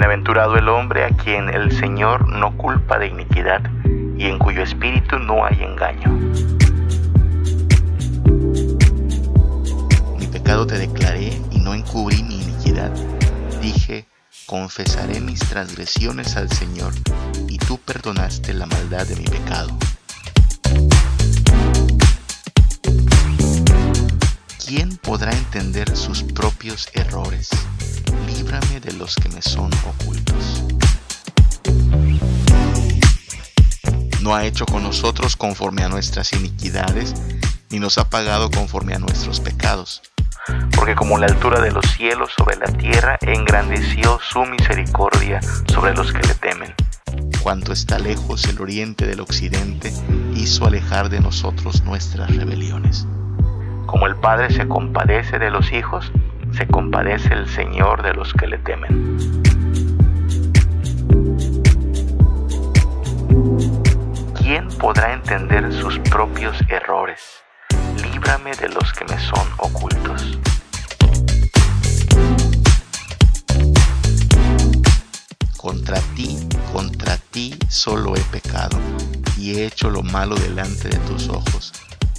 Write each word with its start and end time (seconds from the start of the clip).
Bienaventurado 0.00 0.56
el 0.56 0.66
hombre 0.70 1.04
a 1.04 1.10
quien 1.10 1.50
el 1.50 1.70
Señor 1.78 2.26
no 2.26 2.56
culpa 2.56 2.98
de 2.98 3.08
iniquidad 3.08 3.60
y 4.16 4.28
en 4.28 4.38
cuyo 4.38 4.62
espíritu 4.62 5.18
no 5.18 5.44
hay 5.44 5.62
engaño. 5.62 6.08
Mi 10.18 10.26
pecado 10.26 10.66
te 10.66 10.78
declaré 10.78 11.38
y 11.50 11.58
no 11.60 11.74
encubrí 11.74 12.22
mi 12.22 12.40
iniquidad. 12.40 12.90
Dije, 13.60 14.06
confesaré 14.46 15.20
mis 15.20 15.40
transgresiones 15.40 16.34
al 16.38 16.50
Señor 16.50 16.94
y 17.46 17.58
tú 17.58 17.76
perdonaste 17.76 18.54
la 18.54 18.64
maldad 18.64 19.06
de 19.06 19.16
mi 19.16 19.24
pecado. 19.24 19.76
¿Quién 24.66 24.96
podrá 24.96 25.32
entender 25.32 25.94
sus 25.94 26.22
propios 26.22 26.88
errores? 26.94 27.50
Líbrame 28.26 28.80
de 28.80 28.92
los 28.94 29.14
que 29.14 29.28
me 29.28 29.42
son 29.42 29.70
ocultos. 29.86 30.64
No 34.22 34.34
ha 34.34 34.44
hecho 34.44 34.66
con 34.66 34.82
nosotros 34.82 35.36
conforme 35.36 35.82
a 35.82 35.88
nuestras 35.88 36.32
iniquidades, 36.32 37.14
ni 37.70 37.78
nos 37.78 37.98
ha 37.98 38.08
pagado 38.10 38.50
conforme 38.50 38.94
a 38.94 38.98
nuestros 38.98 39.40
pecados. 39.40 40.02
Porque 40.74 40.94
como 40.94 41.18
la 41.18 41.26
altura 41.26 41.60
de 41.60 41.70
los 41.70 41.84
cielos 41.96 42.30
sobre 42.36 42.56
la 42.56 42.66
tierra, 42.66 43.18
engrandeció 43.22 44.18
su 44.30 44.44
misericordia 44.44 45.40
sobre 45.72 45.94
los 45.94 46.12
que 46.12 46.26
le 46.26 46.34
temen. 46.34 46.74
Cuanto 47.42 47.72
está 47.72 47.98
lejos 47.98 48.44
el 48.44 48.60
oriente 48.60 49.06
del 49.06 49.20
occidente, 49.20 49.92
hizo 50.34 50.66
alejar 50.66 51.08
de 51.08 51.20
nosotros 51.20 51.82
nuestras 51.82 52.34
rebeliones. 52.36 53.06
Como 53.86 54.06
el 54.06 54.16
Padre 54.16 54.52
se 54.52 54.68
compadece 54.68 55.38
de 55.38 55.50
los 55.50 55.72
hijos, 55.72 56.12
se 56.52 56.66
compadece 56.66 57.32
el 57.32 57.48
Señor 57.48 58.02
de 58.02 58.14
los 58.14 58.32
que 58.34 58.46
le 58.46 58.58
temen. 58.58 59.16
¿Quién 64.36 64.68
podrá 64.78 65.12
entender 65.12 65.72
sus 65.72 65.98
propios 65.98 66.56
errores? 66.68 67.20
Líbrame 68.02 68.52
de 68.56 68.68
los 68.68 68.92
que 68.92 69.04
me 69.04 69.18
son 69.20 69.48
ocultos. 69.58 70.38
Contra 75.56 75.98
ti, 76.16 76.38
contra 76.72 77.16
ti 77.30 77.58
solo 77.68 78.16
he 78.16 78.20
pecado 78.32 78.78
y 79.36 79.52
he 79.52 79.66
hecho 79.66 79.90
lo 79.90 80.02
malo 80.02 80.34
delante 80.36 80.88
de 80.88 80.98
tus 81.00 81.28
ojos 81.28 81.72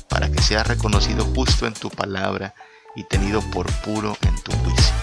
para 0.10 0.30
que 0.30 0.42
seas 0.42 0.68
reconocido 0.68 1.26
justo 1.26 1.66
en 1.66 1.74
tu 1.74 1.90
palabra 1.90 2.54
y 2.96 3.04
tenido 3.04 3.42
por 3.52 3.72
puro 3.82 4.18
en 4.22 4.36
tu 4.42 4.52
juicio. 4.52 4.94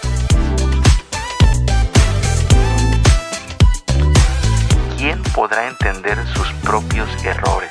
¿Quién 4.97 5.23
podrá 5.35 5.69
entender 5.69 6.19
sus 6.35 6.53
propios 6.65 7.09
errores? 7.25 7.71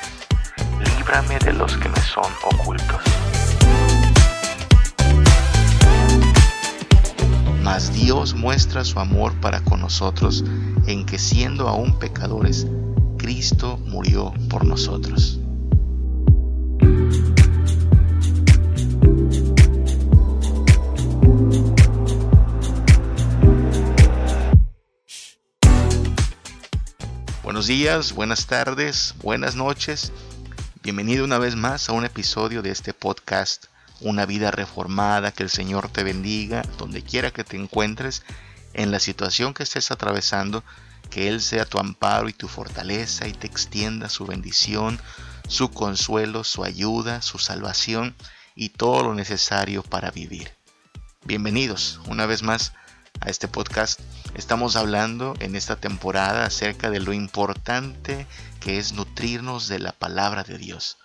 Líbrame 0.96 1.38
de 1.38 1.52
los 1.52 1.76
que 1.76 1.88
me 1.88 2.00
son 2.00 2.32
ocultos. 2.44 3.02
Mas 7.62 7.92
Dios 7.92 8.34
muestra 8.34 8.84
su 8.84 8.98
amor 8.98 9.34
para 9.40 9.60
con 9.60 9.80
nosotros 9.80 10.42
en 10.86 11.04
que 11.04 11.18
siendo 11.18 11.68
aún 11.68 11.98
pecadores, 11.98 12.66
Cristo 13.18 13.78
murió 13.84 14.32
por 14.48 14.64
nosotros. 14.64 15.38
Buenos 27.58 27.66
días, 27.66 28.12
buenas 28.12 28.46
tardes, 28.46 29.16
buenas 29.20 29.56
noches. 29.56 30.12
Bienvenido 30.84 31.24
una 31.24 31.38
vez 31.38 31.56
más 31.56 31.88
a 31.88 31.92
un 31.92 32.04
episodio 32.04 32.62
de 32.62 32.70
este 32.70 32.94
podcast, 32.94 33.64
Una 34.00 34.26
vida 34.26 34.52
reformada. 34.52 35.32
Que 35.32 35.42
el 35.42 35.50
Señor 35.50 35.88
te 35.88 36.04
bendiga 36.04 36.62
donde 36.78 37.02
quiera 37.02 37.32
que 37.32 37.42
te 37.42 37.56
encuentres, 37.56 38.22
en 38.74 38.92
la 38.92 39.00
situación 39.00 39.54
que 39.54 39.64
estés 39.64 39.90
atravesando. 39.90 40.62
Que 41.10 41.26
Él 41.26 41.40
sea 41.40 41.64
tu 41.64 41.80
amparo 41.80 42.28
y 42.28 42.32
tu 42.32 42.46
fortaleza 42.46 43.26
y 43.26 43.32
te 43.32 43.48
extienda 43.48 44.08
su 44.08 44.24
bendición, 44.24 45.00
su 45.48 45.68
consuelo, 45.72 46.44
su 46.44 46.62
ayuda, 46.62 47.22
su 47.22 47.40
salvación 47.40 48.14
y 48.54 48.68
todo 48.68 49.02
lo 49.02 49.14
necesario 49.14 49.82
para 49.82 50.12
vivir. 50.12 50.52
Bienvenidos 51.24 51.98
una 52.06 52.24
vez 52.24 52.44
más 52.44 52.72
a 53.20 53.30
este 53.30 53.48
podcast. 53.48 54.00
Estamos 54.34 54.76
hablando 54.76 55.34
en 55.40 55.56
esta 55.56 55.76
temporada 55.76 56.44
acerca 56.44 56.90
de 56.90 57.00
lo 57.00 57.12
importante 57.12 58.26
que 58.60 58.78
es 58.78 58.92
nutrirnos 58.92 59.68
de 59.68 59.78
la 59.78 59.92
palabra 59.92 60.44
de 60.44 60.58
Dios. 60.58 60.98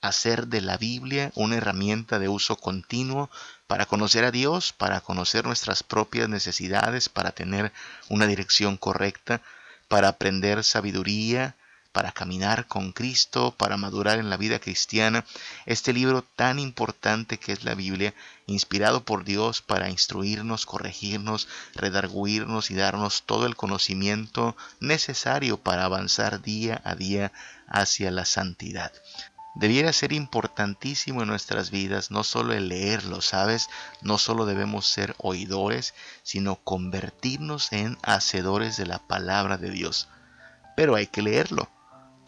Hacer 0.00 0.46
de 0.46 0.60
la 0.60 0.76
Biblia 0.76 1.32
una 1.34 1.56
herramienta 1.56 2.18
de 2.18 2.28
uso 2.28 2.56
continuo 2.56 3.30
para 3.66 3.86
conocer 3.86 4.24
a 4.24 4.30
Dios, 4.30 4.72
para 4.72 5.00
conocer 5.00 5.44
nuestras 5.44 5.82
propias 5.82 6.28
necesidades, 6.28 7.08
para 7.08 7.32
tener 7.32 7.72
una 8.08 8.26
dirección 8.26 8.76
correcta, 8.76 9.42
para 9.88 10.08
aprender 10.08 10.64
sabiduría, 10.64 11.54
para 11.92 12.12
caminar 12.12 12.68
con 12.68 12.92
Cristo, 12.92 13.54
para 13.56 13.76
madurar 13.76 14.18
en 14.18 14.30
la 14.30 14.36
vida 14.36 14.60
cristiana, 14.60 15.24
este 15.66 15.92
libro 15.92 16.22
tan 16.22 16.58
importante 16.58 17.38
que 17.38 17.52
es 17.52 17.64
la 17.64 17.74
Biblia, 17.74 18.14
inspirado 18.46 19.04
por 19.04 19.24
Dios 19.24 19.60
para 19.60 19.90
instruirnos, 19.90 20.66
corregirnos, 20.66 21.48
redarguirnos 21.74 22.70
y 22.70 22.74
darnos 22.74 23.24
todo 23.24 23.46
el 23.46 23.56
conocimiento 23.56 24.56
necesario 24.78 25.58
para 25.58 25.84
avanzar 25.84 26.42
día 26.42 26.80
a 26.84 26.94
día 26.94 27.32
hacia 27.66 28.10
la 28.10 28.24
santidad. 28.24 28.92
Debiera 29.56 29.92
ser 29.92 30.12
importantísimo 30.12 31.22
en 31.22 31.28
nuestras 31.28 31.72
vidas 31.72 32.12
no 32.12 32.22
solo 32.22 32.52
el 32.52 32.68
leerlo, 32.68 33.20
¿sabes? 33.20 33.68
No 34.00 34.16
solo 34.16 34.46
debemos 34.46 34.86
ser 34.86 35.16
oidores, 35.18 35.92
sino 36.22 36.56
convertirnos 36.56 37.72
en 37.72 37.98
hacedores 38.02 38.76
de 38.76 38.86
la 38.86 39.00
palabra 39.00 39.58
de 39.58 39.70
Dios. 39.70 40.08
Pero 40.76 40.94
hay 40.94 41.08
que 41.08 41.22
leerlo 41.22 41.68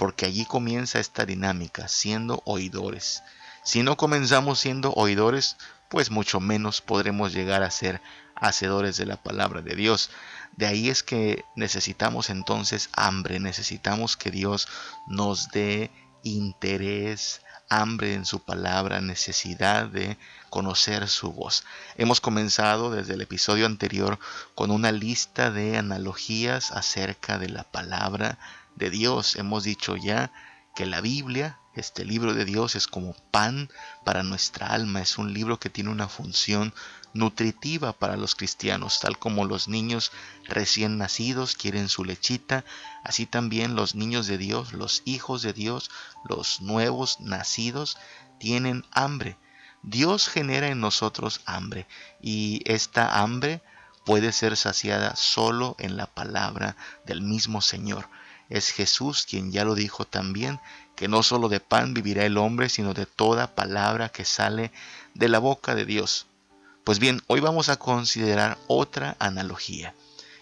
porque 0.02 0.26
allí 0.26 0.44
comienza 0.46 0.98
esta 0.98 1.24
dinámica, 1.24 1.86
siendo 1.86 2.42
oidores. 2.44 3.22
Si 3.62 3.84
no 3.84 3.96
comenzamos 3.96 4.58
siendo 4.58 4.92
oidores, 4.94 5.56
pues 5.88 6.10
mucho 6.10 6.40
menos 6.40 6.80
podremos 6.80 7.32
llegar 7.32 7.62
a 7.62 7.70
ser 7.70 8.00
hacedores 8.34 8.96
de 8.96 9.06
la 9.06 9.22
palabra 9.22 9.62
de 9.62 9.76
Dios. 9.76 10.10
De 10.56 10.66
ahí 10.66 10.88
es 10.88 11.04
que 11.04 11.44
necesitamos 11.54 12.30
entonces 12.30 12.90
hambre, 12.96 13.38
necesitamos 13.38 14.16
que 14.16 14.32
Dios 14.32 14.66
nos 15.06 15.50
dé 15.50 15.92
interés, 16.24 17.40
hambre 17.68 18.14
en 18.14 18.26
su 18.26 18.40
palabra, 18.40 19.00
necesidad 19.00 19.86
de 19.86 20.18
conocer 20.50 21.06
su 21.06 21.32
voz. 21.32 21.64
Hemos 21.96 22.20
comenzado 22.20 22.90
desde 22.90 23.14
el 23.14 23.20
episodio 23.20 23.66
anterior 23.66 24.18
con 24.56 24.72
una 24.72 24.90
lista 24.90 25.52
de 25.52 25.78
analogías 25.78 26.72
acerca 26.72 27.38
de 27.38 27.50
la 27.50 27.62
palabra 27.62 28.40
de 28.76 28.90
Dios. 28.90 29.36
Hemos 29.36 29.64
dicho 29.64 29.96
ya 29.96 30.32
que 30.74 30.86
la 30.86 31.00
Biblia, 31.00 31.58
este 31.74 32.04
libro 32.04 32.34
de 32.34 32.44
Dios, 32.44 32.74
es 32.74 32.86
como 32.86 33.14
pan 33.30 33.70
para 34.04 34.22
nuestra 34.22 34.68
alma, 34.68 35.00
es 35.00 35.18
un 35.18 35.32
libro 35.32 35.58
que 35.58 35.70
tiene 35.70 35.90
una 35.90 36.08
función 36.08 36.74
nutritiva 37.14 37.92
para 37.92 38.16
los 38.16 38.34
cristianos, 38.34 39.00
tal 39.00 39.18
como 39.18 39.44
los 39.44 39.68
niños 39.68 40.12
recién 40.44 40.98
nacidos 40.98 41.56
quieren 41.56 41.88
su 41.88 42.04
lechita, 42.04 42.64
así 43.04 43.26
también 43.26 43.74
los 43.74 43.94
niños 43.94 44.26
de 44.26 44.38
Dios, 44.38 44.72
los 44.72 45.02
hijos 45.04 45.42
de 45.42 45.52
Dios, 45.52 45.90
los 46.28 46.60
nuevos 46.60 47.20
nacidos, 47.20 47.98
tienen 48.38 48.84
hambre. 48.92 49.36
Dios 49.82 50.28
genera 50.28 50.68
en 50.68 50.80
nosotros 50.80 51.40
hambre 51.44 51.86
y 52.20 52.62
esta 52.66 53.20
hambre 53.20 53.62
puede 54.04 54.32
ser 54.32 54.56
saciada 54.56 55.16
solo 55.16 55.76
en 55.78 55.96
la 55.96 56.06
palabra 56.06 56.76
del 57.04 57.20
mismo 57.20 57.60
Señor. 57.60 58.08
Es 58.52 58.68
Jesús 58.68 59.24
quien 59.24 59.50
ya 59.50 59.64
lo 59.64 59.74
dijo 59.74 60.04
también, 60.04 60.60
que 60.94 61.08
no 61.08 61.22
solo 61.22 61.48
de 61.48 61.58
pan 61.58 61.94
vivirá 61.94 62.26
el 62.26 62.36
hombre, 62.36 62.68
sino 62.68 62.92
de 62.92 63.06
toda 63.06 63.54
palabra 63.54 64.10
que 64.10 64.26
sale 64.26 64.72
de 65.14 65.30
la 65.30 65.38
boca 65.38 65.74
de 65.74 65.86
Dios. 65.86 66.26
Pues 66.84 66.98
bien, 66.98 67.22
hoy 67.28 67.40
vamos 67.40 67.70
a 67.70 67.78
considerar 67.78 68.58
otra 68.66 69.16
analogía. 69.20 69.94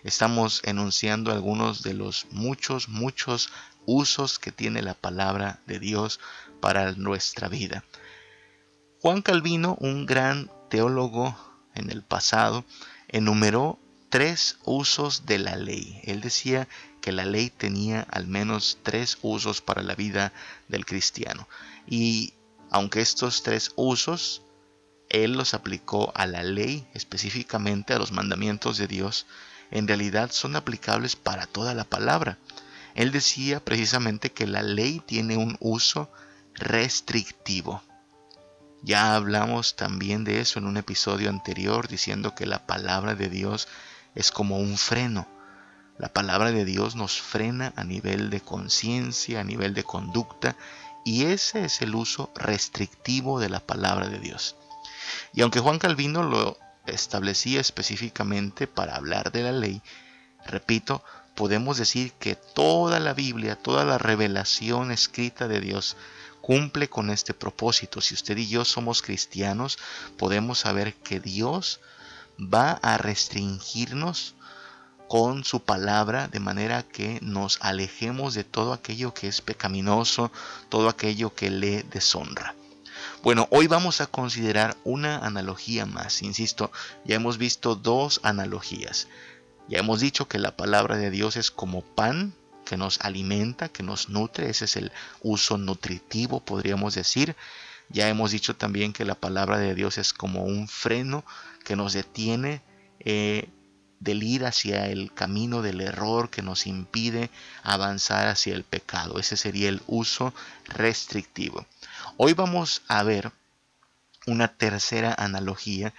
Estamos 0.03 0.61
enunciando 0.65 1.31
algunos 1.31 1.85
de 1.85 1.95
los 1.95 2.27
muchos, 2.33 2.89
muchos 2.89 3.49
usos 3.87 4.41
que 4.41 4.51
tiene 4.51 4.83
la 4.83 4.95
palabra 4.95 5.61
de 5.69 5.79
Dios 5.79 6.19
para 6.61 6.91
nuestra 6.95 7.47
vida. 7.47 7.85
Juan 9.03 9.23
Calvino, 9.23 9.77
un 9.79 10.05
gran 10.05 10.51
teólogo 10.69 11.39
en 11.77 11.91
el 11.91 12.03
pasado, 12.03 12.65
enumeró 13.07 13.79
tres 14.09 14.59
usos 14.65 15.27
de 15.27 15.39
la 15.39 15.55
ley. 15.55 16.01
Él 16.03 16.21
decía 16.21 16.67
que 17.01 17.13
la 17.13 17.25
ley 17.25 17.51
tenía 17.51 18.03
al 18.11 18.27
menos 18.27 18.79
tres 18.83 19.19
usos 19.23 19.61
para 19.61 19.83
la 19.83 19.95
vida 19.95 20.33
del 20.69 20.85
cristiano. 20.87 21.49
Y 21.87 22.35
aunque 22.71 23.01
estos 23.01 23.43
tres 23.43 23.73
usos, 23.77 24.43
él 25.09 25.33
los 25.33 25.55
aplicó 25.55 26.13
a 26.15 26.27
la 26.27 26.43
ley, 26.43 26.87
específicamente 26.95 27.95
a 27.95 27.99
los 27.99 28.13
mandamientos 28.13 28.79
de 28.79 28.87
Dios, 28.87 29.27
en 29.71 29.89
realidad 29.89 30.31
son 30.31 30.57
aplicables 30.57 31.17
para 31.17 31.47
toda 31.47 31.75
la 31.75 31.85
palabra. 31.85 32.39
Él 32.95 33.13
decía 33.13 33.61
precisamente 33.61 34.33
que 34.33 34.47
la 34.47 34.63
ley 34.63 35.03
tiene 35.05 35.37
un 35.37 35.57
uso 35.61 36.11
restrictivo. 36.55 37.83
Ya 38.83 39.15
hablamos 39.15 39.77
también 39.77 40.25
de 40.25 40.41
eso 40.41 40.59
en 40.59 40.67
un 40.67 40.77
episodio 40.77 41.29
anterior 41.29 41.89
diciendo 41.89 42.35
que 42.35 42.47
la 42.47 42.67
palabra 42.67 43.15
de 43.15 43.29
Dios 43.29 43.69
es 44.15 44.31
como 44.31 44.59
un 44.59 44.79
freno. 44.79 45.29
La 46.01 46.11
palabra 46.11 46.51
de 46.51 46.65
Dios 46.65 46.97
nos 46.97 47.21
frena 47.21 47.75
a 47.77 47.85
nivel 47.85 48.31
de 48.31 48.41
conciencia, 48.41 49.41
a 49.41 49.45
nivel 49.45 49.75
de 49.75 49.85
conducta, 49.85 50.57
y 51.05 51.27
ese 51.27 51.67
es 51.67 51.83
el 51.83 51.95
uso 51.95 52.33
restrictivo 52.35 53.39
de 53.39 53.51
la 53.51 53.61
palabra 53.61 54.09
de 54.09 54.19
Dios. 54.19 54.57
Y 55.35 55.43
aunque 55.43 55.61
Juan 55.61 55.79
Calvino 55.79 56.23
lo 56.23 56.57
establecía 56.87 57.61
específicamente 57.61 58.67
para 58.67 58.97
hablar 58.97 59.31
de 59.31 59.43
la 59.43 59.53
ley, 59.53 59.83
repito, 60.47 61.05
podemos 61.35 61.77
decir 61.77 62.13
que 62.13 62.35
toda 62.35 62.99
la 62.99 63.13
Biblia, 63.13 63.57
toda 63.57 63.85
la 63.85 63.99
revelación 63.99 64.93
escrita 64.93 65.49
de 65.49 65.61
Dios 65.61 65.99
cumple 66.41 66.89
con 66.89 67.11
este 67.11 67.35
propósito. 67.35 68.01
Si 68.01 68.15
usted 68.15 68.39
y 68.39 68.49
yo 68.49 68.65
somos 68.65 69.03
cristianos, 69.03 69.79
podemos 70.17 70.61
saber 70.61 70.95
que 70.95 71.21
Dios 71.21 71.79
va 72.41 72.81
a 72.83 72.97
restringirnos 72.97 74.35
con 75.11 75.43
su 75.43 75.59
palabra 75.59 76.29
de 76.29 76.39
manera 76.39 76.85
que 76.85 77.19
nos 77.21 77.59
alejemos 77.63 78.33
de 78.33 78.45
todo 78.45 78.73
aquello 78.73 79.13
que 79.13 79.27
es 79.27 79.41
pecaminoso, 79.41 80.31
todo 80.69 80.89
aquello 80.89 81.35
que 81.35 81.51
le 81.51 81.83
deshonra. 81.83 82.55
Bueno, 83.21 83.49
hoy 83.51 83.67
vamos 83.67 84.01
a 84.01 84.07
considerar 84.07 84.77
una 84.85 85.19
analogía 85.19 85.85
más. 85.85 86.23
Insisto, 86.23 86.71
ya 87.05 87.17
hemos 87.17 87.39
visto 87.39 87.75
dos 87.75 88.21
analogías. 88.23 89.09
Ya 89.67 89.79
hemos 89.79 89.99
dicho 89.99 90.29
que 90.29 90.39
la 90.39 90.57
palabra 90.57 90.97
de 90.97 91.11
Dios 91.11 91.35
es 91.35 91.51
como 91.51 91.83
pan 91.83 92.33
que 92.65 92.77
nos 92.77 93.01
alimenta, 93.01 93.69
que 93.69 93.83
nos 93.83 94.11
nutre. 94.11 94.49
Ese 94.49 94.67
es 94.67 94.77
el 94.77 94.93
uso 95.23 95.59
nutritivo, 95.59 96.39
podríamos 96.39 96.95
decir. 96.95 97.35
Ya 97.89 98.09
hemos 98.09 98.31
dicho 98.31 98.55
también 98.55 98.93
que 98.93 99.05
la 99.05 99.17
palabra 99.17 99.59
de 99.59 99.75
Dios 99.75 99.99
es 99.99 100.13
como 100.13 100.45
un 100.45 100.69
freno 100.69 101.25
que 101.65 101.75
nos 101.75 101.95
detiene 101.95 102.63
eh, 103.01 103.49
del 104.01 104.23
ir 104.23 104.47
hacia 104.47 104.89
el 104.89 105.13
camino 105.13 105.63
del 105.63 105.81
error 105.81 106.31
que 106.31 106.43
nos 106.43 106.67
impide 106.67 107.31
avanzar 107.63 108.29
hacia 108.29 108.55
el 108.55 108.65
pecado. 108.65 109.19
Ese 109.19 109.37
sería 109.37 109.69
el 109.69 109.83
uso 109.87 110.35
restrictivo. 110.65 111.67
Hoy 112.17 112.33
vamos 112.33 112.83
a 112.89 113.03
ver 113.03 113.31
una 114.27 114.49
tercera 114.49 115.15
analogía 115.17 115.93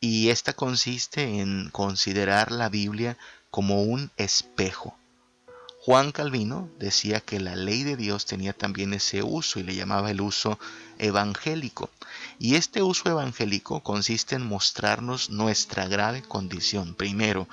y 0.00 0.28
esta 0.28 0.52
consiste 0.52 1.40
en 1.40 1.70
considerar 1.70 2.52
la 2.52 2.68
Biblia 2.68 3.16
como 3.50 3.82
un 3.82 4.10
espejo. 4.16 4.96
Juan 5.86 6.10
Calvino 6.10 6.68
decía 6.80 7.20
que 7.20 7.38
la 7.38 7.54
ley 7.54 7.84
de 7.84 7.96
Dios 7.96 8.26
tenía 8.26 8.52
también 8.52 8.92
ese 8.92 9.22
uso 9.22 9.60
y 9.60 9.62
le 9.62 9.76
llamaba 9.76 10.10
el 10.10 10.20
uso 10.20 10.58
evangélico. 10.98 11.90
Y 12.38 12.56
este 12.56 12.82
uso 12.82 13.08
evangélico 13.08 13.82
consiste 13.82 14.34
en 14.34 14.46
mostrarnos 14.46 15.30
nuestra 15.30 15.88
grave 15.88 16.22
condición. 16.22 16.94
Primero, 16.94 17.48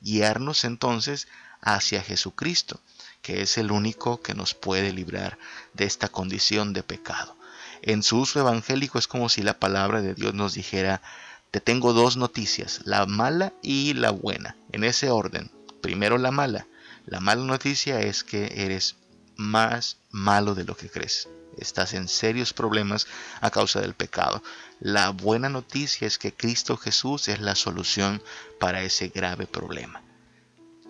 guiarnos 0.00 0.64
entonces 0.64 1.28
hacia 1.60 2.02
Jesucristo, 2.02 2.80
que 3.20 3.42
es 3.42 3.58
el 3.58 3.72
único 3.72 4.20
que 4.20 4.34
nos 4.34 4.54
puede 4.54 4.92
librar 4.92 5.38
de 5.74 5.84
esta 5.84 6.08
condición 6.08 6.72
de 6.72 6.82
pecado. 6.82 7.36
En 7.82 8.02
su 8.02 8.18
uso 8.18 8.40
evangélico 8.40 8.98
es 8.98 9.08
como 9.08 9.28
si 9.28 9.42
la 9.42 9.58
palabra 9.58 10.00
de 10.02 10.14
Dios 10.14 10.34
nos 10.34 10.54
dijera, 10.54 11.02
te 11.50 11.60
tengo 11.60 11.92
dos 11.92 12.16
noticias, 12.16 12.80
la 12.84 13.06
mala 13.06 13.52
y 13.62 13.94
la 13.94 14.10
buena, 14.10 14.56
en 14.72 14.84
ese 14.84 15.10
orden. 15.10 15.50
Primero 15.80 16.18
la 16.18 16.30
mala 16.30 16.66
la 17.08 17.20
mala 17.20 17.42
noticia 17.42 18.02
es 18.02 18.22
que 18.22 18.52
eres 18.54 18.96
más 19.36 19.96
malo 20.10 20.54
de 20.54 20.64
lo 20.64 20.76
que 20.76 20.90
crees. 20.90 21.26
Estás 21.58 21.94
en 21.94 22.08
serios 22.08 22.52
problemas 22.52 23.06
a 23.40 23.50
causa 23.50 23.80
del 23.80 23.94
pecado. 23.94 24.42
La 24.80 25.10
buena 25.10 25.48
noticia 25.48 26.06
es 26.06 26.18
que 26.18 26.32
Cristo 26.32 26.76
Jesús 26.76 27.28
es 27.28 27.40
la 27.40 27.54
solución 27.54 28.22
para 28.60 28.82
ese 28.82 29.08
grave 29.08 29.46
problema. 29.46 30.02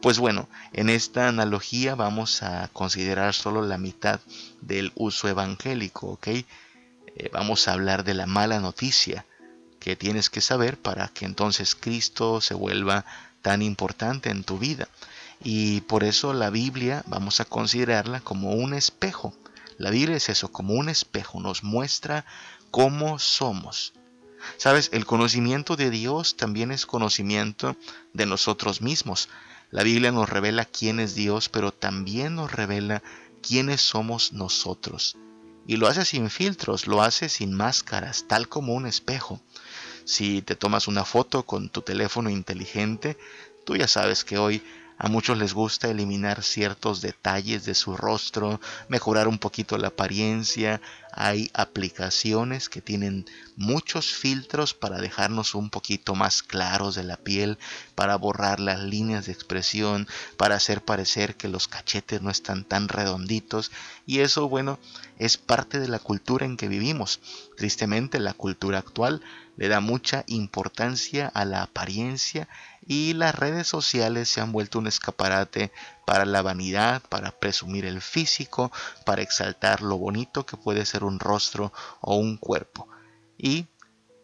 Pues 0.00 0.18
bueno, 0.18 0.48
en 0.72 0.90
esta 0.90 1.28
analogía 1.28 1.96
vamos 1.96 2.42
a 2.44 2.68
considerar 2.72 3.34
solo 3.34 3.62
la 3.62 3.78
mitad 3.78 4.20
del 4.60 4.92
uso 4.94 5.26
evangélico, 5.28 6.06
¿ok? 6.08 6.28
Eh, 6.28 6.44
vamos 7.32 7.66
a 7.66 7.72
hablar 7.72 8.04
de 8.04 8.14
la 8.14 8.26
mala 8.26 8.60
noticia 8.60 9.26
que 9.80 9.96
tienes 9.96 10.30
que 10.30 10.40
saber 10.40 10.78
para 10.78 11.08
que 11.08 11.24
entonces 11.24 11.74
Cristo 11.74 12.40
se 12.40 12.54
vuelva 12.54 13.04
tan 13.42 13.60
importante 13.60 14.30
en 14.30 14.44
tu 14.44 14.58
vida. 14.58 14.88
Y 15.42 15.80
por 15.82 16.04
eso 16.04 16.32
la 16.32 16.50
Biblia 16.50 17.02
vamos 17.06 17.40
a 17.40 17.44
considerarla 17.44 18.20
como 18.20 18.52
un 18.52 18.74
espejo. 18.74 19.34
La 19.78 19.90
Biblia 19.90 20.16
es 20.16 20.28
eso, 20.28 20.50
como 20.50 20.74
un 20.74 20.88
espejo, 20.88 21.40
nos 21.40 21.62
muestra 21.62 22.26
cómo 22.72 23.18
somos. 23.20 23.92
Sabes, 24.56 24.90
el 24.92 25.06
conocimiento 25.06 25.76
de 25.76 25.90
Dios 25.90 26.36
también 26.36 26.72
es 26.72 26.84
conocimiento 26.84 27.76
de 28.12 28.26
nosotros 28.26 28.82
mismos. 28.82 29.28
La 29.70 29.84
Biblia 29.84 30.10
nos 30.10 30.28
revela 30.28 30.64
quién 30.64 30.98
es 30.98 31.14
Dios, 31.14 31.48
pero 31.48 31.72
también 31.72 32.34
nos 32.34 32.50
revela 32.50 33.02
quiénes 33.40 33.80
somos 33.80 34.32
nosotros. 34.32 35.16
Y 35.66 35.76
lo 35.76 35.86
hace 35.86 36.04
sin 36.04 36.28
filtros, 36.28 36.86
lo 36.86 37.02
hace 37.02 37.28
sin 37.28 37.54
máscaras, 37.54 38.24
tal 38.26 38.48
como 38.48 38.74
un 38.74 38.86
espejo. 38.86 39.40
Si 40.04 40.42
te 40.42 40.56
tomas 40.56 40.88
una 40.88 41.04
foto 41.04 41.44
con 41.44 41.68
tu 41.68 41.82
teléfono 41.82 42.30
inteligente, 42.30 43.16
tú 43.64 43.76
ya 43.76 43.86
sabes 43.86 44.24
que 44.24 44.38
hoy 44.38 44.62
a 45.00 45.06
muchos 45.06 45.38
les 45.38 45.54
gusta 45.54 45.88
eliminar 45.88 46.42
ciertos 46.42 47.00
detalles 47.00 47.64
de 47.64 47.76
su 47.76 47.96
rostro, 47.96 48.60
mejorar 48.88 49.28
un 49.28 49.38
poquito 49.38 49.78
la 49.78 49.88
apariencia. 49.88 50.80
Hay 51.12 51.52
aplicaciones 51.54 52.68
que 52.68 52.82
tienen 52.82 53.24
muchos 53.56 54.12
filtros 54.12 54.74
para 54.74 54.98
dejarnos 54.98 55.54
un 55.54 55.70
poquito 55.70 56.16
más 56.16 56.42
claros 56.42 56.96
de 56.96 57.04
la 57.04 57.16
piel, 57.16 57.58
para 57.94 58.16
borrar 58.16 58.58
las 58.58 58.80
líneas 58.80 59.26
de 59.26 59.32
expresión, 59.32 60.08
para 60.36 60.56
hacer 60.56 60.84
parecer 60.84 61.36
que 61.36 61.46
los 61.46 61.68
cachetes 61.68 62.20
no 62.20 62.30
están 62.30 62.64
tan 62.64 62.88
redonditos. 62.88 63.70
Y 64.04 64.18
eso, 64.18 64.48
bueno, 64.48 64.80
es 65.20 65.36
parte 65.36 65.78
de 65.78 65.86
la 65.86 66.00
cultura 66.00 66.44
en 66.44 66.56
que 66.56 66.66
vivimos. 66.66 67.20
Tristemente, 67.56 68.18
la 68.18 68.34
cultura 68.34 68.78
actual 68.78 69.22
le 69.56 69.68
da 69.68 69.80
mucha 69.80 70.24
importancia 70.26 71.28
a 71.28 71.44
la 71.44 71.62
apariencia 71.62 72.48
y 72.88 73.12
las 73.12 73.34
redes 73.34 73.68
sociales 73.68 74.30
se 74.30 74.40
han 74.40 74.50
vuelto 74.50 74.78
un 74.78 74.86
escaparate 74.86 75.70
para 76.06 76.24
la 76.24 76.40
vanidad, 76.40 77.02
para 77.02 77.30
presumir 77.32 77.84
el 77.84 78.00
físico, 78.00 78.72
para 79.04 79.20
exaltar 79.20 79.82
lo 79.82 79.98
bonito 79.98 80.46
que 80.46 80.56
puede 80.56 80.86
ser 80.86 81.04
un 81.04 81.20
rostro 81.20 81.70
o 82.00 82.16
un 82.16 82.38
cuerpo. 82.38 82.88
Y, 83.36 83.66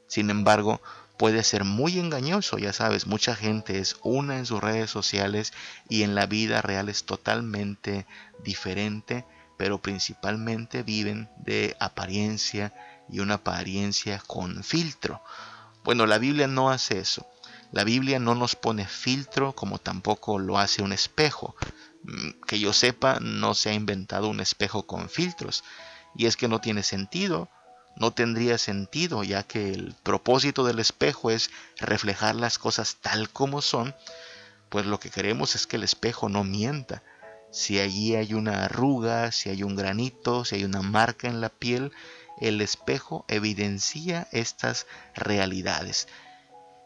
sin 0.09 0.31
embargo, 0.31 0.81
puede 1.19 1.45
ser 1.45 1.65
muy 1.65 1.99
engañoso, 1.99 2.57
ya 2.57 2.73
sabes, 2.73 3.07
mucha 3.07 3.37
gente 3.37 3.79
es 3.79 3.97
una 4.03 4.39
en 4.39 4.47
sus 4.47 4.63
redes 4.63 4.91
sociales 4.91 5.53
y 5.91 6.03
en 6.03 6.15
la 6.15 6.25
vida 6.25 6.63
real 6.63 6.89
es 6.89 7.05
totalmente 7.05 8.07
diferente, 8.43 9.27
pero 9.59 9.83
principalmente 9.83 10.83
viven 10.83 11.29
de 11.37 11.77
apariencia 11.81 12.73
y 13.11 13.21
una 13.21 13.35
apariencia 13.35 14.23
con 14.27 14.65
filtro. 14.65 15.23
Bueno, 15.85 16.07
la 16.07 16.17
Biblia 16.17 16.49
no 16.49 16.71
hace 16.71 16.99
eso. 16.99 17.27
La 17.75 17.83
Biblia 17.83 18.21
no 18.21 18.37
nos 18.37 18.55
pone 18.55 18.87
filtro 18.87 19.53
como 19.53 19.81
tampoco 19.81 20.39
lo 20.39 20.59
hace 20.59 20.81
un 20.81 20.93
espejo. 20.93 21.57
Mm, 22.05 22.31
que 22.47 22.61
yo 22.61 22.73
sepa, 22.73 23.19
no 23.21 23.55
se 23.55 23.71
ha 23.71 23.73
inventado 23.73 24.29
un 24.29 24.39
espejo 24.39 24.87
con 24.87 25.09
filtros. 25.09 25.65
Y 26.15 26.27
es 26.27 26.37
que 26.37 26.47
no 26.47 26.61
tiene 26.61 26.85
sentido. 26.85 27.49
No 27.97 28.13
tendría 28.13 28.59
sentido, 28.59 29.25
ya 29.25 29.43
que 29.43 29.73
el 29.73 29.97
propósito 30.05 30.63
del 30.63 30.79
espejo 30.79 31.33
es 31.33 31.51
reflejar 31.81 32.37
las 32.37 32.61
cosas 32.61 32.99
tal 33.01 33.29
como 33.31 33.61
son. 33.61 33.93
Pues 34.69 34.87
lo 34.87 35.01
que 35.01 35.11
queremos 35.11 35.57
es 35.57 35.67
que 35.67 35.75
el 35.75 35.83
espejo 35.83 36.29
no 36.29 36.45
mienta. 36.45 37.03
Si 37.51 37.81
allí 37.81 38.15
hay 38.15 38.35
una 38.35 38.67
arruga, 38.67 39.33
si 39.33 39.51
hay 39.51 39.65
un 39.65 39.75
granito, 39.75 40.45
si 40.45 40.55
hay 40.55 40.65
una 40.65 40.83
marca 40.83 41.27
en 41.27 41.41
la 41.41 41.49
piel, 41.49 41.91
el 42.41 42.61
espejo 42.61 43.25
evidencia 43.27 44.29
estas 44.31 44.87
realidades. 45.17 46.07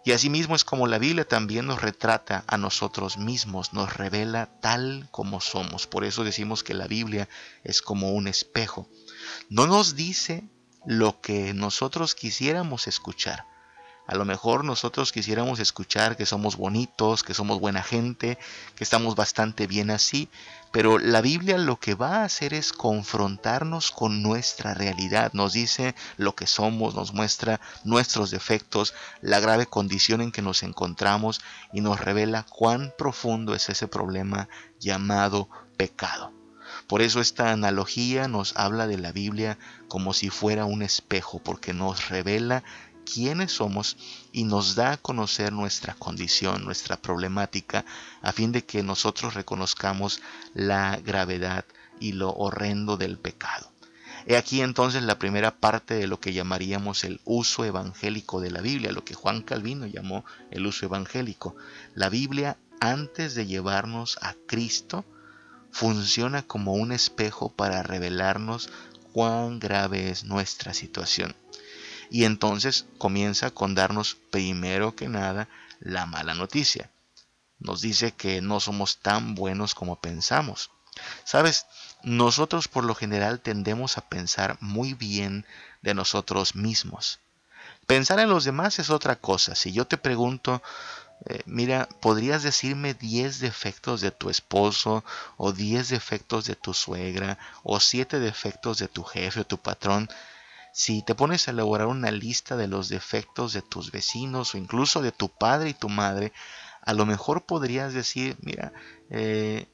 Y 0.05 0.13
asimismo 0.13 0.55
es 0.55 0.65
como 0.65 0.87
la 0.87 0.99
Biblia 0.99 1.27
también 1.27 1.67
nos 1.67 1.83
retrata 1.83 2.45
a 2.47 2.57
nosotros 2.57 3.19
mismos, 3.19 3.73
nos 3.73 3.95
revela 3.97 4.47
tal 4.61 5.09
como 5.11 5.41
somos. 5.41 5.87
Por 5.87 6.05
eso 6.05 6.25
decimos 6.25 6.63
que 6.63 6.75
la 6.75 6.87
Biblia 6.87 7.29
es 7.65 7.83
como 7.83 8.13
un 8.13 8.29
espejo. 8.29 8.89
No 9.51 9.67
nos 9.67 9.97
dice 9.97 10.49
lo 10.87 11.21
que 11.21 11.53
nosotros 11.53 12.15
quisiéramos 12.15 12.87
escuchar. 12.87 13.45
A 14.09 14.15
lo 14.15 14.25
mejor 14.25 14.65
nosotros 14.65 15.13
quisiéramos 15.13 15.61
escuchar 15.61 16.17
que 16.17 16.25
somos 16.25 16.57
bonitos, 16.57 17.23
que 17.23 17.35
somos 17.35 17.61
buena 17.61 17.83
gente, 17.83 18.39
que 18.75 18.83
estamos 18.83 19.15
bastante 19.17 19.67
bien 19.67 19.91
así, 19.91 20.31
pero 20.73 20.99
la 20.99 21.21
Biblia 21.21 21.59
lo 21.59 21.79
que 21.79 21.95
va 21.95 22.17
a 22.17 22.25
hacer 22.25 22.55
es 22.55 22.73
confrontarnos 22.73 23.91
con 23.91 24.23
nuestra 24.23 24.73
realidad. 24.73 25.35
Nos 25.35 25.53
dice 25.53 25.95
lo 26.17 26.35
que 26.35 26.47
somos, 26.47 26.95
nos 26.95 27.13
muestra 27.13 27.61
nuestros 27.85 28.31
defectos, 28.31 28.95
la 29.21 29.41
grave 29.41 29.67
condición 29.67 30.23
en 30.23 30.33
que 30.33 30.41
nos 30.41 30.63
encontramos 30.63 31.43
y 31.75 31.83
nos 31.83 32.01
revela 32.01 32.47
cuán 32.49 32.95
profundo 32.97 33.55
es 33.55 33.69
ese 33.69 33.89
problema 33.89 34.49
llamado 34.81 35.51
pecado. 35.77 36.33
Por 36.87 37.03
eso 37.03 37.21
esta 37.21 37.51
analogía 37.51 38.29
nos 38.29 38.57
habla 38.57 38.87
de 38.87 38.97
la 38.97 39.13
Biblia 39.13 39.59
como 39.89 40.15
si 40.15 40.31
fuera 40.31 40.65
un 40.65 40.83
espejo, 40.83 41.39
porque 41.39 41.75
nos 41.75 42.09
revela 42.09 42.63
quiénes 43.13 43.53
somos 43.53 43.97
y 44.33 44.45
nos 44.45 44.75
da 44.75 44.93
a 44.93 44.97
conocer 44.97 45.53
nuestra 45.53 45.95
condición, 45.95 46.65
nuestra 46.65 46.97
problemática, 46.97 47.85
a 48.23 48.33
fin 48.33 48.53
de 48.53 48.65
que 48.65 48.83
nosotros 48.83 49.35
reconozcamos 49.35 50.21
la 50.55 50.97
gravedad 50.99 51.65
y 52.01 52.13
lo 52.13 52.31
horrendo 52.31 52.97
del 52.97 53.19
pecado. 53.19 53.71
He 54.27 54.37
aquí 54.37 54.61
entonces 54.61 55.03
la 55.03 55.19
primera 55.19 55.57
parte 55.57 55.95
de 55.95 56.07
lo 56.07 56.21
que 56.21 56.35
llamaríamos 56.35 57.05
el 57.05 57.21
uso 57.25 57.65
evangélico 57.65 58.41
de 58.41 58.51
la 58.51 58.61
Biblia, 58.61 58.93
lo 58.93 59.05
que 59.05 59.15
Juan 59.15 59.43
Calvino 59.43 59.87
llamó 59.87 60.25
el 60.51 60.67
uso 60.67 60.85
evangélico. 60.85 61.57
La 61.95 62.11
Biblia, 62.11 62.59
antes 62.81 63.35
de 63.35 63.47
llevarnos 63.47 64.19
a 64.21 64.35
Cristo, 64.47 65.07
funciona 65.71 66.43
como 66.43 66.75
un 66.75 66.93
espejo 66.93 67.51
para 67.51 67.83
revelarnos 67.83 68.69
cuán 69.13 69.59
grave 69.61 70.11
es 70.11 70.25
nuestra 70.25 70.75
situación. 70.75 71.35
Y 72.11 72.25
entonces 72.25 72.87
comienza 72.99 73.51
con 73.51 73.75
darnos 73.75 74.17
primero 74.31 74.95
que 74.95 75.09
nada 75.09 75.49
la 75.81 76.07
mala 76.07 76.35
noticia. 76.35 76.91
Nos 77.59 77.81
dice 77.81 78.13
que 78.13 78.41
no 78.41 78.61
somos 78.61 78.99
tan 78.99 79.35
buenos 79.35 79.75
como 79.75 80.01
pensamos. 80.01 80.71
Sabes, 81.25 81.67
nosotros 82.03 82.69
por 82.69 82.85
lo 82.85 82.95
general 82.95 83.41
tendemos 83.41 83.99
a 83.99 84.09
pensar 84.09 84.57
muy 84.61 84.95
bien 84.95 85.47
de 85.83 85.95
nosotros 85.95 86.55
mismos. 86.55 87.21
Pensar 87.87 88.21
en 88.21 88.29
los 88.29 88.45
demás 88.45 88.79
es 88.79 88.91
otra 88.91 89.17
cosa. 89.17 89.55
Si 89.55 89.73
yo 89.73 89.87
te 89.87 89.97
pregunto, 89.97 90.63
eh, 91.27 91.41
mira, 91.47 91.89
¿podrías 92.01 92.43
decirme 92.43 92.95
10 92.95 93.41
defectos 93.41 94.01
de 94.01 94.11
tu 94.11 94.31
esposo 94.31 95.05
o 95.37 95.53
10 95.53 95.89
defectos 95.89 96.45
de 96.47 96.55
tu 96.55 96.75
suegra 96.75 97.39
o 97.63 97.81
7 97.81 98.21
defectos 98.21 98.79
de 98.79 98.89
tu 98.89 99.03
jefe 99.05 99.41
o 99.41 99.47
tu 99.47 99.59
patrón? 99.59 100.09
Si 100.73 101.03
te 101.03 101.15
pones 101.15 101.49
a 101.49 101.51
elaborar 101.51 101.87
una 101.87 102.11
lista 102.11 102.57
de 102.57 102.69
los 102.69 102.89
defectos 102.89 103.53
de 103.53 103.63
tus 103.63 103.91
vecinos 103.91 104.55
o 104.55 104.59
incluso 104.59 105.03
de 105.03 105.13
tu 105.13 105.29
padre 105.29 105.71
y 105.71 105.75
tu 105.75 105.89
madre, 105.89 106.33
a 106.83 106.93
lo 106.95 107.07
mejor 107.07 107.45
podrías 107.45 107.93
decir, 107.93 108.37
mira, 108.41 108.73
eh, 109.11 109.67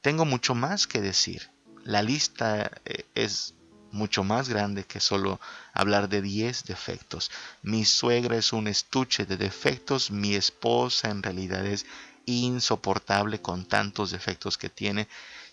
tengo 0.00 0.24
mucho 0.24 0.54
más 0.54 0.86
que 0.86 1.00
decir. 1.00 1.50
La 1.84 2.02
lista 2.02 2.70
eh, 2.84 3.04
es 3.14 3.54
mucho 3.92 4.24
más 4.24 4.48
grande 4.48 4.84
que 4.84 5.00
solo 5.00 5.38
hablar 5.72 6.08
de 6.08 6.22
10 6.22 6.64
defectos. 6.64 7.30
Mi 7.62 7.84
suegra 7.84 8.36
es 8.36 8.52
un 8.52 8.66
estuche 8.66 9.26
de 9.26 9.36
defectos, 9.36 10.10
mi 10.10 10.34
esposa 10.34 11.10
en 11.10 11.22
realidad 11.22 11.64
es 11.66 11.86
insoportable 12.26 13.40
con 13.40 13.66
tantos 13.66 14.10
defectos 14.10 14.58
que 14.58 14.70
tiene. 14.70 15.08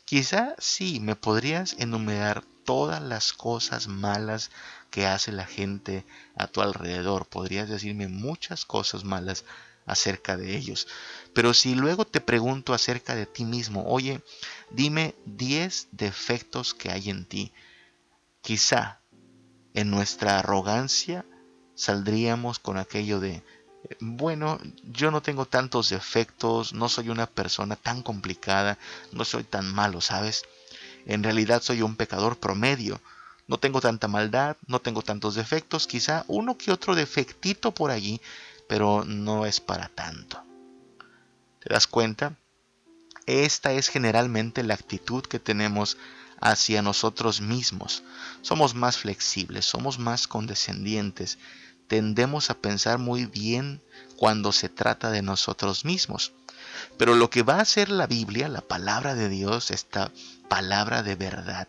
Quizá 0.05 0.55
sí, 0.57 0.99
me 0.99 1.15
podrías 1.15 1.75
enumerar 1.77 2.43
todas 2.65 3.01
las 3.01 3.33
cosas 3.33 3.87
malas 3.87 4.51
que 4.89 5.05
hace 5.05 5.31
la 5.31 5.45
gente 5.45 6.05
a 6.35 6.47
tu 6.47 6.61
alrededor. 6.61 7.27
Podrías 7.27 7.69
decirme 7.69 8.07
muchas 8.07 8.65
cosas 8.65 9.03
malas 9.03 9.45
acerca 9.85 10.37
de 10.37 10.55
ellos. 10.55 10.87
Pero 11.33 11.53
si 11.53 11.75
luego 11.75 12.05
te 12.05 12.21
pregunto 12.21 12.73
acerca 12.73 13.15
de 13.15 13.25
ti 13.25 13.43
mismo, 13.43 13.85
oye, 13.87 14.21
dime 14.69 15.15
10 15.25 15.89
defectos 15.91 16.73
que 16.73 16.91
hay 16.91 17.09
en 17.09 17.25
ti. 17.25 17.51
Quizá 18.41 18.99
en 19.73 19.89
nuestra 19.89 20.39
arrogancia 20.39 21.25
saldríamos 21.75 22.59
con 22.59 22.77
aquello 22.77 23.19
de, 23.19 23.43
bueno, 23.99 24.59
yo 24.83 25.11
no 25.11 25.21
tengo 25.21 25.45
tantos 25.45 25.89
defectos, 25.89 26.73
no 26.73 26.89
soy 26.89 27.09
una 27.09 27.25
persona 27.25 27.75
tan 27.75 28.03
complicada, 28.03 28.77
no 29.11 29.25
soy 29.25 29.43
tan 29.43 29.73
malo, 29.73 30.01
¿sabes? 30.01 30.43
En 31.05 31.23
realidad 31.23 31.61
soy 31.61 31.81
un 31.81 31.95
pecador 31.95 32.37
promedio. 32.37 33.01
No 33.47 33.57
tengo 33.57 33.81
tanta 33.81 34.07
maldad, 34.07 34.57
no 34.67 34.79
tengo 34.79 35.01
tantos 35.01 35.35
defectos, 35.35 35.87
quizá 35.87 36.23
uno 36.27 36.57
que 36.57 36.71
otro 36.71 36.95
defectito 36.95 37.73
por 37.73 37.91
allí, 37.91 38.21
pero 38.67 39.03
no 39.05 39.45
es 39.45 39.59
para 39.59 39.89
tanto. 39.89 40.43
¿Te 41.59 41.73
das 41.73 41.87
cuenta? 41.87 42.35
Esta 43.25 43.73
es 43.73 43.89
generalmente 43.89 44.63
la 44.63 44.75
actitud 44.75 45.23
que 45.23 45.39
tenemos 45.39 45.97
hacia 46.41 46.81
nosotros 46.81 47.41
mismos. 47.41 48.03
Somos 48.41 48.75
más 48.75 48.97
flexibles, 48.97 49.65
somos 49.65 49.99
más 49.99 50.27
condescendientes, 50.27 51.37
tendemos 51.87 52.49
a 52.49 52.57
pensar 52.57 52.97
muy 52.99 53.25
bien 53.25 53.81
cuando 54.15 54.51
se 54.51 54.69
trata 54.69 55.11
de 55.11 55.21
nosotros 55.21 55.85
mismos. 55.85 56.31
Pero 56.97 57.15
lo 57.15 57.29
que 57.29 57.43
va 57.43 57.55
a 57.55 57.61
hacer 57.61 57.89
la 57.89 58.07
Biblia, 58.07 58.47
la 58.47 58.61
palabra 58.61 59.15
de 59.15 59.29
Dios, 59.29 59.71
esta 59.71 60.11
palabra 60.49 61.03
de 61.03 61.15
verdad, 61.15 61.67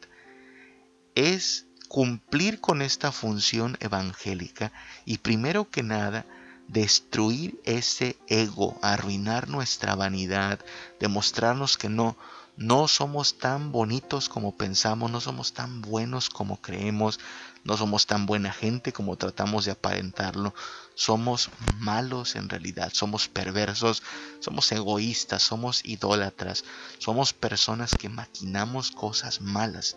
es 1.14 1.66
cumplir 1.88 2.60
con 2.60 2.82
esta 2.82 3.12
función 3.12 3.76
evangélica 3.80 4.72
y 5.04 5.18
primero 5.18 5.70
que 5.70 5.82
nada 5.82 6.26
destruir 6.68 7.60
ese 7.64 8.16
ego, 8.28 8.78
arruinar 8.80 9.48
nuestra 9.48 9.94
vanidad, 9.96 10.60
demostrarnos 11.00 11.76
que 11.76 11.88
no, 11.88 12.16
no 12.60 12.88
somos 12.88 13.38
tan 13.38 13.72
bonitos 13.72 14.28
como 14.28 14.54
pensamos, 14.54 15.10
no 15.10 15.22
somos 15.22 15.54
tan 15.54 15.80
buenos 15.80 16.28
como 16.28 16.60
creemos, 16.60 17.18
no 17.64 17.78
somos 17.78 18.06
tan 18.06 18.26
buena 18.26 18.52
gente 18.52 18.92
como 18.92 19.16
tratamos 19.16 19.64
de 19.64 19.70
aparentarlo. 19.70 20.54
Somos 20.94 21.48
malos 21.78 22.36
en 22.36 22.50
realidad, 22.50 22.90
somos 22.92 23.28
perversos, 23.28 24.02
somos 24.40 24.70
egoístas, 24.72 25.42
somos 25.42 25.82
idólatras, 25.86 26.66
somos 26.98 27.32
personas 27.32 27.94
que 27.94 28.10
maquinamos 28.10 28.90
cosas 28.90 29.40
malas. 29.40 29.96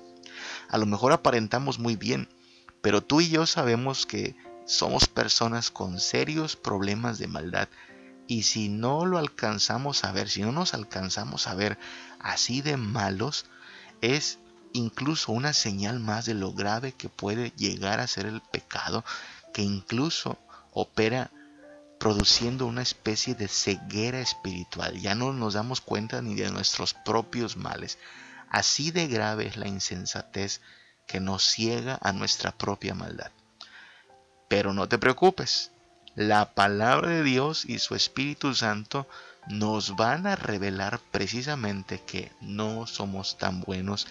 A 0.69 0.77
lo 0.77 0.85
mejor 0.85 1.11
aparentamos 1.11 1.79
muy 1.79 1.97
bien, 1.97 2.29
pero 2.81 3.03
tú 3.03 3.19
y 3.19 3.27
yo 3.27 3.45
sabemos 3.45 4.05
que 4.05 4.37
somos 4.65 5.09
personas 5.09 5.69
con 5.69 5.99
serios 5.99 6.55
problemas 6.55 7.17
de 7.17 7.27
maldad. 7.27 7.67
Y 8.25 8.43
si 8.43 8.69
no 8.69 9.05
lo 9.05 9.17
alcanzamos 9.17 10.05
a 10.05 10.13
ver, 10.13 10.29
si 10.29 10.41
no 10.41 10.53
nos 10.53 10.73
alcanzamos 10.73 11.47
a 11.47 11.55
ver 11.55 11.77
así 12.23 12.61
de 12.61 12.77
malos, 12.77 13.45
es 14.01 14.39
incluso 14.73 15.31
una 15.31 15.53
señal 15.53 15.99
más 15.99 16.25
de 16.25 16.33
lo 16.33 16.53
grave 16.53 16.93
que 16.93 17.09
puede 17.09 17.51
llegar 17.51 17.99
a 17.99 18.07
ser 18.07 18.25
el 18.25 18.41
pecado, 18.41 19.05
que 19.53 19.61
incluso 19.61 20.39
opera 20.71 21.29
produciendo 21.99 22.65
una 22.65 22.81
especie 22.81 23.35
de 23.35 23.47
ceguera 23.47 24.19
espiritual. 24.19 24.99
Ya 24.99 25.15
no 25.15 25.31
nos 25.31 25.53
damos 25.53 25.79
cuenta 25.79 26.21
ni 26.21 26.35
de 26.35 26.51
nuestros 26.51 26.93
propios 26.93 27.55
males. 27.55 27.97
Así 28.49 28.91
de 28.91 29.07
grave 29.07 29.47
es 29.47 29.57
la 29.57 29.67
insensatez 29.67 30.59
que 31.07 31.19
nos 31.19 31.43
ciega 31.43 31.97
a 32.01 32.11
nuestra 32.11 32.51
propia 32.51 32.93
maldad. 32.93 33.31
Pero 34.49 34.73
no 34.73 34.89
te 34.89 34.97
preocupes, 34.97 35.71
la 36.15 36.53
palabra 36.53 37.09
de 37.09 37.23
Dios 37.23 37.65
y 37.65 37.79
su 37.79 37.95
Espíritu 37.95 38.53
Santo 38.53 39.07
nos 39.47 39.95
van 39.95 40.27
a 40.27 40.35
revelar 40.35 40.99
precisamente 41.11 42.01
que 42.01 42.31
no 42.41 42.87
somos 42.87 43.37
tan 43.37 43.61
buenos 43.61 44.07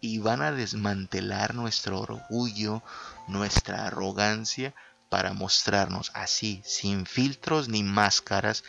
y 0.00 0.18
van 0.18 0.42
a 0.42 0.52
desmantelar 0.52 1.54
nuestro 1.54 2.00
orgullo, 2.00 2.82
nuestra 3.26 3.86
arrogancia, 3.86 4.74
para 5.08 5.32
mostrarnos 5.32 6.10
así, 6.14 6.60
sin 6.64 7.06
filtros 7.06 7.68
ni 7.68 7.82
máscaras, 7.82 8.64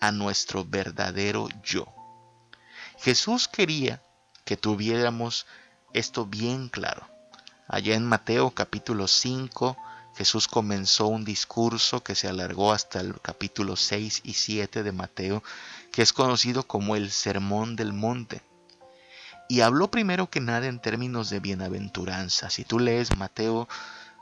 a 0.00 0.12
nuestro 0.12 0.64
verdadero 0.64 1.48
yo. 1.62 1.86
Jesús 2.98 3.48
quería 3.48 4.02
que 4.44 4.56
tuviéramos 4.56 5.46
esto 5.92 6.26
bien 6.26 6.68
claro. 6.68 7.06
Allá 7.68 7.94
en 7.94 8.06
Mateo 8.06 8.50
capítulo 8.50 9.06
5, 9.06 9.76
Jesús 10.16 10.48
comenzó 10.48 11.06
un 11.06 11.24
discurso 11.24 12.02
que 12.02 12.14
se 12.14 12.28
alargó 12.28 12.72
hasta 12.72 13.00
el 13.00 13.20
capítulo 13.20 13.76
6 13.76 14.20
y 14.24 14.34
7 14.34 14.82
de 14.82 14.92
Mateo, 14.92 15.42
que 15.92 16.02
es 16.02 16.12
conocido 16.12 16.66
como 16.66 16.96
el 16.96 17.10
Sermón 17.10 17.76
del 17.76 17.92
Monte. 17.92 18.42
Y 19.48 19.62
habló 19.62 19.90
primero 19.90 20.30
que 20.30 20.40
nada 20.40 20.66
en 20.66 20.80
términos 20.80 21.30
de 21.30 21.40
bienaventuranza. 21.40 22.50
Si 22.50 22.64
tú 22.64 22.78
lees 22.78 23.16
Mateo 23.16 23.68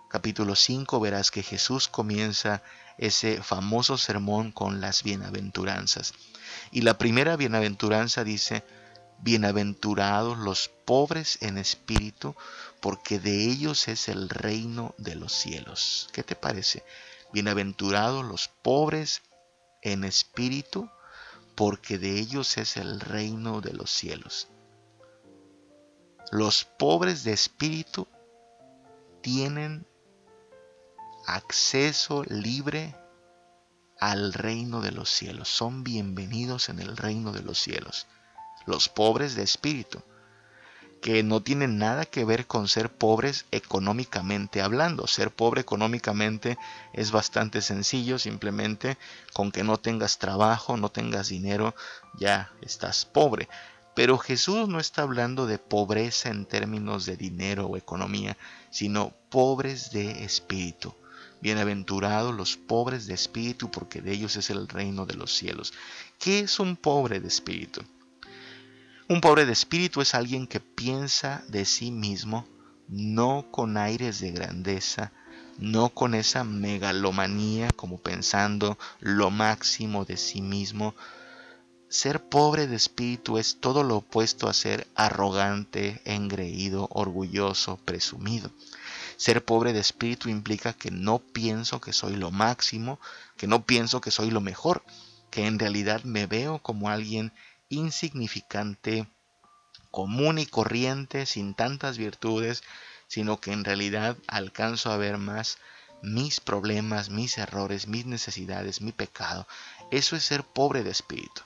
capítulo 0.08 0.56
5 0.56 1.00
verás 1.00 1.30
que 1.30 1.42
Jesús 1.42 1.88
comienza 1.88 2.62
ese 2.96 3.42
famoso 3.42 3.98
sermón 3.98 4.52
con 4.52 4.80
las 4.80 5.02
bienaventuranzas. 5.02 6.14
Y 6.72 6.80
la 6.80 6.98
primera 6.98 7.36
bienaventuranza 7.36 8.24
dice, 8.24 8.64
bienaventurados 9.20 10.38
los 10.38 10.70
pobres 10.84 11.38
en 11.42 11.58
espíritu, 11.58 12.34
porque 12.80 13.18
de 13.18 13.44
ellos 13.44 13.88
es 13.88 14.08
el 14.08 14.28
reino 14.28 14.94
de 14.98 15.14
los 15.14 15.32
cielos. 15.32 16.08
¿Qué 16.12 16.22
te 16.22 16.36
parece? 16.36 16.84
Bienaventurados 17.32 18.24
los 18.24 18.48
pobres 18.48 19.22
en 19.82 20.04
espíritu, 20.04 20.88
porque 21.54 21.98
de 21.98 22.18
ellos 22.18 22.56
es 22.56 22.76
el 22.76 23.00
reino 23.00 23.60
de 23.60 23.72
los 23.72 23.90
cielos. 23.90 24.48
Los 26.30 26.64
pobres 26.64 27.24
de 27.24 27.32
espíritu 27.32 28.06
tienen 29.22 29.86
acceso 31.26 32.22
libre 32.24 32.94
al 33.98 34.32
reino 34.32 34.80
de 34.80 34.92
los 34.92 35.10
cielos. 35.10 35.48
Son 35.48 35.82
bienvenidos 35.82 36.68
en 36.68 36.78
el 36.78 36.96
reino 36.96 37.32
de 37.32 37.42
los 37.42 37.58
cielos. 37.58 38.06
Los 38.66 38.88
pobres 38.88 39.34
de 39.34 39.42
espíritu 39.42 40.02
que 41.00 41.22
no 41.22 41.42
tienen 41.42 41.78
nada 41.78 42.04
que 42.04 42.24
ver 42.24 42.46
con 42.46 42.68
ser 42.68 42.90
pobres 42.90 43.46
económicamente 43.50 44.60
hablando. 44.60 45.06
Ser 45.06 45.30
pobre 45.30 45.60
económicamente 45.60 46.58
es 46.92 47.10
bastante 47.10 47.62
sencillo, 47.62 48.18
simplemente 48.18 48.98
con 49.32 49.52
que 49.52 49.64
no 49.64 49.78
tengas 49.78 50.18
trabajo, 50.18 50.76
no 50.76 50.90
tengas 50.90 51.28
dinero, 51.28 51.74
ya 52.18 52.52
estás 52.62 53.04
pobre. 53.04 53.48
Pero 53.94 54.18
Jesús 54.18 54.68
no 54.68 54.78
está 54.78 55.02
hablando 55.02 55.46
de 55.46 55.58
pobreza 55.58 56.28
en 56.28 56.46
términos 56.46 57.04
de 57.04 57.16
dinero 57.16 57.66
o 57.66 57.76
economía, 57.76 58.36
sino 58.70 59.12
pobres 59.28 59.90
de 59.90 60.24
espíritu. 60.24 60.94
Bienaventurados 61.40 62.34
los 62.34 62.56
pobres 62.56 63.06
de 63.06 63.14
espíritu, 63.14 63.70
porque 63.70 64.00
de 64.00 64.12
ellos 64.12 64.36
es 64.36 64.50
el 64.50 64.68
reino 64.68 65.06
de 65.06 65.14
los 65.14 65.32
cielos. 65.34 65.72
¿Qué 66.18 66.40
es 66.40 66.60
un 66.60 66.76
pobre 66.76 67.20
de 67.20 67.28
espíritu? 67.28 67.82
Un 69.10 69.22
pobre 69.22 69.46
de 69.46 69.52
espíritu 69.52 70.02
es 70.02 70.14
alguien 70.14 70.46
que 70.46 70.60
piensa 70.60 71.42
de 71.48 71.64
sí 71.64 71.90
mismo, 71.90 72.46
no 72.88 73.46
con 73.50 73.78
aires 73.78 74.20
de 74.20 74.32
grandeza, 74.32 75.12
no 75.56 75.88
con 75.88 76.14
esa 76.14 76.44
megalomanía 76.44 77.70
como 77.70 77.96
pensando 77.96 78.76
lo 79.00 79.30
máximo 79.30 80.04
de 80.04 80.18
sí 80.18 80.42
mismo. 80.42 80.94
Ser 81.88 82.28
pobre 82.28 82.66
de 82.66 82.76
espíritu 82.76 83.38
es 83.38 83.60
todo 83.60 83.82
lo 83.82 83.96
opuesto 83.96 84.46
a 84.46 84.52
ser 84.52 84.86
arrogante, 84.94 86.02
engreído, 86.04 86.86
orgulloso, 86.90 87.78
presumido. 87.78 88.50
Ser 89.16 89.42
pobre 89.42 89.72
de 89.72 89.80
espíritu 89.80 90.28
implica 90.28 90.74
que 90.74 90.90
no 90.90 91.18
pienso 91.18 91.80
que 91.80 91.94
soy 91.94 92.14
lo 92.16 92.30
máximo, 92.30 93.00
que 93.38 93.46
no 93.46 93.64
pienso 93.64 94.02
que 94.02 94.10
soy 94.10 94.30
lo 94.30 94.42
mejor, 94.42 94.84
que 95.30 95.46
en 95.46 95.58
realidad 95.58 96.02
me 96.04 96.26
veo 96.26 96.58
como 96.58 96.90
alguien 96.90 97.32
insignificante, 97.68 99.06
común 99.90 100.38
y 100.38 100.46
corriente, 100.46 101.26
sin 101.26 101.54
tantas 101.54 101.98
virtudes, 101.98 102.62
sino 103.06 103.40
que 103.40 103.52
en 103.52 103.64
realidad 103.64 104.16
alcanzo 104.26 104.90
a 104.90 104.96
ver 104.96 105.18
más 105.18 105.58
mis 106.02 106.40
problemas, 106.40 107.10
mis 107.10 107.38
errores, 107.38 107.88
mis 107.88 108.06
necesidades, 108.06 108.80
mi 108.80 108.92
pecado. 108.92 109.46
Eso 109.90 110.16
es 110.16 110.24
ser 110.24 110.44
pobre 110.44 110.84
de 110.84 110.90
espíritu. 110.90 111.42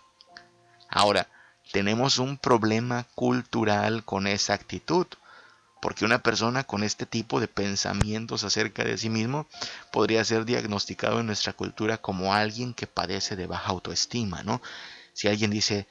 Ahora, 0.88 1.28
tenemos 1.72 2.18
un 2.18 2.36
problema 2.36 3.06
cultural 3.14 4.04
con 4.04 4.26
esa 4.26 4.52
actitud, 4.52 5.06
porque 5.80 6.04
una 6.04 6.22
persona 6.22 6.64
con 6.64 6.84
este 6.84 7.06
tipo 7.06 7.40
de 7.40 7.48
pensamientos 7.48 8.44
acerca 8.44 8.84
de 8.84 8.98
sí 8.98 9.08
mismo 9.08 9.46
podría 9.90 10.24
ser 10.24 10.44
diagnosticado 10.44 11.20
en 11.20 11.26
nuestra 11.26 11.54
cultura 11.54 11.98
como 11.98 12.34
alguien 12.34 12.74
que 12.74 12.86
padece 12.86 13.36
de 13.36 13.46
baja 13.46 13.70
autoestima, 13.70 14.42
¿no? 14.42 14.60
Si 15.14 15.28
alguien 15.28 15.50
dice, 15.50 15.88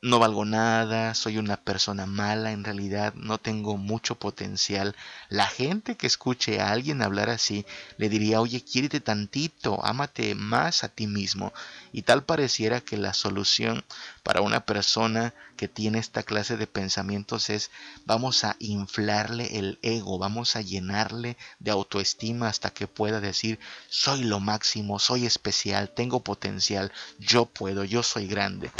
no 0.00 0.20
valgo 0.20 0.44
nada, 0.44 1.12
soy 1.14 1.38
una 1.38 1.56
persona 1.56 2.06
mala, 2.06 2.52
en 2.52 2.62
realidad 2.62 3.14
no 3.14 3.38
tengo 3.38 3.76
mucho 3.76 4.14
potencial. 4.14 4.94
La 5.28 5.48
gente 5.48 5.96
que 5.96 6.06
escuche 6.06 6.60
a 6.60 6.70
alguien 6.70 7.02
hablar 7.02 7.30
así 7.30 7.66
le 7.96 8.08
diría, 8.08 8.40
oye, 8.40 8.62
quiérete 8.62 9.00
tantito, 9.00 9.84
ámate 9.84 10.36
más 10.36 10.84
a 10.84 10.88
ti 10.88 11.08
mismo. 11.08 11.52
Y 11.92 12.02
tal 12.02 12.22
pareciera 12.22 12.80
que 12.80 12.96
la 12.96 13.12
solución 13.12 13.84
para 14.22 14.40
una 14.40 14.64
persona 14.64 15.34
que 15.56 15.66
tiene 15.66 15.98
esta 15.98 16.22
clase 16.22 16.56
de 16.56 16.68
pensamientos 16.68 17.50
es 17.50 17.72
vamos 18.06 18.44
a 18.44 18.54
inflarle 18.60 19.58
el 19.58 19.80
ego, 19.82 20.18
vamos 20.18 20.54
a 20.54 20.60
llenarle 20.60 21.36
de 21.58 21.72
autoestima 21.72 22.46
hasta 22.46 22.70
que 22.70 22.86
pueda 22.86 23.20
decir, 23.20 23.58
soy 23.88 24.22
lo 24.22 24.38
máximo, 24.38 25.00
soy 25.00 25.26
especial, 25.26 25.90
tengo 25.90 26.22
potencial, 26.22 26.92
yo 27.18 27.46
puedo, 27.46 27.82
yo 27.82 28.04
soy 28.04 28.28
grande. 28.28 28.70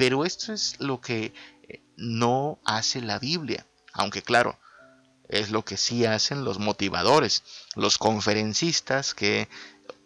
Pero 0.00 0.24
esto 0.24 0.54
es 0.54 0.76
lo 0.80 1.02
que 1.02 1.34
eh, 1.68 1.82
no 1.98 2.58
hace 2.64 3.02
la 3.02 3.18
Biblia, 3.18 3.66
aunque 3.92 4.22
claro, 4.22 4.58
es 5.28 5.50
lo 5.50 5.62
que 5.62 5.76
sí 5.76 6.06
hacen 6.06 6.42
los 6.42 6.58
motivadores, 6.58 7.42
los 7.76 7.98
conferencistas 7.98 9.12
que 9.12 9.50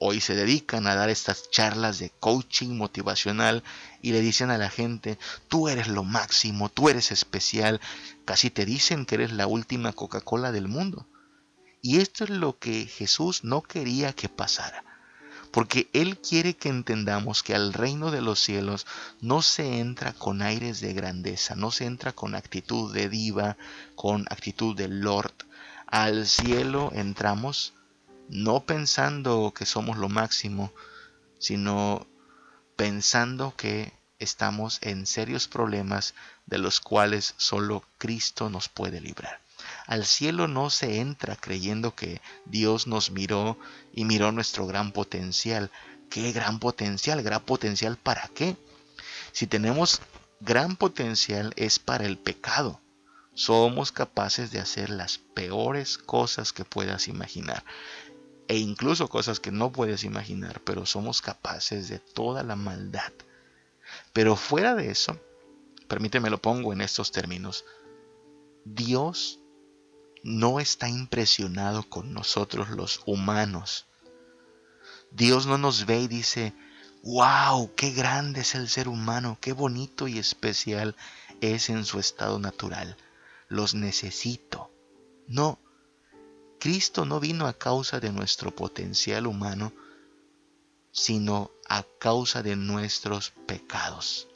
hoy 0.01 0.21
se 0.21 0.35
dedican 0.35 0.89
a 0.89 0.97
dar 0.97 1.11
estas 1.11 1.49
charlas 1.49 2.01
de 2.01 2.11
coaching 2.11 2.77
motivacional 2.77 3.63
y 4.03 4.11
le 4.11 4.21
dicen 4.21 4.51
a 4.51 4.59
la 4.59 4.69
gente, 4.69 5.17
tú 5.47 5.69
eres 5.69 5.87
lo 5.87 6.03
máximo, 6.03 6.71
tú 6.71 6.89
eres 6.89 7.13
especial, 7.13 7.81
casi 8.25 8.51
te 8.51 8.65
dicen 8.65 9.07
que 9.07 9.15
eres 9.15 9.31
la 9.31 9.47
última 9.47 9.93
Coca-Cola 9.93 10.51
del 10.51 10.67
mundo. 10.67 11.07
Y 11.83 12.01
esto 12.01 12.25
es 12.25 12.31
lo 12.31 12.59
que 12.59 12.87
Jesús 12.87 13.45
no 13.45 13.63
quería 13.63 14.13
que 14.13 14.29
pasara 14.29 14.94
porque 15.55 15.89
Él 15.93 16.19
quiere 16.19 16.55
que 16.57 16.69
entendamos 16.69 17.45
que 17.45 17.55
al 17.55 17.73
reino 17.73 18.11
de 18.11 18.21
los 18.21 18.41
cielos 18.41 18.89
no 19.21 19.41
se 19.41 19.79
entra 19.79 20.13
con 20.13 20.43
aires 20.43 20.81
de 20.81 20.93
grandeza, 20.95 21.55
no 21.55 21.71
se 21.71 21.85
entra 21.85 22.13
con 22.13 22.35
actitud 22.35 22.93
de 22.93 23.09
diva, 23.09 23.57
con 23.95 24.27
actitud 24.31 24.77
de 24.77 24.89
lord. 24.89 25.33
Al 25.87 26.27
cielo 26.27 26.91
entramos 26.93 27.73
no 28.29 28.65
pensando 28.67 29.55
que 29.57 29.65
somos 29.65 29.97
lo 29.97 30.09
máximo, 30.09 30.73
sino 31.39 32.05
pensando 32.75 33.55
que 33.57 33.93
estamos 34.19 34.81
en 34.83 35.07
serios 35.07 35.47
problemas 35.47 36.15
de 36.47 36.59
los 36.59 36.81
cuales 36.81 37.33
solo 37.37 37.85
Cristo 37.99 38.51
nos 38.51 38.69
puede 38.69 39.01
librar. 39.01 39.44
Al 39.87 40.07
cielo 40.07 40.49
no 40.49 40.71
se 40.71 41.01
entra 41.01 41.37
creyendo 41.37 41.95
que 41.95 42.21
Dios 42.47 42.87
nos 42.87 43.11
miró 43.11 43.59
y 43.93 44.05
miró 44.05 44.33
nuestro 44.33 44.67
gran 44.67 44.93
potencial. 44.93 45.71
¿Qué 46.09 46.33
gran 46.33 46.59
potencial? 46.59 47.23
¿Gran 47.23 47.43
potencial 47.43 47.97
para 47.97 48.29
qué? 48.29 48.57
Si 49.33 49.47
tenemos 49.47 50.01
gran 50.41 50.77
potencial 50.77 51.53
es 51.57 51.79
para 51.79 52.07
el 52.07 52.19
pecado. 52.19 52.81
Somos 53.35 53.93
capaces 53.93 54.51
de 54.53 54.61
hacer 54.61 54.91
las 54.91 55.19
peores 55.19 55.99
cosas 55.99 56.53
que 56.53 56.65
puedas 56.65 57.09
imaginar. 57.09 57.65
E 58.47 58.59
incluso 58.59 59.09
cosas 59.09 59.41
que 59.41 59.51
no 59.51 59.73
puedes 59.73 60.05
imaginar, 60.05 60.61
pero 60.61 60.87
somos 60.87 61.21
capaces 61.21 61.89
de 61.89 61.99
toda 61.99 62.43
la 62.43 62.57
maldad. 62.57 63.13
Pero 64.13 64.37
fuera 64.37 64.75
de 64.75 64.91
eso, 64.91 65.19
permíteme 65.89 66.31
lo 66.31 66.41
pongo 66.41 66.73
en 66.73 66.81
estos 66.81 67.11
términos, 67.11 67.65
Dios 68.65 69.41
no 70.25 70.59
está 70.59 70.89
impresionado 70.89 71.83
con 71.89 72.15
nosotros 72.15 72.71
los 72.71 73.03
humanos. 73.05 73.85
Dios 75.11 75.47
no 75.47 75.59
nos 75.59 75.85
ve 75.85 76.01
y 76.01 76.09
dice, 76.09 76.55
wow, 77.03 77.75
qué 77.77 77.91
grande 77.91 78.41
es 78.41 78.55
el 78.55 78.71
ser 78.71 78.89
humano, 78.89 79.37
qué 79.43 79.53
bonito 79.53 80.09
y 80.09 80.19
especial 80.19 80.97
es 81.43 81.69
en 81.69 81.85
su 81.85 82.01
estado 82.01 82.39
natural. 82.39 82.97
Los 83.49 83.75
necesito. 83.75 84.71
No, 85.29 85.59
Cristo 86.59 87.05
no 87.05 87.21
vino 87.21 87.47
a 87.47 87.53
causa 87.53 88.01
de 88.01 88.11
nuestro 88.11 88.51
potencial 88.51 89.27
humano, 89.27 89.75
sino 90.91 91.51
a 91.69 91.85
causa 91.99 92.43
de 92.43 92.57
nuestros 92.57 93.31
pecados. 93.47 94.27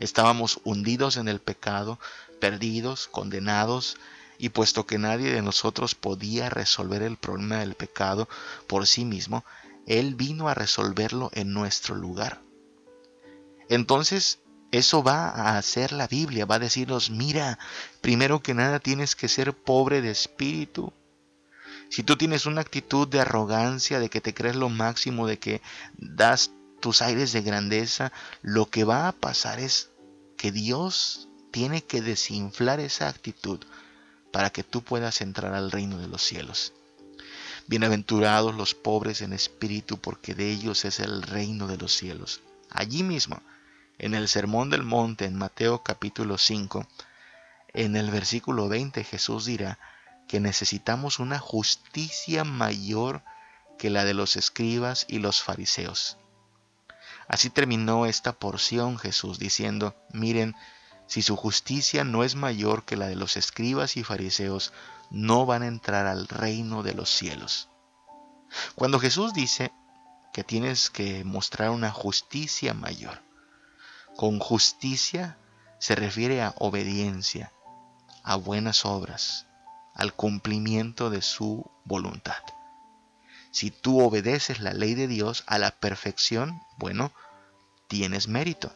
Estábamos 0.00 0.58
hundidos 0.64 1.18
en 1.18 1.28
el 1.28 1.38
pecado, 1.38 1.98
perdidos, 2.40 3.08
condenados, 3.08 3.98
y 4.42 4.48
puesto 4.48 4.86
que 4.86 4.98
nadie 4.98 5.32
de 5.32 5.40
nosotros 5.40 5.94
podía 5.94 6.50
resolver 6.50 7.02
el 7.02 7.16
problema 7.16 7.58
del 7.60 7.76
pecado 7.76 8.28
por 8.66 8.88
sí 8.88 9.04
mismo, 9.04 9.44
Él 9.86 10.16
vino 10.16 10.48
a 10.48 10.54
resolverlo 10.54 11.30
en 11.32 11.52
nuestro 11.52 11.94
lugar. 11.94 12.42
Entonces, 13.68 14.40
eso 14.72 15.04
va 15.04 15.28
a 15.28 15.58
hacer 15.58 15.92
la 15.92 16.08
Biblia, 16.08 16.44
va 16.44 16.56
a 16.56 16.58
decirnos, 16.58 17.08
mira, 17.08 17.60
primero 18.00 18.42
que 18.42 18.52
nada 18.52 18.80
tienes 18.80 19.14
que 19.14 19.28
ser 19.28 19.54
pobre 19.54 20.02
de 20.02 20.10
espíritu. 20.10 20.92
Si 21.88 22.02
tú 22.02 22.16
tienes 22.16 22.44
una 22.44 22.62
actitud 22.62 23.06
de 23.06 23.20
arrogancia, 23.20 24.00
de 24.00 24.10
que 24.10 24.20
te 24.20 24.34
crees 24.34 24.56
lo 24.56 24.70
máximo, 24.70 25.28
de 25.28 25.38
que 25.38 25.62
das 25.98 26.50
tus 26.80 27.00
aires 27.00 27.30
de 27.30 27.42
grandeza, 27.42 28.10
lo 28.42 28.68
que 28.68 28.82
va 28.82 29.06
a 29.06 29.12
pasar 29.12 29.60
es 29.60 29.90
que 30.36 30.50
Dios 30.50 31.28
tiene 31.52 31.84
que 31.84 32.02
desinflar 32.02 32.80
esa 32.80 33.08
actitud 33.08 33.60
para 34.32 34.50
que 34.50 34.64
tú 34.64 34.82
puedas 34.82 35.20
entrar 35.20 35.54
al 35.54 35.70
reino 35.70 35.98
de 35.98 36.08
los 36.08 36.22
cielos. 36.22 36.72
Bienaventurados 37.68 38.54
los 38.54 38.74
pobres 38.74 39.22
en 39.22 39.32
espíritu, 39.32 39.98
porque 39.98 40.34
de 40.34 40.50
ellos 40.50 40.84
es 40.84 40.98
el 40.98 41.22
reino 41.22 41.68
de 41.68 41.76
los 41.76 41.92
cielos. 41.92 42.40
Allí 42.70 43.02
mismo, 43.02 43.40
en 43.98 44.14
el 44.14 44.26
Sermón 44.26 44.70
del 44.70 44.82
Monte, 44.82 45.26
en 45.26 45.36
Mateo 45.36 45.82
capítulo 45.82 46.38
5, 46.38 46.86
en 47.74 47.96
el 47.96 48.10
versículo 48.10 48.68
20 48.68 49.04
Jesús 49.04 49.44
dirá 49.44 49.78
que 50.26 50.40
necesitamos 50.40 51.18
una 51.18 51.38
justicia 51.38 52.44
mayor 52.44 53.22
que 53.78 53.90
la 53.90 54.04
de 54.04 54.14
los 54.14 54.36
escribas 54.36 55.04
y 55.08 55.18
los 55.18 55.42
fariseos. 55.42 56.16
Así 57.28 57.50
terminó 57.50 58.06
esta 58.06 58.32
porción 58.32 58.98
Jesús 58.98 59.38
diciendo, 59.38 59.94
miren, 60.12 60.54
si 61.06 61.22
su 61.22 61.36
justicia 61.36 62.04
no 62.04 62.24
es 62.24 62.34
mayor 62.34 62.84
que 62.84 62.96
la 62.96 63.06
de 63.06 63.16
los 63.16 63.36
escribas 63.36 63.96
y 63.96 64.04
fariseos, 64.04 64.72
no 65.10 65.44
van 65.46 65.62
a 65.62 65.66
entrar 65.66 66.06
al 66.06 66.26
reino 66.28 66.82
de 66.82 66.94
los 66.94 67.10
cielos. 67.10 67.68
Cuando 68.74 68.98
Jesús 68.98 69.34
dice 69.34 69.72
que 70.32 70.44
tienes 70.44 70.90
que 70.90 71.24
mostrar 71.24 71.70
una 71.70 71.90
justicia 71.90 72.74
mayor, 72.74 73.22
con 74.16 74.38
justicia 74.38 75.38
se 75.78 75.94
refiere 75.94 76.42
a 76.42 76.54
obediencia, 76.58 77.52
a 78.22 78.36
buenas 78.36 78.84
obras, 78.84 79.46
al 79.94 80.14
cumplimiento 80.14 81.10
de 81.10 81.22
su 81.22 81.70
voluntad. 81.84 82.42
Si 83.50 83.70
tú 83.70 84.00
obedeces 84.00 84.60
la 84.60 84.72
ley 84.72 84.94
de 84.94 85.08
Dios 85.08 85.44
a 85.46 85.58
la 85.58 85.72
perfección, 85.72 86.62
bueno, 86.78 87.12
tienes 87.88 88.28
mérito. 88.28 88.72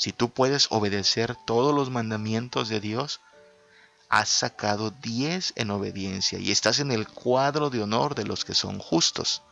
Si 0.00 0.12
tú 0.12 0.30
puedes 0.30 0.68
obedecer 0.70 1.36
todos 1.44 1.74
los 1.74 1.90
mandamientos 1.90 2.70
de 2.70 2.80
Dios, 2.80 3.20
has 4.08 4.30
sacado 4.30 4.92
10 4.92 5.52
en 5.56 5.70
obediencia 5.70 6.38
y 6.38 6.50
estás 6.50 6.78
en 6.78 6.90
el 6.90 7.06
cuadro 7.06 7.68
de 7.68 7.82
honor 7.82 8.14
de 8.14 8.24
los 8.24 8.46
que 8.46 8.54
son 8.54 8.78
justos. 8.78 9.42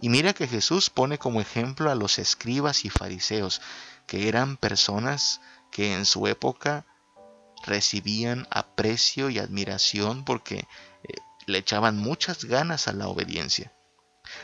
Y 0.00 0.08
mira 0.08 0.32
que 0.32 0.48
Jesús 0.48 0.90
pone 0.90 1.18
como 1.18 1.40
ejemplo 1.40 1.88
a 1.92 1.94
los 1.94 2.18
escribas 2.18 2.84
y 2.84 2.90
fariseos, 2.90 3.60
que 4.08 4.26
eran 4.26 4.56
personas 4.56 5.40
que 5.70 5.94
en 5.94 6.04
su 6.04 6.26
época 6.26 6.84
recibían 7.64 8.48
aprecio 8.50 9.30
y 9.30 9.38
admiración 9.38 10.24
porque 10.24 10.66
eh, 11.04 11.14
le 11.46 11.58
echaban 11.58 11.96
muchas 11.96 12.44
ganas 12.44 12.88
a 12.88 12.92
la 12.92 13.06
obediencia. 13.06 13.72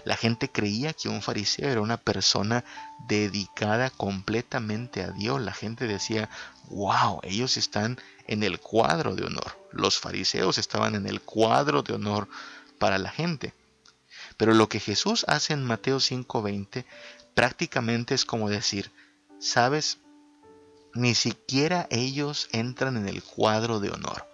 La 0.05 0.17
gente 0.17 0.51
creía 0.51 0.93
que 0.93 1.09
un 1.09 1.23
fariseo 1.23 1.69
era 1.69 1.81
una 1.81 1.97
persona 1.97 2.65
dedicada 3.07 3.91
completamente 3.91 5.03
a 5.03 5.11
Dios. 5.13 5.41
La 5.41 5.53
gente 5.53 5.87
decía, 5.87 6.29
wow, 6.69 7.21
ellos 7.23 7.57
están 7.57 7.99
en 8.27 8.43
el 8.43 8.61
cuadro 8.61 9.15
de 9.15 9.25
honor. 9.25 9.59
Los 9.73 9.99
fariseos 9.99 10.59
estaban 10.59 10.95
en 10.95 11.07
el 11.07 11.21
cuadro 11.21 11.83
de 11.83 11.95
honor 11.95 12.29
para 12.79 12.99
la 12.99 13.11
gente. 13.11 13.55
Pero 14.37 14.55
lo 14.55 14.69
que 14.69 14.81
Jesús 14.81 15.25
hace 15.29 15.53
en 15.53 15.65
Mateo 15.65 15.99
5:20 15.99 16.85
prácticamente 17.35 18.15
es 18.15 18.25
como 18.25 18.49
decir, 18.49 18.91
sabes, 19.39 19.99
ni 20.95 21.15
siquiera 21.15 21.87
ellos 21.91 22.49
entran 22.53 22.97
en 22.97 23.09
el 23.09 23.23
cuadro 23.23 23.81
de 23.81 23.91
honor. 23.91 24.27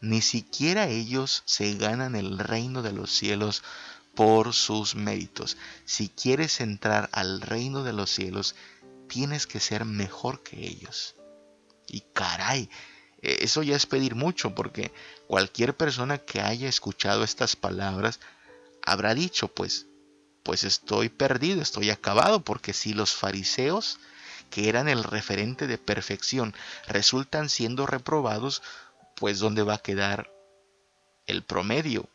Ni 0.00 0.20
siquiera 0.20 0.88
ellos 0.88 1.42
se 1.46 1.74
ganan 1.74 2.14
el 2.16 2.38
reino 2.38 2.82
de 2.82 2.92
los 2.92 3.10
cielos 3.10 3.62
por 4.16 4.54
sus 4.54 4.96
méritos. 4.96 5.56
Si 5.84 6.08
quieres 6.08 6.60
entrar 6.60 7.08
al 7.12 7.40
reino 7.42 7.84
de 7.84 7.92
los 7.92 8.10
cielos, 8.10 8.56
tienes 9.08 9.46
que 9.46 9.60
ser 9.60 9.84
mejor 9.84 10.42
que 10.42 10.66
ellos. 10.66 11.14
Y 11.86 12.00
caray, 12.12 12.68
e, 13.22 13.44
eso 13.44 13.62
ya 13.62 13.76
es 13.76 13.86
pedir 13.86 14.14
mucho 14.16 14.54
porque 14.54 14.90
cualquier 15.28 15.76
persona 15.76 16.18
que 16.18 16.40
haya 16.40 16.68
escuchado 16.68 17.22
estas 17.22 17.54
palabras 17.54 18.18
habrá 18.82 19.14
dicho, 19.14 19.48
pues, 19.48 19.86
pues 20.42 20.64
estoy 20.64 21.10
perdido, 21.10 21.60
estoy 21.60 21.90
acabado, 21.90 22.42
porque 22.42 22.72
si 22.72 22.94
los 22.94 23.14
fariseos 23.14 24.00
que 24.48 24.68
eran 24.68 24.88
el 24.88 25.04
referente 25.04 25.66
de 25.66 25.76
perfección, 25.76 26.54
resultan 26.88 27.50
siendo 27.50 27.86
reprobados, 27.86 28.62
pues 29.16 29.40
¿dónde 29.40 29.62
va 29.62 29.74
a 29.74 29.82
quedar 29.82 30.32
el 31.26 31.42
promedio? 31.42 32.08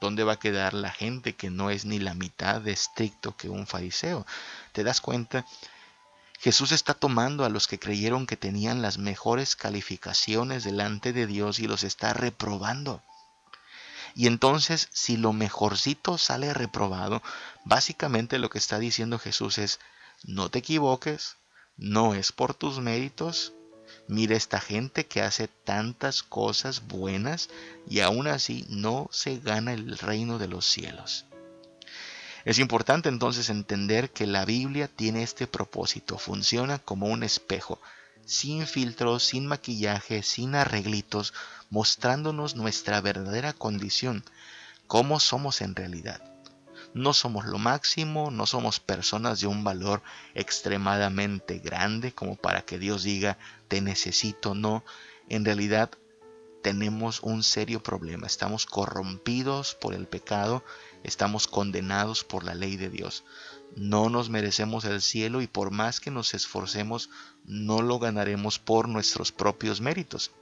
¿Dónde 0.00 0.24
va 0.24 0.32
a 0.32 0.38
quedar 0.38 0.72
la 0.74 0.90
gente 0.90 1.34
que 1.34 1.50
no 1.50 1.70
es 1.70 1.84
ni 1.84 1.98
la 1.98 2.14
mitad 2.14 2.60
de 2.60 2.72
estricto 2.72 3.36
que 3.36 3.48
un 3.48 3.66
fariseo? 3.66 4.26
¿Te 4.72 4.82
das 4.82 5.00
cuenta? 5.00 5.44
Jesús 6.38 6.72
está 6.72 6.94
tomando 6.94 7.44
a 7.44 7.50
los 7.50 7.68
que 7.68 7.78
creyeron 7.78 8.26
que 8.26 8.38
tenían 8.38 8.80
las 8.80 8.96
mejores 8.96 9.56
calificaciones 9.56 10.64
delante 10.64 11.12
de 11.12 11.26
Dios 11.26 11.58
y 11.60 11.66
los 11.66 11.84
está 11.84 12.14
reprobando. 12.14 13.02
Y 14.14 14.26
entonces, 14.26 14.88
si 14.90 15.18
lo 15.18 15.34
mejorcito 15.34 16.16
sale 16.16 16.54
reprobado, 16.54 17.22
básicamente 17.64 18.38
lo 18.38 18.48
que 18.48 18.58
está 18.58 18.78
diciendo 18.78 19.18
Jesús 19.18 19.58
es, 19.58 19.80
no 20.24 20.50
te 20.50 20.60
equivoques, 20.60 21.36
no 21.76 22.14
es 22.14 22.32
por 22.32 22.54
tus 22.54 22.78
méritos. 22.78 23.52
Mira 24.10 24.36
esta 24.36 24.60
gente 24.60 25.06
que 25.06 25.22
hace 25.22 25.46
tantas 25.46 26.24
cosas 26.24 26.88
buenas 26.88 27.48
y 27.88 28.00
aún 28.00 28.26
así 28.26 28.66
no 28.68 29.08
se 29.12 29.38
gana 29.38 29.72
el 29.72 29.96
reino 29.98 30.40
de 30.40 30.48
los 30.48 30.66
cielos. 30.66 31.26
Es 32.44 32.58
importante 32.58 33.08
entonces 33.08 33.50
entender 33.50 34.10
que 34.10 34.26
la 34.26 34.44
Biblia 34.44 34.88
tiene 34.88 35.22
este 35.22 35.46
propósito, 35.46 36.18
funciona 36.18 36.80
como 36.80 37.06
un 37.06 37.22
espejo, 37.22 37.80
sin 38.24 38.66
filtros, 38.66 39.22
sin 39.22 39.46
maquillaje, 39.46 40.24
sin 40.24 40.56
arreglitos, 40.56 41.32
mostrándonos 41.70 42.56
nuestra 42.56 43.00
verdadera 43.00 43.52
condición, 43.52 44.24
cómo 44.88 45.20
somos 45.20 45.60
en 45.60 45.76
realidad 45.76 46.20
no 46.94 47.12
somos 47.12 47.46
lo 47.46 47.58
máximo, 47.58 48.30
no 48.30 48.46
somos 48.46 48.80
personas 48.80 49.40
de 49.40 49.46
un 49.46 49.64
valor 49.64 50.02
extremadamente 50.34 51.58
grande 51.58 52.12
como 52.12 52.36
para 52.36 52.62
que 52.62 52.78
Dios 52.78 53.02
diga 53.02 53.38
te 53.68 53.80
necesito, 53.80 54.54
no, 54.54 54.84
en 55.28 55.44
realidad 55.44 55.90
tenemos 56.62 57.20
un 57.22 57.42
serio 57.42 57.82
problema, 57.82 58.26
estamos 58.26 58.66
corrompidos 58.66 59.74
por 59.74 59.94
el 59.94 60.06
pecado, 60.06 60.64
estamos 61.04 61.48
condenados 61.48 62.24
por 62.24 62.44
la 62.44 62.54
ley 62.54 62.76
de 62.76 62.90
Dios. 62.90 63.24
No 63.76 64.10
nos 64.10 64.28
merecemos 64.28 64.84
el 64.84 65.00
cielo 65.00 65.40
y 65.40 65.46
por 65.46 65.70
más 65.70 66.00
que 66.00 66.10
nos 66.10 66.34
esforcemos, 66.34 67.08
no 67.44 67.82
lo 67.82 67.98
ganaremos 67.98 68.58
por 68.58 68.88
nuestros 68.88 69.32
propios 69.32 69.80
méritos. 69.80 70.32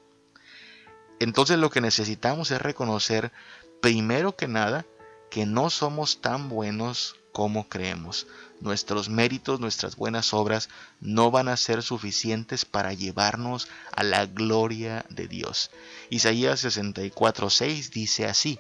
Entonces 1.21 1.59
lo 1.59 1.71
que 1.71 1.81
necesitamos 1.81 2.51
es 2.51 2.61
reconocer, 2.61 3.33
primero 3.81 4.35
que 4.37 4.49
nada, 4.49 4.87
que 5.31 5.47
no 5.47 5.71
somos 5.71 6.21
tan 6.21 6.49
buenos 6.49 7.17
como 7.33 7.69
creemos. 7.69 8.27
Nuestros 8.61 9.09
méritos, 9.09 9.61
nuestras 9.61 9.97
buenas 9.97 10.35
obras 10.35 10.69
no 11.01 11.31
van 11.31 11.49
a 11.49 11.57
ser 11.57 11.83
suficientes 11.83 12.65
para 12.65 12.93
llevarnos 12.93 13.69
a 13.93 14.03
la 14.03 14.27
gloria 14.27 15.05
de 15.09 15.29
Dios. 15.29 15.71
Isaías 16.11 16.65
64:6 16.65 17.91
dice 17.91 18.27
así: 18.27 18.59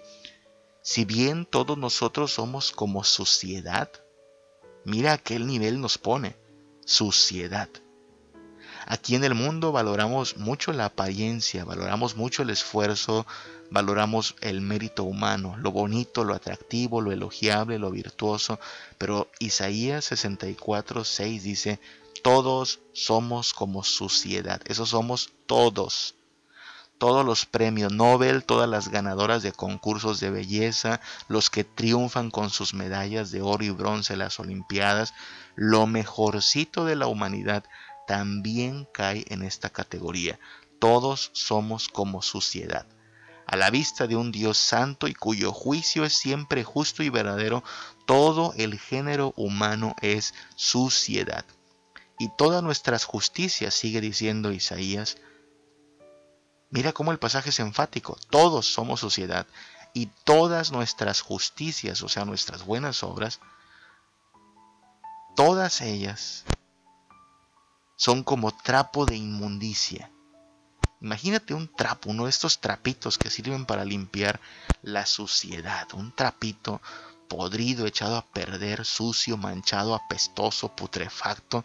Si 0.82 1.04
bien 1.04 1.44
todos 1.44 1.76
nosotros 1.76 2.32
somos 2.32 2.70
como 2.70 3.02
suciedad, 3.02 3.90
mira 4.84 5.14
a 5.14 5.18
qué 5.18 5.38
nivel 5.40 5.80
nos 5.80 5.98
pone, 5.98 6.36
suciedad. 6.84 7.68
Aquí 8.86 9.16
en 9.16 9.24
el 9.24 9.34
mundo 9.34 9.72
valoramos 9.72 10.36
mucho 10.36 10.72
la 10.72 10.86
apariencia, 10.86 11.64
valoramos 11.64 12.16
mucho 12.16 12.42
el 12.42 12.50
esfuerzo, 12.50 13.26
valoramos 13.70 14.34
el 14.40 14.60
mérito 14.60 15.04
humano, 15.04 15.56
lo 15.58 15.72
bonito, 15.72 16.24
lo 16.24 16.34
atractivo, 16.34 17.00
lo 17.00 17.12
elogiable, 17.12 17.78
lo 17.78 17.90
virtuoso, 17.90 18.58
pero 18.96 19.30
Isaías 19.38 20.06
64, 20.06 21.04
6 21.04 21.42
dice, 21.42 21.80
todos 22.22 22.80
somos 22.92 23.54
como 23.54 23.84
suciedad, 23.84 24.60
esos 24.66 24.90
somos 24.90 25.32
todos. 25.46 26.14
Todos 26.98 27.24
los 27.24 27.46
premios 27.46 27.92
Nobel, 27.92 28.44
todas 28.44 28.68
las 28.68 28.88
ganadoras 28.88 29.44
de 29.44 29.52
concursos 29.52 30.18
de 30.18 30.30
belleza, 30.30 31.00
los 31.28 31.48
que 31.48 31.62
triunfan 31.62 32.32
con 32.32 32.50
sus 32.50 32.74
medallas 32.74 33.30
de 33.30 33.40
oro 33.40 33.64
y 33.64 33.70
bronce 33.70 34.14
en 34.14 34.18
las 34.18 34.40
Olimpiadas, 34.40 35.14
lo 35.54 35.86
mejorcito 35.86 36.84
de 36.84 36.96
la 36.96 37.06
humanidad 37.06 37.62
también 38.08 38.88
cae 38.92 39.24
en 39.28 39.44
esta 39.44 39.70
categoría. 39.70 40.40
Todos 40.80 41.30
somos 41.34 41.88
como 41.88 42.20
suciedad. 42.20 42.86
A 43.50 43.56
la 43.56 43.70
vista 43.70 44.06
de 44.06 44.14
un 44.14 44.30
Dios 44.30 44.58
santo 44.58 45.08
y 45.08 45.14
cuyo 45.14 45.52
juicio 45.52 46.04
es 46.04 46.12
siempre 46.12 46.64
justo 46.64 47.02
y 47.02 47.08
verdadero, 47.08 47.64
todo 48.04 48.52
el 48.58 48.78
género 48.78 49.32
humano 49.36 49.96
es 50.02 50.34
suciedad. 50.54 51.46
Y 52.18 52.28
todas 52.36 52.62
nuestras 52.62 53.06
justicias, 53.06 53.72
sigue 53.72 54.02
diciendo 54.02 54.52
Isaías, 54.52 55.16
mira 56.68 56.92
cómo 56.92 57.10
el 57.10 57.18
pasaje 57.18 57.48
es 57.48 57.58
enfático, 57.58 58.18
todos 58.28 58.66
somos 58.66 59.00
suciedad 59.00 59.46
y 59.94 60.10
todas 60.24 60.70
nuestras 60.70 61.22
justicias, 61.22 62.02
o 62.02 62.10
sea, 62.10 62.26
nuestras 62.26 62.66
buenas 62.66 63.02
obras, 63.02 63.40
todas 65.36 65.80
ellas 65.80 66.44
son 67.96 68.24
como 68.24 68.54
trapo 68.54 69.06
de 69.06 69.16
inmundicia. 69.16 70.10
Imagínate 71.00 71.54
un 71.54 71.68
trapo, 71.68 72.10
uno 72.10 72.24
de 72.24 72.30
estos 72.30 72.60
trapitos 72.60 73.18
que 73.18 73.30
sirven 73.30 73.66
para 73.66 73.84
limpiar 73.84 74.40
la 74.82 75.06
suciedad, 75.06 75.86
un 75.94 76.14
trapito 76.14 76.80
podrido, 77.28 77.86
echado 77.86 78.16
a 78.16 78.26
perder, 78.26 78.84
sucio, 78.84 79.36
manchado, 79.36 79.94
apestoso, 79.94 80.74
putrefacto. 80.74 81.64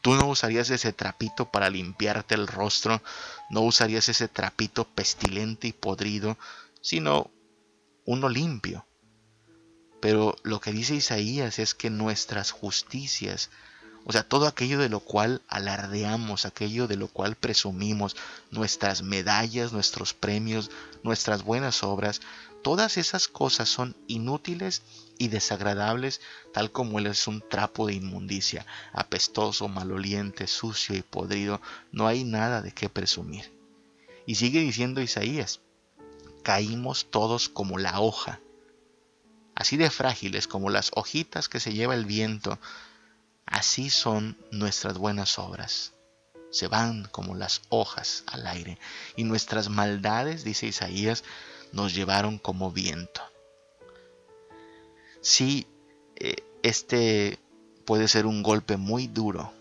Tú 0.00 0.14
no 0.14 0.28
usarías 0.28 0.70
ese 0.70 0.92
trapito 0.92 1.50
para 1.50 1.68
limpiarte 1.68 2.34
el 2.34 2.46
rostro, 2.46 3.02
no 3.50 3.62
usarías 3.62 4.08
ese 4.08 4.28
trapito 4.28 4.84
pestilente 4.84 5.66
y 5.68 5.72
podrido, 5.72 6.38
sino 6.80 7.30
uno 8.04 8.28
limpio. 8.28 8.86
Pero 10.00 10.36
lo 10.44 10.60
que 10.60 10.72
dice 10.72 10.94
Isaías 10.94 11.58
es 11.58 11.74
que 11.74 11.90
nuestras 11.90 12.52
justicias, 12.52 13.50
o 14.08 14.12
sea, 14.12 14.22
todo 14.22 14.46
aquello 14.46 14.78
de 14.78 14.88
lo 14.88 15.00
cual 15.00 15.42
alardeamos, 15.48 16.46
aquello 16.46 16.86
de 16.86 16.94
lo 16.94 17.08
cual 17.08 17.34
presumimos, 17.34 18.14
nuestras 18.52 19.02
medallas, 19.02 19.72
nuestros 19.72 20.14
premios, 20.14 20.70
nuestras 21.02 21.42
buenas 21.42 21.82
obras, 21.82 22.20
todas 22.62 22.98
esas 22.98 23.26
cosas 23.26 23.68
son 23.68 23.96
inútiles 24.06 24.82
y 25.18 25.26
desagradables, 25.26 26.20
tal 26.54 26.70
como 26.70 27.00
él 27.00 27.06
es 27.08 27.26
un 27.26 27.40
trapo 27.40 27.88
de 27.88 27.94
inmundicia, 27.94 28.64
apestoso, 28.92 29.66
maloliente, 29.66 30.46
sucio 30.46 30.94
y 30.94 31.02
podrido, 31.02 31.60
no 31.90 32.06
hay 32.06 32.22
nada 32.22 32.62
de 32.62 32.70
qué 32.70 32.88
presumir. 32.88 33.52
Y 34.24 34.36
sigue 34.36 34.60
diciendo 34.60 35.02
Isaías, 35.02 35.58
caímos 36.44 37.10
todos 37.10 37.48
como 37.48 37.76
la 37.76 37.98
hoja, 37.98 38.38
así 39.56 39.76
de 39.76 39.90
frágiles 39.90 40.46
como 40.46 40.70
las 40.70 40.92
hojitas 40.94 41.48
que 41.48 41.58
se 41.58 41.72
lleva 41.72 41.96
el 41.96 42.04
viento, 42.04 42.60
Así 43.46 43.90
son 43.90 44.36
nuestras 44.50 44.98
buenas 44.98 45.38
obras. 45.38 45.92
Se 46.50 46.68
van 46.68 47.08
como 47.10 47.34
las 47.34 47.62
hojas 47.68 48.24
al 48.26 48.46
aire. 48.46 48.78
Y 49.16 49.24
nuestras 49.24 49.68
maldades, 49.68 50.44
dice 50.44 50.66
Isaías, 50.66 51.24
nos 51.72 51.94
llevaron 51.94 52.38
como 52.38 52.72
viento. 52.72 53.22
Sí, 55.20 55.66
eh, 56.16 56.36
este 56.62 57.38
puede 57.84 58.08
ser 58.08 58.26
un 58.26 58.42
golpe 58.42 58.76
muy 58.76 59.06
duro 59.06 59.52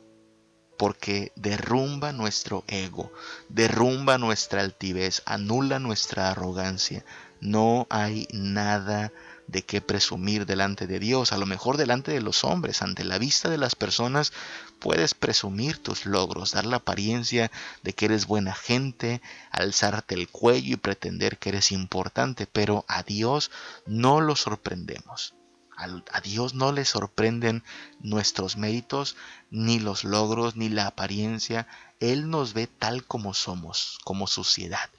porque 0.77 1.31
derrumba 1.35 2.11
nuestro 2.11 2.63
ego, 2.67 3.11
derrumba 3.49 4.17
nuestra 4.17 4.61
altivez, 4.61 5.21
anula 5.25 5.79
nuestra 5.79 6.31
arrogancia. 6.31 7.05
No 7.39 7.87
hay 7.89 8.27
nada 8.31 9.11
de 9.47 9.63
qué 9.63 9.81
presumir 9.81 10.45
delante 10.45 10.87
de 10.87 10.99
Dios, 10.99 11.31
a 11.31 11.37
lo 11.37 11.45
mejor 11.45 11.77
delante 11.77 12.11
de 12.11 12.21
los 12.21 12.43
hombres, 12.43 12.81
ante 12.81 13.03
la 13.03 13.17
vista 13.17 13.49
de 13.49 13.57
las 13.57 13.75
personas, 13.75 14.33
puedes 14.79 15.13
presumir 15.13 15.77
tus 15.77 16.05
logros, 16.05 16.51
dar 16.51 16.65
la 16.65 16.77
apariencia 16.77 17.51
de 17.83 17.93
que 17.93 18.05
eres 18.05 18.25
buena 18.25 18.53
gente, 18.53 19.21
alzarte 19.51 20.15
el 20.15 20.27
cuello 20.29 20.73
y 20.73 20.77
pretender 20.77 21.37
que 21.37 21.49
eres 21.49 21.71
importante, 21.71 22.47
pero 22.47 22.85
a 22.87 23.03
Dios 23.03 23.51
no 23.85 24.21
lo 24.21 24.35
sorprendemos. 24.35 25.35
A 25.77 26.21
Dios 26.21 26.53
no 26.53 26.71
le 26.71 26.85
sorprenden 26.85 27.61
nuestros 27.99 28.55
méritos, 28.55 29.17
ni 29.49 29.79
los 29.79 30.05
logros, 30.05 30.55
ni 30.55 30.69
la 30.69 30.87
apariencia. 30.87 31.67
Él 31.99 32.29
nos 32.29 32.53
ve 32.53 32.67
tal 32.67 33.03
como 33.03 33.33
somos, 33.33 33.99
como 34.05 34.25
sociedad 34.25 34.89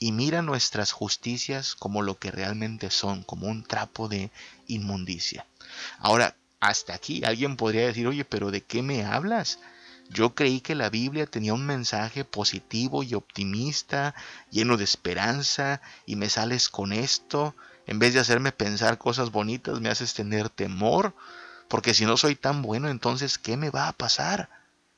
y 0.00 0.12
mira 0.12 0.40
nuestras 0.40 0.92
justicias 0.92 1.76
como 1.76 2.00
lo 2.00 2.18
que 2.18 2.30
realmente 2.30 2.90
son, 2.90 3.22
como 3.22 3.46
un 3.46 3.62
trapo 3.62 4.08
de 4.08 4.30
inmundicia. 4.66 5.46
Ahora, 5.98 6.34
hasta 6.58 6.94
aquí 6.94 7.22
alguien 7.22 7.56
podría 7.56 7.86
decir, 7.86 8.06
oye, 8.06 8.24
pero 8.24 8.50
¿de 8.50 8.62
qué 8.62 8.82
me 8.82 9.04
hablas? 9.04 9.58
Yo 10.08 10.34
creí 10.34 10.62
que 10.62 10.74
la 10.74 10.88
Biblia 10.88 11.26
tenía 11.26 11.52
un 11.52 11.66
mensaje 11.66 12.24
positivo 12.24 13.02
y 13.02 13.14
optimista, 13.14 14.14
lleno 14.50 14.78
de 14.78 14.84
esperanza, 14.84 15.82
y 16.06 16.16
me 16.16 16.30
sales 16.30 16.70
con 16.70 16.94
esto. 16.94 17.54
En 17.86 17.98
vez 17.98 18.14
de 18.14 18.20
hacerme 18.20 18.52
pensar 18.52 18.96
cosas 18.96 19.30
bonitas, 19.30 19.80
me 19.80 19.90
haces 19.90 20.14
tener 20.14 20.48
temor, 20.48 21.14
porque 21.68 21.92
si 21.92 22.06
no 22.06 22.16
soy 22.16 22.36
tan 22.36 22.62
bueno, 22.62 22.88
entonces, 22.88 23.36
¿qué 23.36 23.58
me 23.58 23.70
va 23.70 23.86
a 23.86 23.92
pasar? 23.92 24.48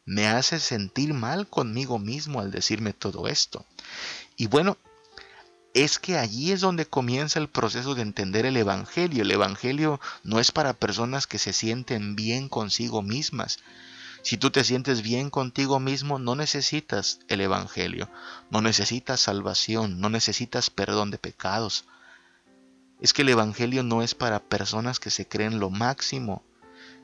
Me 0.04 0.28
haces 0.28 0.62
sentir 0.62 1.12
mal 1.12 1.48
conmigo 1.48 1.98
mismo 1.98 2.40
al 2.40 2.52
decirme 2.52 2.92
todo 2.92 3.26
esto. 3.26 3.66
Y 4.36 4.46
bueno, 4.46 4.78
es 5.74 5.98
que 5.98 6.18
allí 6.18 6.52
es 6.52 6.60
donde 6.60 6.86
comienza 6.86 7.38
el 7.38 7.48
proceso 7.48 7.94
de 7.94 8.02
entender 8.02 8.44
el 8.44 8.56
Evangelio. 8.56 9.22
El 9.22 9.30
Evangelio 9.30 10.00
no 10.22 10.38
es 10.38 10.52
para 10.52 10.74
personas 10.74 11.26
que 11.26 11.38
se 11.38 11.52
sienten 11.52 12.14
bien 12.14 12.48
consigo 12.48 13.02
mismas. 13.02 13.58
Si 14.22 14.36
tú 14.36 14.50
te 14.50 14.64
sientes 14.64 15.02
bien 15.02 15.30
contigo 15.30 15.80
mismo, 15.80 16.18
no 16.18 16.36
necesitas 16.36 17.20
el 17.28 17.40
Evangelio, 17.40 18.08
no 18.50 18.60
necesitas 18.60 19.20
salvación, 19.20 20.00
no 20.00 20.10
necesitas 20.10 20.70
perdón 20.70 21.10
de 21.10 21.18
pecados. 21.18 21.86
Es 23.00 23.12
que 23.12 23.22
el 23.22 23.30
Evangelio 23.30 23.82
no 23.82 24.02
es 24.02 24.14
para 24.14 24.38
personas 24.38 25.00
que 25.00 25.10
se 25.10 25.26
creen 25.26 25.58
lo 25.58 25.70
máximo. 25.70 26.44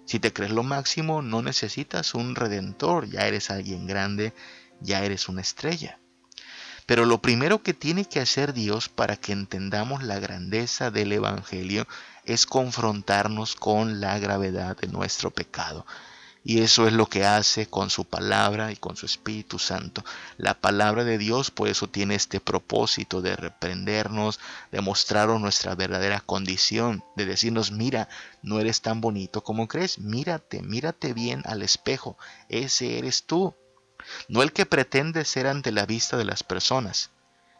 Si 0.04 0.20
te 0.20 0.32
crees 0.32 0.52
lo 0.52 0.62
máximo, 0.62 1.22
no 1.22 1.42
necesitas 1.42 2.14
un 2.14 2.36
redentor, 2.36 3.10
ya 3.10 3.26
eres 3.26 3.50
alguien 3.50 3.86
grande, 3.86 4.32
ya 4.80 5.04
eres 5.04 5.28
una 5.28 5.40
estrella. 5.40 5.98
Pero 6.88 7.04
lo 7.04 7.20
primero 7.20 7.62
que 7.62 7.74
tiene 7.74 8.06
que 8.06 8.18
hacer 8.18 8.54
Dios 8.54 8.88
para 8.88 9.16
que 9.16 9.32
entendamos 9.32 10.02
la 10.02 10.18
grandeza 10.20 10.90
del 10.90 11.12
Evangelio 11.12 11.86
es 12.24 12.46
confrontarnos 12.46 13.56
con 13.56 14.00
la 14.00 14.18
gravedad 14.18 14.74
de 14.74 14.88
nuestro 14.88 15.30
pecado. 15.30 15.84
Y 16.42 16.60
eso 16.62 16.86
es 16.86 16.94
lo 16.94 17.04
que 17.04 17.26
hace 17.26 17.66
con 17.66 17.90
su 17.90 18.06
palabra 18.06 18.72
y 18.72 18.76
con 18.76 18.96
su 18.96 19.04
Espíritu 19.04 19.58
Santo. 19.58 20.02
La 20.38 20.54
palabra 20.54 21.04
de 21.04 21.18
Dios 21.18 21.50
por 21.50 21.68
eso 21.68 21.90
tiene 21.90 22.14
este 22.14 22.40
propósito 22.40 23.20
de 23.20 23.36
reprendernos, 23.36 24.40
de 24.72 24.80
mostrarnos 24.80 25.42
nuestra 25.42 25.74
verdadera 25.74 26.20
condición, 26.20 27.04
de 27.16 27.26
decirnos, 27.26 27.70
mira, 27.70 28.08
no 28.40 28.60
eres 28.60 28.80
tan 28.80 29.02
bonito 29.02 29.44
como 29.44 29.68
crees, 29.68 29.98
mírate, 29.98 30.62
mírate 30.62 31.12
bien 31.12 31.42
al 31.44 31.60
espejo, 31.60 32.16
ese 32.48 32.96
eres 32.96 33.24
tú 33.24 33.54
no 34.28 34.42
el 34.42 34.52
que 34.52 34.66
pretende 34.66 35.24
ser 35.24 35.46
ante 35.46 35.72
la 35.72 35.86
vista 35.86 36.16
de 36.16 36.24
las 36.24 36.42
personas. 36.42 37.10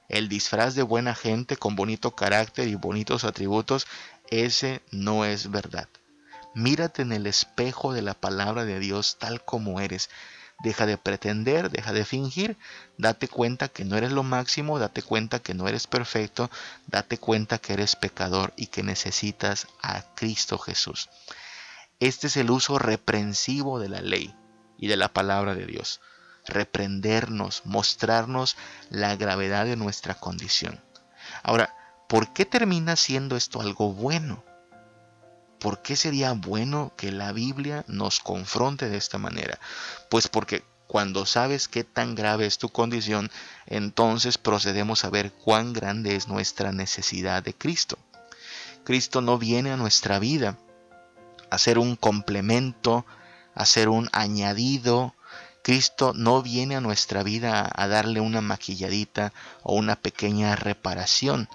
El 0.09 0.29
disfraz 0.29 0.75
de 0.75 0.83
buena 0.83 1.15
gente 1.15 1.57
con 1.57 1.77
bonito 1.77 2.15
carácter 2.15 2.69
y 2.69 2.75
bonitos 2.75 3.25
atributos, 3.25 3.87
ese 4.31 4.83
no 4.91 5.25
es 5.25 5.51
verdad. 5.51 5.89
Mírate 6.55 7.03
en 7.03 7.13
el 7.13 7.27
espejo 7.27 7.93
de 7.93 8.03
la 8.03 8.15
palabra 8.15 8.65
de 8.65 8.81
Dios 8.81 9.17
tal 9.19 9.45
como 9.45 9.81
eres. 9.81 10.09
Deja 10.61 10.87
de 10.87 10.99
pretender, 10.99 11.71
deja 11.71 11.93
de 11.93 12.05
fingir, 12.05 12.57
date 12.97 13.29
cuenta 13.29 13.69
que 13.69 13.85
no 13.85 13.97
eres 13.97 14.11
lo 14.11 14.25
máximo, 14.25 14.79
date 14.79 15.03
cuenta 15.03 15.39
que 15.39 15.55
no 15.55 15.69
eres 15.69 15.87
perfecto, 15.87 16.51
date 16.89 17.19
cuenta 17.19 17.59
que 17.59 17.75
eres 17.75 17.95
pecador 17.95 18.55
y 18.57 18.67
que 18.67 18.83
necesitas 18.83 19.69
a 19.83 20.03
Cristo 20.17 20.59
Jesús. 20.59 21.11
Este 22.01 22.27
es 22.27 22.37
el 22.37 22.51
uso 22.51 22.79
reprensivo 22.79 23.79
de 23.79 23.89
la 23.89 24.01
ley 24.01 24.35
y 24.79 24.89
de 24.89 24.97
la 24.97 25.09
palabra 25.09 25.55
de 25.55 25.67
Dios 25.67 26.01
reprendernos, 26.49 27.63
mostrarnos 27.65 28.57
la 28.91 29.17
gravedad 29.17 29.65
de 29.65 29.77
nuestra 29.77 30.15
condición. 30.15 30.81
Ahora, 31.43 31.75
¿por 32.09 32.33
qué 32.33 32.45
termina 32.45 32.97
siendo 32.97 33.37
esto 33.37 33.61
algo 33.61 33.93
bueno? 33.93 34.45
¿Por 35.61 35.83
qué 35.83 35.97
sería 35.97 36.33
bueno 36.33 36.93
que 36.97 37.11
la 37.11 37.33
Biblia 37.33 37.85
nos 37.89 38.21
confronte 38.21 38.89
de 38.89 38.97
esta 38.97 39.19
manera? 39.19 39.59
Pues 40.09 40.29
porque 40.29 40.65
cuando 40.87 41.27
sabes 41.27 41.69
qué 41.69 41.85
tan 41.85 42.15
grave 42.15 42.47
es 42.47 42.59
tu 42.59 42.71
condición, 42.71 43.31
entonces 43.67 44.39
procedemos 44.39 45.05
a 45.05 45.11
ver 45.11 45.33
cuán 45.33 45.73
grande 45.73 46.17
es 46.17 46.29
nuestra 46.29 46.73
necesidad 46.73 47.43
de 47.43 47.55
Cristo. 47.55 47.99
Cristo 48.85 49.21
no 49.21 49.37
viene 49.37 49.71
a 49.71 49.77
nuestra 49.77 50.19
vida 50.19 50.57
a 51.51 51.59
ser 51.59 51.79
un 51.79 51.97
complemento, 51.97 53.05
a 53.55 53.67
ser 53.67 53.89
un 53.89 54.09
añadido, 54.13 55.15
Cristo 55.69 56.15
no 56.15 56.41
viene 56.41 56.77
a 56.77 56.81
nuestra 56.81 57.23
vida 57.23 57.71
a 57.71 57.89
darle 57.89 58.23
una 58.23 58.41
maquilladita 58.41 59.35
o 59.63 59.75
una 59.75 59.97
pequeña 59.97 60.57
reparación, 60.57 61.47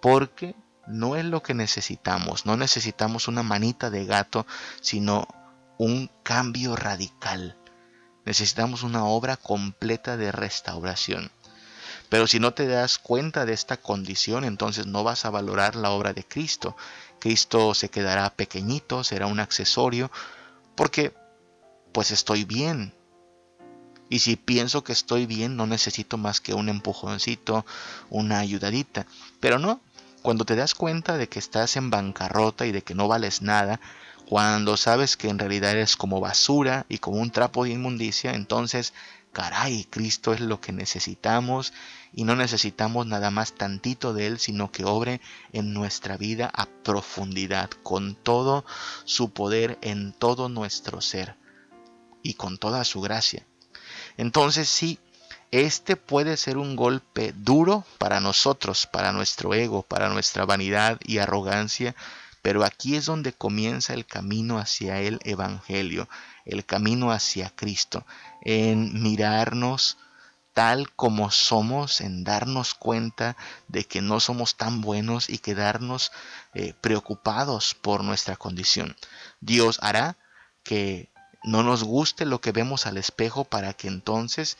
porque 0.00 0.54
no 0.86 1.16
es 1.16 1.24
lo 1.24 1.42
que 1.42 1.52
necesitamos, 1.54 2.46
no 2.46 2.56
necesitamos 2.56 3.26
una 3.26 3.42
manita 3.42 3.90
de 3.90 4.04
gato, 4.06 4.46
sino 4.80 5.26
un 5.78 6.12
cambio 6.22 6.76
radical. 6.76 7.56
Necesitamos 8.24 8.84
una 8.84 9.04
obra 9.04 9.36
completa 9.36 10.16
de 10.16 10.30
restauración. 10.30 11.32
Pero 12.08 12.28
si 12.28 12.38
no 12.38 12.54
te 12.54 12.68
das 12.68 13.00
cuenta 13.00 13.46
de 13.46 13.54
esta 13.54 13.78
condición, 13.78 14.44
entonces 14.44 14.86
no 14.86 15.02
vas 15.02 15.24
a 15.24 15.30
valorar 15.30 15.74
la 15.74 15.90
obra 15.90 16.12
de 16.12 16.22
Cristo. 16.22 16.76
Cristo 17.18 17.74
se 17.74 17.88
quedará 17.88 18.30
pequeñito, 18.30 19.02
será 19.02 19.26
un 19.26 19.40
accesorio, 19.40 20.08
porque 20.76 21.12
pues 21.92 22.12
estoy 22.12 22.44
bien, 22.44 22.94
y 24.10 24.18
si 24.18 24.34
pienso 24.34 24.82
que 24.84 24.92
estoy 24.92 25.24
bien, 25.24 25.56
no 25.56 25.66
necesito 25.66 26.18
más 26.18 26.40
que 26.40 26.52
un 26.52 26.68
empujoncito, 26.68 27.64
una 28.10 28.40
ayudadita. 28.40 29.06
Pero 29.38 29.60
no, 29.60 29.80
cuando 30.20 30.44
te 30.44 30.56
das 30.56 30.74
cuenta 30.74 31.16
de 31.16 31.28
que 31.28 31.38
estás 31.38 31.76
en 31.76 31.90
bancarrota 31.90 32.66
y 32.66 32.72
de 32.72 32.82
que 32.82 32.96
no 32.96 33.06
vales 33.06 33.40
nada, 33.40 33.80
cuando 34.28 34.76
sabes 34.76 35.16
que 35.16 35.28
en 35.28 35.38
realidad 35.38 35.70
eres 35.70 35.96
como 35.96 36.20
basura 36.20 36.86
y 36.88 36.98
como 36.98 37.18
un 37.18 37.30
trapo 37.30 37.64
de 37.64 37.70
inmundicia, 37.70 38.32
entonces, 38.32 38.94
caray, 39.32 39.84
Cristo 39.84 40.32
es 40.32 40.40
lo 40.40 40.60
que 40.60 40.72
necesitamos 40.72 41.72
y 42.12 42.24
no 42.24 42.34
necesitamos 42.34 43.06
nada 43.06 43.30
más 43.30 43.52
tantito 43.52 44.12
de 44.12 44.26
Él, 44.26 44.38
sino 44.40 44.72
que 44.72 44.84
obre 44.84 45.20
en 45.52 45.72
nuestra 45.72 46.16
vida 46.16 46.50
a 46.52 46.66
profundidad, 46.66 47.70
con 47.84 48.16
todo 48.16 48.64
su 49.04 49.30
poder 49.30 49.78
en 49.82 50.12
todo 50.12 50.48
nuestro 50.48 51.00
ser 51.00 51.36
y 52.24 52.34
con 52.34 52.58
toda 52.58 52.84
su 52.84 53.00
gracia. 53.00 53.46
Entonces 54.20 54.68
sí, 54.68 54.98
este 55.50 55.96
puede 55.96 56.36
ser 56.36 56.58
un 56.58 56.76
golpe 56.76 57.32
duro 57.34 57.86
para 57.96 58.20
nosotros, 58.20 58.86
para 58.86 59.12
nuestro 59.12 59.54
ego, 59.54 59.82
para 59.82 60.10
nuestra 60.10 60.44
vanidad 60.44 61.00
y 61.02 61.18
arrogancia, 61.18 61.96
Pero 62.42 62.64
aquí 62.64 62.96
es 62.96 63.06
donde 63.06 63.32
comienza 63.32 63.94
el 63.94 64.04
camino 64.04 64.58
hacia 64.58 65.00
el 65.00 65.20
Evangelio, 65.24 66.06
el 66.44 66.66
camino 66.66 67.12
hacia 67.12 67.48
Cristo, 67.48 68.06
en 68.42 69.02
mirarnos 69.02 69.96
tal 70.52 70.90
como 70.92 71.30
somos, 71.30 72.02
en 72.02 72.22
darnos 72.22 72.74
cuenta 72.74 73.38
de 73.68 73.84
que 73.84 74.02
no 74.02 74.20
somos 74.20 74.56
tan 74.58 74.82
buenos 74.82 75.30
y 75.30 75.38
quedarnos 75.38 76.12
eh, 76.52 76.74
preocupados 76.80 77.74
por 77.74 78.04
nuestra 78.04 78.36
condición. 78.36 78.96
Dios 79.40 79.78
hará 79.82 80.18
que 80.62 81.09
no 81.42 81.62
nos 81.62 81.82
guste 81.82 82.26
lo 82.26 82.40
que 82.40 82.52
vemos 82.52 82.86
al 82.86 82.96
espejo 82.96 83.44
para 83.44 83.72
que 83.72 83.88
entonces 83.88 84.58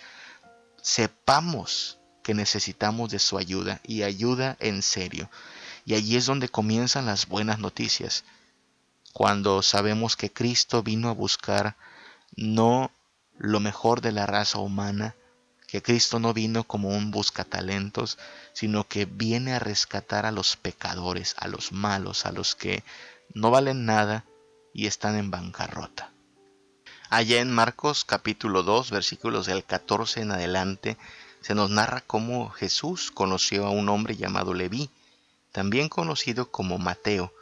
sepamos 0.83 1.99
que 2.23 2.35
necesitamos 2.35 3.11
de 3.11 3.19
su 3.19 3.39
ayuda 3.39 3.81
y 3.85 4.03
ayuda 4.03 4.57
en 4.61 4.83
serio. 4.83 5.31
Y 5.85 5.95
allí 5.95 6.17
es 6.17 6.27
donde 6.27 6.49
comienzan 6.49 7.07
las 7.07 7.27
buenas 7.27 7.59
noticias, 7.59 8.25
cuando 9.13 9.63
sabemos 9.63 10.17
que 10.17 10.33
Cristo 10.33 10.83
vino 10.83 11.09
a 11.09 11.15
buscar 11.15 11.77
no 12.37 12.91
lo 13.37 13.61
mejor 13.61 14.01
de 14.01 14.13
la 14.13 14.27
raza 14.27 14.59
humana, 14.59 15.17
que 15.67 15.83
Cristo 15.83 16.19
no 16.19 16.33
vino 16.35 16.65
como 16.65 16.91
un 16.91 17.11
buscatalentos, 17.11 18.19
sino 18.53 18.87
que 18.87 19.07
viene 19.07 19.55
a 19.55 19.59
rescatar 19.59 20.27
a 20.27 20.33
los 20.33 20.57
pecadores, 20.57 21.35
a 21.39 21.49
los 21.49 21.73
malos, 21.73 22.27
a 22.27 22.33
los 22.33 22.55
que 22.55 22.85
no 23.35 23.51
valen 23.51 23.87
nada 23.87 24.25
y 24.75 24.87
están 24.87 25.17
en 25.17 25.31
bancarrota. 25.31 26.13
Allá 27.13 27.41
en 27.41 27.51
Marcos 27.51 28.05
capítulo 28.05 28.63
2 28.63 28.93
versículos 28.93 29.47
del 29.47 29.65
14 29.65 30.21
en 30.21 30.31
adelante 30.31 30.97
se 31.41 31.57
nos 31.57 31.69
narra 31.69 32.03
cómo 32.07 32.51
Jesús 32.51 33.11
conoció 33.11 33.67
a 33.67 33.71
un 33.71 33.89
hombre 33.89 34.15
llamado 34.15 34.55
Leví, 34.55 34.91
también 35.51 35.89
conocido 35.89 36.53
como 36.53 36.79
Mateo. 36.79 37.35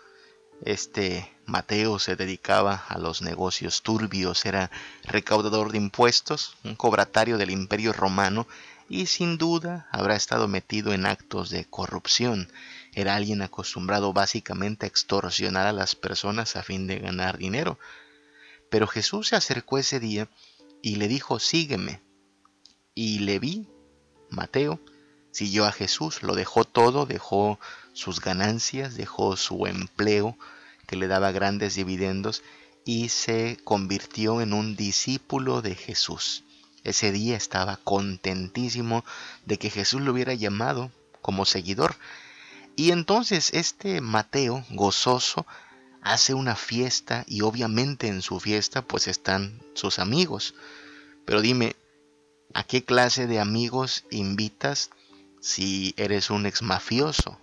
Este 0.65 1.31
Mateo 1.45 1.99
se 1.99 2.17
dedicaba 2.17 2.83
a 2.89 2.97
los 2.97 3.21
negocios 3.21 3.83
turbios, 3.83 4.47
era 4.47 4.71
recaudador 5.05 5.71
de 5.71 5.77
impuestos, 5.77 6.57
un 6.65 6.75
cobratario 6.75 7.37
del 7.37 7.51
imperio 7.51 7.93
romano 7.93 8.47
y 8.89 9.05
sin 9.05 9.37
duda 9.37 9.87
habrá 9.93 10.17
estado 10.17 10.49
metido 10.49 10.95
en 10.95 11.05
actos 11.05 11.51
de 11.51 11.67
corrupción. 11.67 12.51
Era 12.95 13.17
alguien 13.17 13.43
acostumbrado 13.43 14.15
básicamente 14.15 14.87
a 14.87 14.89
extorsionar 14.89 15.67
a 15.67 15.75
las 15.75 15.95
personas 15.95 16.57
a 16.57 16.63
fin 16.63 16.87
de 16.87 17.01
ganar 17.01 17.37
dinero. 17.37 17.79
Pero 18.71 18.87
Jesús 18.87 19.29
se 19.29 19.37
acercó 19.37 19.79
ese 19.79 20.01
día 20.01 20.29
y 20.83 20.97
le 20.97 21.09
dijo, 21.09 21.39
sígueme. 21.39 22.03
Y 22.95 23.21
Leví 23.21 23.69
Mateo 24.31 24.81
siguió 25.31 25.67
a 25.67 25.73
Jesús, 25.73 26.23
lo 26.23 26.35
dejó 26.35 26.65
todo, 26.65 27.07
dejó 27.07 27.59
sus 27.93 28.21
ganancias, 28.21 28.97
dejó 28.97 29.37
su 29.37 29.67
empleo 29.67 30.37
que 30.87 30.97
le 30.97 31.07
daba 31.07 31.33
grandes 31.33 31.75
dividendos 31.75 32.43
y 32.85 33.11
se 33.11 33.59
convirtió 33.65 34.41
en 34.41 34.53
un 34.53 34.75
discípulo 34.75 35.63
de 35.63 35.75
Jesús. 35.75 36.45
Ese 36.85 37.13
día 37.13 37.37
estaba 37.37 37.77
contentísimo 37.77 39.05
de 39.45 39.59
que 39.59 39.71
Jesús 39.71 40.01
lo 40.01 40.13
hubiera 40.13 40.35
llamado 40.35 40.91
como 41.21 41.45
seguidor. 41.45 41.97
Y 42.77 42.93
entonces 42.93 43.51
este 43.53 44.01
Mateo, 44.01 44.65
gozoso, 44.71 45.47
hace 46.13 46.35
una 46.35 46.57
fiesta 46.57 47.25
y 47.27 47.43
obviamente 47.43 48.09
en 48.09 48.23
su 48.23 48.41
fiesta 48.41 48.83
pues 48.83 49.09
están 49.09 49.63
sus 49.75 49.99
amigos. 49.99 50.55
Pero 51.25 51.41
dime, 51.41 51.77
¿A 52.55 52.65
qué 52.65 52.83
clase 52.83 53.27
de 53.27 53.41
amigos 53.41 54.05
invitas 54.11 54.91
si 55.41 55.95
eres 55.99 56.31
un 56.31 56.47
ex 56.47 56.63
mafioso? 56.63 57.39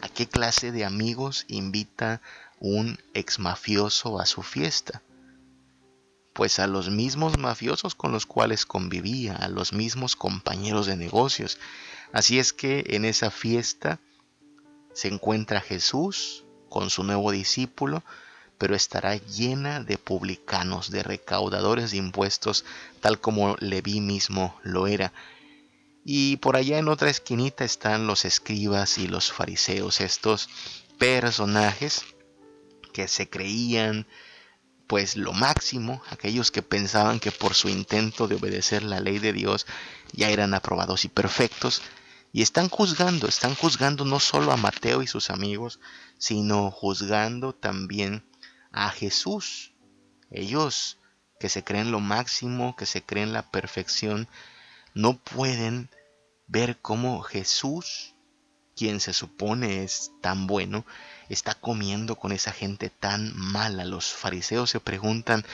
¿A 0.00 0.08
qué 0.08 0.26
clase 0.26 0.72
de 0.72 0.84
amigos 0.84 1.44
invita 1.48 2.20
un 2.58 2.98
ex 3.14 3.38
mafioso 3.38 4.20
a 4.20 4.26
su 4.26 4.42
fiesta? 4.42 5.02
Pues 6.32 6.58
a 6.58 6.66
los 6.66 6.90
mismos 6.90 7.38
mafiosos 7.38 7.94
con 7.94 8.12
los 8.12 8.26
cuales 8.26 8.66
convivía, 8.66 9.36
a 9.36 9.48
los 9.48 9.72
mismos 9.72 10.16
compañeros 10.16 10.86
de 10.86 10.96
negocios. 10.96 11.58
Así 12.12 12.38
es 12.38 12.52
que 12.52 12.84
en 12.88 13.04
esa 13.04 13.30
fiesta 13.30 14.00
se 14.92 15.08
encuentra 15.08 15.60
Jesús 15.60 16.44
con 16.76 16.90
su 16.90 17.04
nuevo 17.04 17.30
discípulo, 17.30 18.02
pero 18.58 18.76
estará 18.76 19.16
llena 19.16 19.82
de 19.82 19.96
publicanos, 19.96 20.90
de 20.90 21.02
recaudadores 21.02 21.90
de 21.90 21.96
impuestos, 21.96 22.66
tal 23.00 23.18
como 23.18 23.56
Leví 23.60 24.02
mismo 24.02 24.60
lo 24.62 24.86
era. 24.86 25.14
Y 26.04 26.36
por 26.36 26.54
allá 26.54 26.76
en 26.76 26.88
otra 26.88 27.08
esquinita 27.08 27.64
están 27.64 28.06
los 28.06 28.26
escribas 28.26 28.98
y 28.98 29.08
los 29.08 29.32
fariseos, 29.32 30.02
estos 30.02 30.50
personajes 30.98 32.04
que 32.92 33.08
se 33.08 33.26
creían 33.30 34.06
pues 34.86 35.16
lo 35.16 35.32
máximo, 35.32 36.02
aquellos 36.10 36.50
que 36.50 36.60
pensaban 36.60 37.20
que 37.20 37.32
por 37.32 37.54
su 37.54 37.70
intento 37.70 38.28
de 38.28 38.34
obedecer 38.34 38.82
la 38.82 39.00
ley 39.00 39.18
de 39.18 39.32
Dios 39.32 39.64
ya 40.12 40.28
eran 40.28 40.52
aprobados 40.52 41.06
y 41.06 41.08
perfectos, 41.08 41.80
y 42.32 42.42
están 42.42 42.68
juzgando, 42.68 43.28
están 43.28 43.54
juzgando 43.54 44.04
no 44.04 44.20
solo 44.20 44.52
a 44.52 44.56
Mateo 44.56 45.02
y 45.02 45.06
sus 45.06 45.30
amigos, 45.30 45.80
sino 46.18 46.70
juzgando 46.70 47.54
también 47.54 48.24
a 48.72 48.90
Jesús. 48.90 49.72
Ellos 50.30 50.98
que 51.38 51.48
se 51.48 51.64
creen 51.64 51.90
lo 51.90 52.00
máximo, 52.00 52.76
que 52.76 52.86
se 52.86 53.02
creen 53.02 53.32
la 53.32 53.50
perfección, 53.50 54.28
no 54.94 55.18
pueden 55.18 55.90
ver 56.46 56.78
cómo 56.80 57.22
Jesús, 57.22 58.14
quien 58.74 59.00
se 59.00 59.12
supone 59.12 59.84
es 59.84 60.12
tan 60.20 60.46
bueno, 60.46 60.84
está 61.28 61.54
comiendo 61.54 62.16
con 62.16 62.32
esa 62.32 62.52
gente 62.52 62.90
tan 62.90 63.36
mala. 63.36 63.84
Los 63.84 64.12
fariseos 64.12 64.70
se 64.70 64.80
preguntan, 64.80 65.44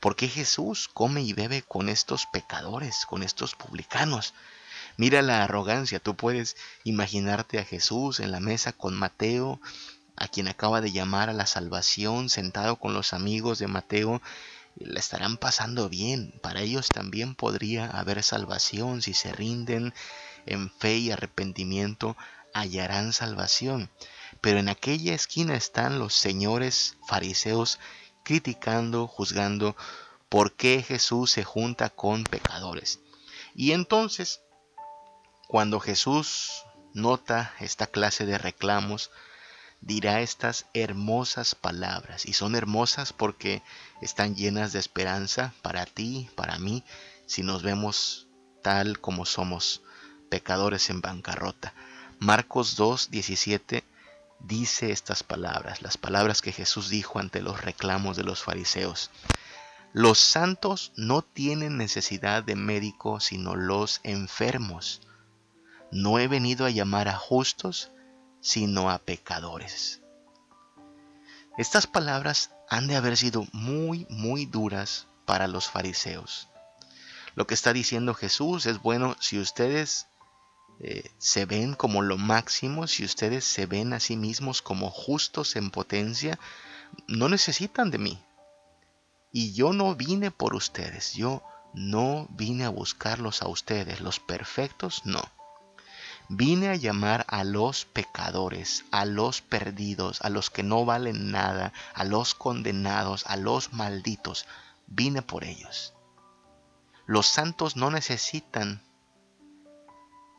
¿por 0.00 0.16
qué 0.16 0.28
Jesús 0.28 0.88
come 0.92 1.22
y 1.22 1.32
bebe 1.32 1.62
con 1.62 1.88
estos 1.88 2.26
pecadores, 2.26 3.06
con 3.06 3.22
estos 3.22 3.54
publicanos? 3.54 4.34
Mira 4.96 5.22
la 5.22 5.44
arrogancia, 5.44 5.98
tú 6.00 6.14
puedes 6.14 6.56
imaginarte 6.84 7.58
a 7.58 7.64
Jesús 7.64 8.20
en 8.20 8.30
la 8.30 8.40
mesa 8.40 8.72
con 8.72 8.94
Mateo, 8.94 9.60
a 10.16 10.28
quien 10.28 10.48
acaba 10.48 10.80
de 10.80 10.92
llamar 10.92 11.30
a 11.30 11.32
la 11.32 11.46
salvación, 11.46 12.28
sentado 12.28 12.76
con 12.76 12.94
los 12.94 13.12
amigos 13.12 13.58
de 13.58 13.66
Mateo, 13.66 14.20
la 14.76 15.00
estarán 15.00 15.36
pasando 15.36 15.88
bien. 15.88 16.34
Para 16.42 16.60
ellos 16.60 16.88
también 16.88 17.34
podría 17.34 17.86
haber 17.86 18.22
salvación. 18.22 19.02
Si 19.02 19.14
se 19.14 19.32
rinden 19.32 19.92
en 20.46 20.70
fe 20.70 20.96
y 20.96 21.10
arrepentimiento, 21.10 22.16
hallarán 22.54 23.12
salvación. 23.12 23.90
Pero 24.40 24.58
en 24.58 24.68
aquella 24.68 25.14
esquina 25.14 25.54
están 25.54 25.98
los 25.98 26.14
señores 26.14 26.96
fariseos 27.06 27.78
criticando, 28.22 29.06
juzgando 29.06 29.76
por 30.28 30.52
qué 30.54 30.82
Jesús 30.82 31.30
se 31.30 31.44
junta 31.44 31.90
con 31.90 32.24
pecadores. 32.24 33.00
Y 33.54 33.72
entonces, 33.72 34.40
cuando 35.52 35.80
Jesús 35.80 36.64
nota 36.94 37.52
esta 37.60 37.86
clase 37.86 38.24
de 38.24 38.38
reclamos, 38.38 39.10
dirá 39.82 40.22
estas 40.22 40.64
hermosas 40.72 41.54
palabras. 41.54 42.24
Y 42.24 42.32
son 42.32 42.56
hermosas 42.56 43.12
porque 43.12 43.62
están 44.00 44.34
llenas 44.34 44.72
de 44.72 44.78
esperanza 44.78 45.52
para 45.60 45.84
ti, 45.84 46.30
para 46.36 46.58
mí, 46.58 46.84
si 47.26 47.42
nos 47.42 47.62
vemos 47.62 48.28
tal 48.62 48.98
como 48.98 49.26
somos, 49.26 49.82
pecadores 50.30 50.88
en 50.88 51.02
bancarrota. 51.02 51.74
Marcos 52.18 52.76
2, 52.76 53.10
17 53.10 53.84
dice 54.40 54.90
estas 54.90 55.22
palabras, 55.22 55.82
las 55.82 55.98
palabras 55.98 56.40
que 56.40 56.52
Jesús 56.52 56.88
dijo 56.88 57.18
ante 57.18 57.42
los 57.42 57.60
reclamos 57.60 58.16
de 58.16 58.24
los 58.24 58.42
fariseos. 58.42 59.10
Los 59.92 60.18
santos 60.18 60.92
no 60.96 61.20
tienen 61.20 61.76
necesidad 61.76 62.42
de 62.42 62.56
médico 62.56 63.20
sino 63.20 63.54
los 63.54 64.00
enfermos. 64.02 65.02
No 65.92 66.18
he 66.18 66.26
venido 66.26 66.64
a 66.64 66.70
llamar 66.70 67.08
a 67.08 67.16
justos, 67.16 67.90
sino 68.40 68.90
a 68.90 68.98
pecadores. 68.98 70.00
Estas 71.58 71.86
palabras 71.86 72.50
han 72.70 72.86
de 72.86 72.96
haber 72.96 73.16
sido 73.18 73.46
muy, 73.52 74.06
muy 74.08 74.46
duras 74.46 75.06
para 75.26 75.46
los 75.46 75.68
fariseos. 75.68 76.48
Lo 77.34 77.46
que 77.46 77.54
está 77.54 77.74
diciendo 77.74 78.14
Jesús 78.14 78.64
es, 78.64 78.80
bueno, 78.80 79.16
si 79.20 79.38
ustedes 79.38 80.06
eh, 80.80 81.10
se 81.18 81.44
ven 81.44 81.74
como 81.74 82.00
lo 82.00 82.16
máximo, 82.16 82.86
si 82.86 83.04
ustedes 83.04 83.44
se 83.44 83.66
ven 83.66 83.92
a 83.92 84.00
sí 84.00 84.16
mismos 84.16 84.62
como 84.62 84.90
justos 84.90 85.56
en 85.56 85.70
potencia, 85.70 86.38
no 87.06 87.28
necesitan 87.28 87.90
de 87.90 87.98
mí. 87.98 88.18
Y 89.30 89.52
yo 89.52 89.72
no 89.74 89.94
vine 89.94 90.30
por 90.30 90.54
ustedes, 90.54 91.12
yo 91.12 91.42
no 91.74 92.26
vine 92.30 92.64
a 92.64 92.70
buscarlos 92.70 93.42
a 93.42 93.48
ustedes, 93.48 94.00
los 94.00 94.20
perfectos 94.20 95.02
no. 95.04 95.22
Vine 96.28 96.68
a 96.68 96.76
llamar 96.76 97.24
a 97.28 97.44
los 97.44 97.84
pecadores, 97.84 98.84
a 98.90 99.04
los 99.04 99.42
perdidos, 99.42 100.22
a 100.22 100.30
los 100.30 100.50
que 100.50 100.62
no 100.62 100.84
valen 100.84 101.30
nada, 101.30 101.72
a 101.94 102.04
los 102.04 102.34
condenados, 102.34 103.26
a 103.26 103.36
los 103.36 103.72
malditos. 103.72 104.46
Vine 104.86 105.22
por 105.22 105.44
ellos. 105.44 105.92
Los 107.06 107.26
santos 107.26 107.76
no 107.76 107.90
necesitan 107.90 108.80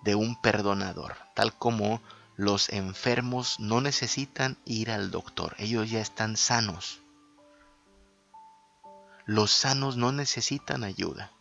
de 0.04 0.16
un 0.16 0.40
perdonador, 0.42 1.16
tal 1.36 1.54
como 1.54 2.02
los 2.36 2.70
enfermos 2.70 3.60
no 3.60 3.80
necesitan 3.80 4.58
ir 4.66 4.90
al 4.90 5.12
doctor, 5.12 5.56
ellos 5.60 5.90
ya 5.90 6.02
están 6.02 6.36
sanos. 6.36 7.00
Los 9.26 9.52
sanos 9.52 9.96
no 9.98 10.12
necesitan 10.12 10.84
ayuda. 10.84 11.32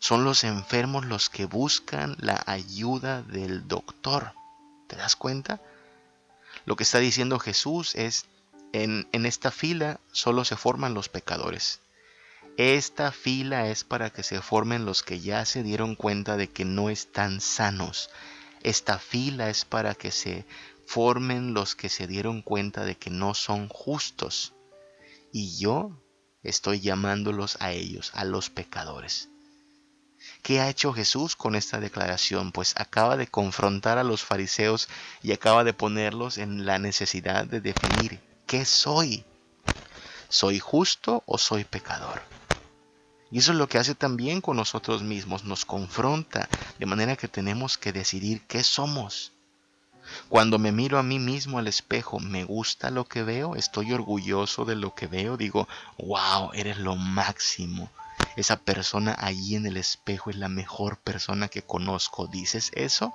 Son 0.00 0.24
los 0.24 0.44
enfermos 0.44 1.04
los 1.04 1.28
que 1.28 1.44
buscan 1.44 2.16
la 2.18 2.42
ayuda 2.46 3.22
del 3.22 3.68
doctor. 3.68 4.32
¿Te 4.88 4.96
das 4.96 5.14
cuenta? 5.14 5.60
Lo 6.64 6.74
que 6.74 6.84
está 6.84 6.98
diciendo 6.98 7.38
Jesús 7.38 7.94
es, 7.94 8.24
en, 8.72 9.06
en 9.12 9.26
esta 9.26 9.50
fila 9.50 10.00
solo 10.10 10.46
se 10.46 10.56
forman 10.56 10.94
los 10.94 11.10
pecadores. 11.10 11.80
Esta 12.56 13.12
fila 13.12 13.68
es 13.68 13.84
para 13.84 14.08
que 14.08 14.22
se 14.22 14.40
formen 14.40 14.86
los 14.86 15.02
que 15.02 15.20
ya 15.20 15.44
se 15.44 15.62
dieron 15.62 15.96
cuenta 15.96 16.38
de 16.38 16.48
que 16.48 16.64
no 16.64 16.88
están 16.88 17.42
sanos. 17.42 18.08
Esta 18.62 18.98
fila 18.98 19.50
es 19.50 19.66
para 19.66 19.94
que 19.94 20.10
se 20.10 20.46
formen 20.86 21.52
los 21.52 21.74
que 21.74 21.90
se 21.90 22.06
dieron 22.06 22.40
cuenta 22.40 22.86
de 22.86 22.96
que 22.96 23.10
no 23.10 23.34
son 23.34 23.68
justos. 23.68 24.54
Y 25.30 25.58
yo 25.58 26.02
estoy 26.42 26.80
llamándolos 26.80 27.58
a 27.60 27.72
ellos, 27.72 28.10
a 28.14 28.24
los 28.24 28.48
pecadores. 28.48 29.28
¿Qué 30.42 30.60
ha 30.60 30.68
hecho 30.70 30.92
Jesús 30.92 31.36
con 31.36 31.54
esta 31.54 31.80
declaración? 31.80 32.50
Pues 32.50 32.74
acaba 32.76 33.16
de 33.16 33.26
confrontar 33.26 33.98
a 33.98 34.04
los 34.04 34.24
fariseos 34.24 34.88
y 35.22 35.32
acaba 35.32 35.64
de 35.64 35.74
ponerlos 35.74 36.38
en 36.38 36.64
la 36.64 36.78
necesidad 36.78 37.44
de 37.44 37.60
definir 37.60 38.20
qué 38.46 38.64
soy. 38.64 39.24
¿Soy 40.28 40.58
justo 40.58 41.22
o 41.26 41.36
soy 41.36 41.64
pecador? 41.64 42.22
Y 43.30 43.38
eso 43.38 43.52
es 43.52 43.58
lo 43.58 43.68
que 43.68 43.78
hace 43.78 43.94
también 43.94 44.40
con 44.40 44.56
nosotros 44.56 45.02
mismos, 45.02 45.44
nos 45.44 45.64
confronta, 45.64 46.48
de 46.78 46.86
manera 46.86 47.16
que 47.16 47.28
tenemos 47.28 47.78
que 47.78 47.92
decidir 47.92 48.42
qué 48.46 48.64
somos. 48.64 49.32
Cuando 50.28 50.58
me 50.58 50.72
miro 50.72 50.98
a 50.98 51.02
mí 51.02 51.18
mismo 51.18 51.58
al 51.58 51.68
espejo, 51.68 52.18
¿me 52.18 52.44
gusta 52.44 52.90
lo 52.90 53.04
que 53.04 53.22
veo? 53.22 53.54
¿Estoy 53.54 53.92
orgulloso 53.92 54.64
de 54.64 54.74
lo 54.74 54.94
que 54.94 55.06
veo? 55.06 55.36
Digo, 55.36 55.68
wow, 55.98 56.50
eres 56.54 56.78
lo 56.78 56.96
máximo. 56.96 57.90
Esa 58.40 58.56
persona 58.56 59.14
allí 59.18 59.54
en 59.54 59.66
el 59.66 59.76
espejo 59.76 60.30
es 60.30 60.36
la 60.36 60.48
mejor 60.48 60.98
persona 60.98 61.48
que 61.48 61.60
conozco. 61.60 62.26
¿Dices 62.26 62.70
eso? 62.74 63.12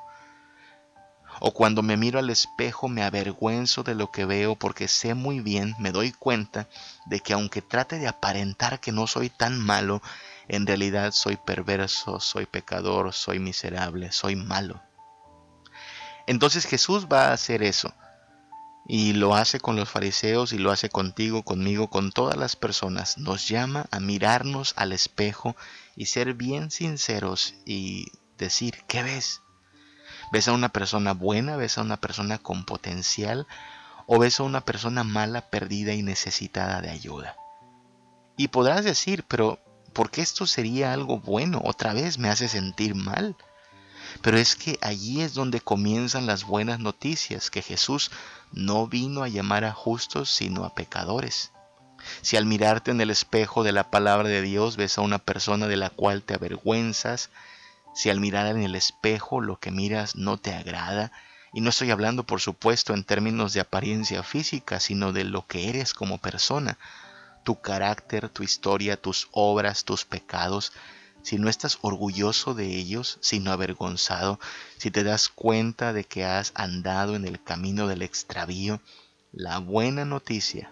O 1.40 1.52
cuando 1.52 1.82
me 1.82 1.98
miro 1.98 2.20
al 2.20 2.30
espejo 2.30 2.90
me 2.90 3.02
avergüenzo 3.02 3.82
de 3.82 3.96
lo 3.96 4.12
que 4.12 4.26
veo 4.26 4.56
porque 4.56 4.88
sé 4.88 5.16
muy 5.16 5.40
bien, 5.40 5.74
me 5.80 5.92
doy 5.92 6.12
cuenta 6.12 6.70
de 7.08 7.22
que 7.22 7.34
aunque 7.34 7.64
trate 7.64 7.98
de 7.98 8.08
aparentar 8.08 8.80
que 8.80 8.92
no 8.92 9.08
soy 9.08 9.32
tan 9.32 9.60
malo, 9.60 10.00
en 10.48 10.68
realidad 10.68 11.12
soy 11.12 11.38
perverso, 11.38 12.20
soy 12.20 12.46
pecador, 12.46 13.12
soy 13.12 13.40
miserable, 13.40 14.12
soy 14.12 14.36
malo. 14.36 14.80
Entonces 16.28 16.68
Jesús 16.68 17.08
va 17.12 17.30
a 17.30 17.34
hacer 17.34 17.64
eso. 17.64 17.92
Y 18.88 19.14
lo 19.14 19.36
hace 19.36 19.60
con 19.60 19.76
los 19.76 19.90
fariseos 19.90 20.54
y 20.54 20.60
lo 20.60 20.72
hace 20.72 20.90
contigo, 20.90 21.44
conmigo, 21.44 21.90
con 21.90 22.12
todas 22.12 22.38
las 22.38 22.56
personas. 22.56 23.18
Nos 23.18 23.48
llama 23.48 23.88
a 23.92 24.00
mirarnos 24.00 24.74
al 24.78 24.92
espejo 24.92 25.56
y 25.96 26.06
ser 26.06 26.36
bien 26.36 26.70
sinceros 26.70 27.56
y 27.66 28.12
decir, 28.38 28.84
¿qué 28.88 29.02
ves? 29.02 29.42
¿Ves 30.32 30.48
a 30.48 30.54
una 30.54 30.70
persona 30.70 31.14
buena? 31.14 31.56
¿Ves 31.56 31.78
a 31.78 31.82
una 31.82 31.98
persona 31.98 32.38
con 32.38 32.66
potencial? 32.66 33.48
¿O 34.06 34.20
ves 34.20 34.40
a 34.40 34.44
una 34.44 34.62
persona 34.62 35.04
mala, 35.04 35.50
perdida 35.50 35.94
y 35.94 36.04
necesitada 36.04 36.82
de 36.82 36.92
ayuda? 36.92 37.36
Y 38.38 38.50
podrás 38.50 38.84
decir, 38.84 39.24
pero 39.28 39.60
¿por 39.94 40.12
qué 40.12 40.22
esto 40.22 40.46
sería 40.46 40.94
algo 40.94 41.20
bueno? 41.20 41.62
Otra 41.64 41.94
vez 41.94 42.20
me 42.20 42.30
hace 42.30 42.48
sentir 42.48 42.96
mal. 42.96 43.36
Pero 44.22 44.38
es 44.38 44.56
que 44.56 44.78
allí 44.82 45.22
es 45.22 45.34
donde 45.34 45.62
comienzan 45.62 46.26
las 46.26 46.44
buenas 46.46 46.80
noticias, 46.80 47.50
que 47.50 47.62
Jesús 47.62 48.12
no 48.52 48.88
vino 48.88 49.24
a 49.24 49.28
llamar 49.28 49.66
a 49.66 49.74
justos, 49.74 50.30
sino 50.30 50.66
a 50.66 50.74
pecadores. 50.74 51.52
Si 52.22 52.38
al 52.38 52.46
mirarte 52.46 52.92
en 52.92 53.02
el 53.02 53.10
espejo 53.10 53.64
de 53.64 53.72
la 53.72 53.90
palabra 53.90 54.30
de 54.30 54.42
Dios 54.42 54.78
ves 54.78 54.98
a 54.98 55.02
una 55.02 55.20
persona 55.20 55.68
de 55.68 55.78
la 55.78 55.90
cual 55.90 56.22
te 56.22 56.36
avergüenzas, 56.36 57.30
si 57.94 58.10
al 58.10 58.20
mirar 58.20 58.48
en 58.48 58.62
el 58.62 58.76
espejo 58.76 59.42
lo 59.42 59.60
que 59.60 59.72
miras 59.72 60.16
no 60.16 60.38
te 60.38 60.54
agrada, 60.54 61.12
y 61.54 61.62
no 61.62 61.70
estoy 61.70 61.90
hablando 61.90 62.26
por 62.26 62.42
supuesto 62.42 62.94
en 62.94 63.06
términos 63.06 63.54
de 63.54 63.62
apariencia 63.62 64.24
física, 64.24 64.82
sino 64.82 65.14
de 65.14 65.24
lo 65.24 65.48
que 65.48 65.70
eres 65.70 65.94
como 65.94 66.18
persona, 66.18 66.78
tu 67.44 67.62
carácter, 67.62 68.28
tu 68.28 68.44
historia, 68.44 69.02
tus 69.02 69.30
obras, 69.32 69.86
tus 69.86 70.04
pecados, 70.04 70.74
si 71.26 71.40
no 71.40 71.50
estás 71.50 71.80
orgulloso 71.82 72.54
de 72.54 72.68
ellos, 72.68 73.18
sino 73.20 73.52
avergonzado, 73.52 74.40
si 74.78 74.92
te 74.92 75.04
das 75.04 75.28
cuenta 75.28 75.92
de 75.92 76.04
que 76.04 76.24
has 76.24 76.52
andado 76.54 77.16
en 77.16 77.26
el 77.26 77.42
camino 77.42 77.88
del 77.88 78.04
extravío, 78.04 78.80
la 79.32 79.58
buena 79.58 80.06
noticia, 80.06 80.72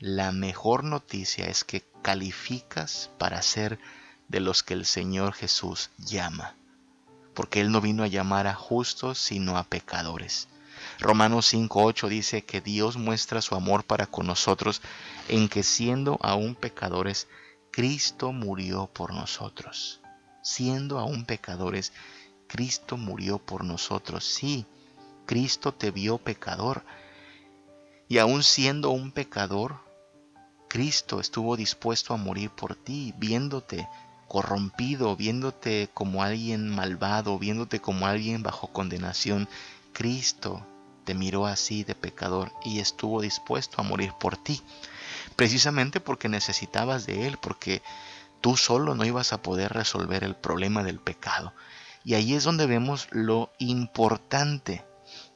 la 0.00 0.32
mejor 0.32 0.82
noticia 0.82 1.46
es 1.46 1.62
que 1.62 1.84
calificas 2.02 3.10
para 3.16 3.40
ser 3.42 3.78
de 4.26 4.40
los 4.40 4.64
que 4.64 4.74
el 4.74 4.86
Señor 4.86 5.34
Jesús 5.34 5.90
llama, 5.98 6.56
porque 7.32 7.60
Él 7.60 7.70
no 7.70 7.80
vino 7.80 8.02
a 8.02 8.08
llamar 8.08 8.48
a 8.48 8.54
justos, 8.54 9.20
sino 9.20 9.56
a 9.56 9.62
pecadores. 9.62 10.48
Romanos 10.98 11.54
5.8 11.54 12.08
dice 12.08 12.42
que 12.42 12.60
Dios 12.60 12.96
muestra 12.96 13.40
su 13.40 13.54
amor 13.54 13.84
para 13.84 14.08
con 14.08 14.26
nosotros 14.26 14.82
en 15.28 15.48
que 15.48 15.62
siendo 15.62 16.18
aún 16.22 16.56
pecadores, 16.56 17.28
Cristo 17.70 18.32
murió 18.32 18.88
por 18.92 19.14
nosotros. 19.14 20.00
Siendo 20.42 20.98
aún 20.98 21.24
pecadores, 21.24 21.92
Cristo 22.46 22.96
murió 22.96 23.38
por 23.38 23.64
nosotros. 23.64 24.24
Sí, 24.24 24.66
Cristo 25.26 25.72
te 25.72 25.90
vio 25.90 26.18
pecador. 26.18 26.84
Y 28.08 28.18
aún 28.18 28.42
siendo 28.42 28.90
un 28.90 29.12
pecador, 29.12 29.76
Cristo 30.68 31.20
estuvo 31.20 31.56
dispuesto 31.56 32.14
a 32.14 32.16
morir 32.16 32.50
por 32.50 32.74
ti, 32.74 33.14
viéndote 33.18 33.88
corrompido, 34.30 35.16
viéndote 35.16 35.90
como 35.92 36.22
alguien 36.22 36.70
malvado, 36.70 37.36
viéndote 37.36 37.80
como 37.80 38.06
alguien 38.06 38.44
bajo 38.44 38.68
condenación, 38.68 39.48
Cristo 39.92 40.64
te 41.04 41.14
miró 41.14 41.46
así 41.46 41.82
de 41.82 41.96
pecador 41.96 42.52
y 42.64 42.78
estuvo 42.78 43.20
dispuesto 43.20 43.80
a 43.80 43.82
morir 43.82 44.12
por 44.20 44.36
ti, 44.36 44.62
precisamente 45.40 46.00
porque 46.00 46.28
necesitabas 46.28 47.06
de 47.06 47.26
Él, 47.26 47.38
porque 47.40 47.80
tú 48.42 48.58
solo 48.58 48.94
no 48.94 49.06
ibas 49.06 49.32
a 49.32 49.40
poder 49.40 49.72
resolver 49.72 50.22
el 50.22 50.36
problema 50.36 50.82
del 50.82 51.00
pecado. 51.00 51.54
Y 52.04 52.12
ahí 52.12 52.34
es 52.34 52.44
donde 52.44 52.66
vemos 52.66 53.08
lo 53.10 53.50
importante 53.58 54.84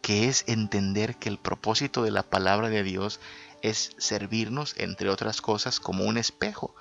que 0.02 0.28
es 0.28 0.44
entender 0.46 1.16
que 1.16 1.30
el 1.30 1.38
propósito 1.38 2.02
de 2.02 2.10
la 2.10 2.22
palabra 2.22 2.68
de 2.68 2.82
Dios 2.82 3.18
es 3.62 3.92
servirnos, 3.96 4.74
entre 4.76 5.08
otras 5.08 5.40
cosas, 5.40 5.80
como 5.80 6.04
un 6.04 6.18
espejo 6.18 6.74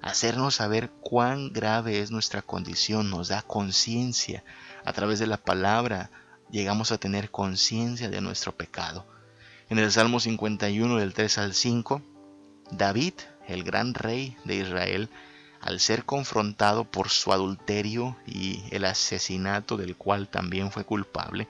hacernos 0.00 0.54
saber 0.54 0.90
cuán 1.02 1.52
grave 1.52 2.00
es 2.00 2.10
nuestra 2.10 2.40
condición, 2.40 3.10
nos 3.10 3.28
da 3.28 3.42
conciencia. 3.42 4.42
A 4.86 4.94
través 4.94 5.18
de 5.18 5.26
la 5.26 5.36
palabra 5.36 6.10
llegamos 6.50 6.92
a 6.92 6.98
tener 6.98 7.30
conciencia 7.30 8.08
de 8.08 8.22
nuestro 8.22 8.56
pecado. 8.56 9.06
En 9.68 9.78
el 9.78 9.92
Salmo 9.92 10.18
51 10.18 10.96
del 10.96 11.12
3 11.12 11.36
al 11.36 11.52
5, 11.52 12.13
David, 12.70 13.14
el 13.46 13.62
gran 13.62 13.94
rey 13.94 14.36
de 14.44 14.56
Israel, 14.56 15.08
al 15.60 15.80
ser 15.80 16.04
confrontado 16.04 16.84
por 16.84 17.08
su 17.08 17.32
adulterio 17.32 18.16
y 18.26 18.62
el 18.70 18.84
asesinato 18.84 19.76
del 19.76 19.96
cual 19.96 20.28
también 20.28 20.70
fue 20.70 20.84
culpable, 20.84 21.48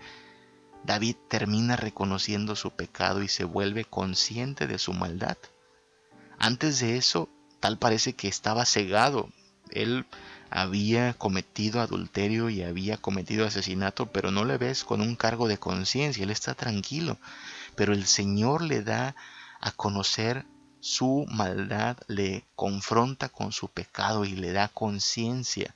David 0.84 1.16
termina 1.28 1.76
reconociendo 1.76 2.56
su 2.56 2.70
pecado 2.70 3.22
y 3.22 3.28
se 3.28 3.44
vuelve 3.44 3.84
consciente 3.84 4.66
de 4.66 4.78
su 4.78 4.92
maldad. 4.92 5.38
Antes 6.38 6.80
de 6.80 6.96
eso, 6.96 7.28
tal 7.58 7.78
parece 7.78 8.12
que 8.12 8.28
estaba 8.28 8.66
cegado. 8.66 9.30
Él 9.70 10.04
había 10.50 11.14
cometido 11.14 11.80
adulterio 11.80 12.50
y 12.50 12.62
había 12.62 12.98
cometido 12.98 13.46
asesinato, 13.46 14.12
pero 14.12 14.30
no 14.30 14.44
le 14.44 14.58
ves 14.58 14.84
con 14.84 15.00
un 15.00 15.16
cargo 15.16 15.48
de 15.48 15.58
conciencia, 15.58 16.22
él 16.22 16.30
está 16.30 16.54
tranquilo. 16.54 17.18
Pero 17.74 17.94
el 17.94 18.06
Señor 18.06 18.62
le 18.62 18.82
da 18.82 19.16
a 19.60 19.72
conocer 19.72 20.44
su 20.85 21.24
maldad, 21.30 21.97
le 22.09 22.45
confronta 22.57 23.30
con 23.30 23.53
su 23.53 23.68
pecado 23.68 24.26
y 24.26 24.37
le 24.37 24.53
da 24.53 24.68
conciencia 24.68 25.74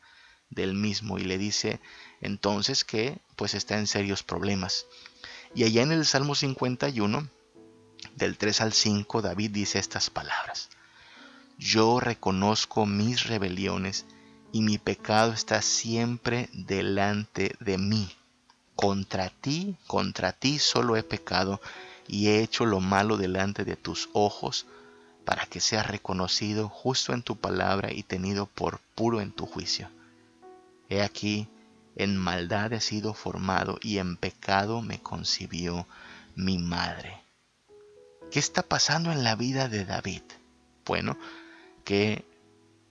del 0.50 0.74
mismo 0.74 1.18
y 1.18 1.22
le 1.22 1.38
dice 1.38 1.80
entonces 2.20 2.84
que 2.84 3.18
pues 3.34 3.54
está 3.54 3.78
en 3.78 3.86
serios 3.86 4.22
problemas. 4.22 4.84
Y 5.54 5.64
allá 5.64 5.80
en 5.80 5.92
el 5.92 6.04
Salmo 6.04 6.34
51, 6.34 7.26
del 8.16 8.36
3 8.36 8.60
al 8.60 8.74
5, 8.74 9.22
David 9.22 9.50
dice 9.50 9.78
estas 9.78 10.10
palabras. 10.10 10.68
Yo 11.56 12.00
reconozco 12.00 12.84
mis 12.84 13.28
rebeliones 13.28 14.04
y 14.52 14.60
mi 14.60 14.76
pecado 14.76 15.32
está 15.32 15.62
siempre 15.62 16.50
delante 16.52 17.56
de 17.60 17.78
mí. 17.78 18.14
Contra 18.76 19.30
ti, 19.30 19.74
contra 19.86 20.32
ti 20.32 20.58
solo 20.58 20.96
he 20.96 21.02
pecado 21.02 21.62
y 22.06 22.28
he 22.28 22.42
hecho 22.42 22.66
lo 22.66 22.80
malo 22.80 23.16
delante 23.16 23.64
de 23.64 23.76
tus 23.76 24.10
ojos, 24.12 24.66
para 25.28 25.44
que 25.44 25.60
seas 25.60 25.86
reconocido 25.86 26.70
justo 26.70 27.12
en 27.12 27.22
tu 27.22 27.36
palabra 27.36 27.92
y 27.92 28.02
tenido 28.02 28.46
por 28.46 28.80
puro 28.94 29.20
en 29.20 29.30
tu 29.30 29.44
juicio. 29.44 29.90
He 30.88 31.02
aquí, 31.02 31.48
en 31.96 32.16
maldad 32.16 32.72
he 32.72 32.80
sido 32.80 33.12
formado 33.12 33.78
y 33.82 33.98
en 33.98 34.16
pecado 34.16 34.80
me 34.80 35.02
concibió 35.02 35.86
mi 36.34 36.56
madre. 36.56 37.20
¿Qué 38.30 38.38
está 38.38 38.62
pasando 38.62 39.12
en 39.12 39.22
la 39.22 39.36
vida 39.36 39.68
de 39.68 39.84
David? 39.84 40.22
Bueno, 40.86 41.18
que 41.84 42.24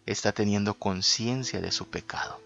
está 0.06 0.32
teniendo 0.32 0.76
conciencia 0.76 1.60
de 1.60 1.72
su 1.72 1.88
pecado. 1.88 2.40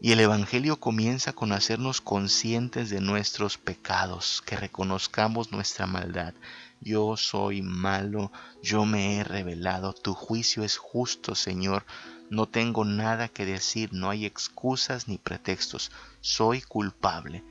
Y 0.00 0.12
el 0.12 0.20
Evangelio 0.20 0.80
comienza 0.80 1.34
con 1.34 1.52
hacernos 1.52 2.00
conscientes 2.00 2.88
de 2.88 3.02
nuestros 3.02 3.58
pecados, 3.58 4.42
que 4.46 4.56
reconozcamos 4.56 5.52
nuestra 5.52 5.86
maldad. 5.86 6.32
Yo 6.80 7.16
soy 7.16 7.62
malo, 7.62 8.30
yo 8.62 8.84
me 8.84 9.16
he 9.16 9.24
revelado, 9.24 9.92
tu 9.92 10.14
juicio 10.14 10.62
es 10.62 10.76
justo, 10.76 11.34
Señor. 11.34 11.84
No 12.30 12.46
tengo 12.46 12.84
nada 12.84 13.28
que 13.28 13.46
decir, 13.46 13.92
no 13.92 14.10
hay 14.10 14.26
excusas 14.26 15.08
ni 15.08 15.18
pretextos, 15.18 15.90
soy 16.20 16.60
culpable. 16.60 17.44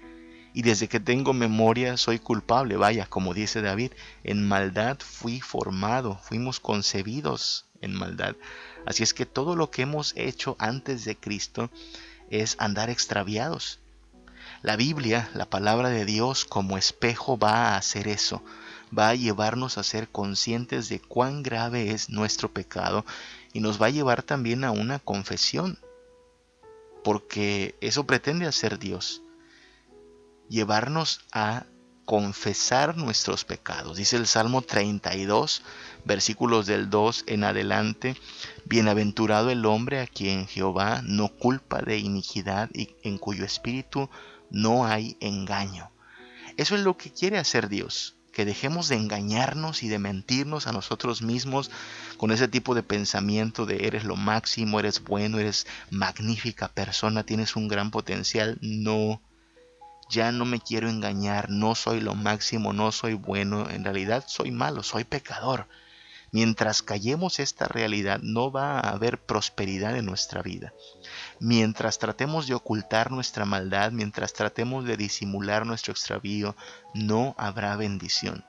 Y 0.54 0.62
desde 0.62 0.88
que 0.88 1.02
tengo 1.02 1.34
memoria 1.34 1.98
soy 1.98 2.18
culpable, 2.20 2.78
vaya, 2.78 3.08
como 3.08 3.34
dice 3.34 3.62
David, 3.62 3.92
en 4.24 4.48
maldad 4.48 4.98
fui 5.00 5.42
formado, 5.42 6.18
fuimos 6.24 6.62
concebidos 6.62 7.66
en 7.82 7.94
maldad. 7.94 8.36
Así 8.86 9.04
es 9.04 9.14
que 9.14 9.26
todo 9.26 9.56
lo 9.56 9.70
que 9.70 9.82
hemos 9.82 10.14
hecho 10.16 10.56
antes 10.60 11.04
de 11.04 11.18
Cristo 11.18 11.70
es 12.30 12.56
andar 12.60 12.90
extraviados. 12.90 13.80
La 14.62 14.76
Biblia, 14.76 15.30
la 15.34 15.50
palabra 15.50 15.90
de 15.90 16.06
Dios 16.06 16.46
como 16.46 16.78
espejo 16.78 17.38
va 17.38 17.70
a 17.70 17.78
hacer 17.78 18.08
eso, 18.08 18.42
va 18.98 19.10
a 19.10 19.16
llevarnos 19.16 19.78
a 19.78 19.84
ser 19.84 20.10
conscientes 20.10 20.90
de 20.90 21.00
cuán 21.00 21.44
grave 21.44 21.92
es 21.92 22.10
nuestro 22.10 22.54
pecado 22.54 23.06
y 23.54 23.60
nos 23.60 23.82
va 23.82 23.88
a 23.88 23.92
llevar 23.92 24.24
también 24.24 24.64
a 24.64 24.72
una 24.72 25.00
confesión, 25.00 25.80
porque 27.04 27.76
eso 27.82 28.06
pretende 28.06 28.46
hacer 28.46 28.80
Dios, 28.80 29.22
llevarnos 30.50 31.22
a 31.32 31.66
confesar 32.06 32.98
nuestros 32.98 33.46
pecados. 33.46 33.98
Dice 33.98 34.16
el 34.16 34.28
Salmo 34.28 34.62
32, 34.62 35.64
versículos 36.06 36.68
del 36.68 36.90
2 36.90 37.26
en 37.28 37.44
adelante, 37.44 38.16
Bienaventurado 38.66 39.50
el 39.50 39.66
hombre 39.66 40.00
a 40.00 40.08
quien 40.08 40.48
Jehová 40.48 41.02
no 41.04 41.30
culpa 41.30 41.82
de 41.82 41.98
iniquidad 41.98 42.70
y 42.74 42.96
en 43.04 43.18
cuyo 43.18 43.44
espíritu 43.44 44.10
no 44.50 44.86
hay 44.86 45.18
engaño. 45.20 45.92
Eso 46.58 46.76
es 46.76 46.82
lo 46.82 46.96
que 46.96 47.12
quiere 47.12 47.38
hacer 47.38 47.68
Dios, 47.70 48.16
que 48.36 48.44
dejemos 48.44 48.90
de 48.90 48.98
engañarnos 48.98 49.82
y 49.82 49.88
de 49.88 49.98
mentirnos 49.98 50.68
a 50.68 50.74
nosotros 50.74 51.22
mismos 51.22 51.72
con 52.18 52.32
ese 52.32 52.50
tipo 52.50 52.76
de 52.76 52.84
pensamiento 52.84 53.66
de 53.66 53.88
eres 53.88 54.04
lo 54.04 54.18
máximo, 54.18 54.78
eres 54.78 55.02
bueno, 55.02 55.40
eres 55.40 55.66
magnífica 55.90 56.68
persona, 56.68 57.24
tienes 57.24 57.56
un 57.56 57.70
gran 57.70 57.92
potencial. 57.92 58.58
No, 58.60 59.22
ya 60.10 60.34
no 60.34 60.44
me 60.44 60.60
quiero 60.60 60.90
engañar, 60.90 61.50
no 61.50 61.76
soy 61.76 62.02
lo 62.02 62.14
máximo, 62.14 62.74
no 62.74 62.92
soy 62.92 63.14
bueno, 63.14 63.70
en 63.70 63.86
realidad 63.86 64.26
soy 64.28 64.52
malo, 64.52 64.84
soy 64.84 65.06
pecador. 65.06 65.68
Mientras 66.32 66.82
callemos 66.82 67.40
esta 67.40 67.68
realidad 67.68 68.20
no 68.22 68.52
va 68.52 68.80
a 68.80 68.90
haber 68.92 69.22
prosperidad 69.22 69.96
en 69.96 70.06
nuestra 70.06 70.42
vida. 70.42 70.74
Mientras 71.40 72.00
tratemos 72.00 72.48
de 72.48 72.56
ocultar 72.56 73.12
nuestra 73.12 73.46
maldad, 73.46 73.92
mientras 73.92 74.34
tratemos 74.34 74.86
de 74.86 74.98
disimular 74.98 75.66
nuestro 75.66 75.92
extravío, 75.92 76.56
no 76.94 77.36
habrá 77.38 77.76
bendición. 77.76 78.46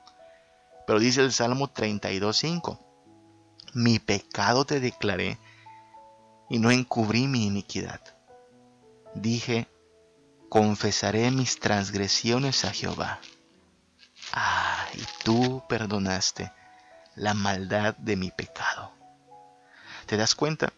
Pero 0.87 0.99
dice 0.99 1.21
el 1.21 1.33
Salmo 1.33 1.73
32.5, 1.73 2.79
mi 3.75 3.99
pecado 3.99 4.65
te 4.65 4.81
declaré 4.81 5.39
y 6.49 6.59
no 6.59 6.71
encubrí 6.71 7.27
mi 7.27 7.47
iniquidad. 7.47 8.01
Dije, 9.15 9.69
confesaré 10.49 11.31
mis 11.31 11.59
transgresiones 11.59 12.65
a 12.65 12.73
Jehová. 12.73 13.21
Ah, 14.33 14.87
y 14.95 15.03
tú 15.25 15.63
perdonaste 15.69 16.53
la 17.17 17.35
maldad 17.35 17.97
de 17.97 18.15
mi 18.15 18.31
pecado. 18.31 18.93
¿Te 20.07 20.17
das 20.17 20.35
cuenta? 20.35 20.73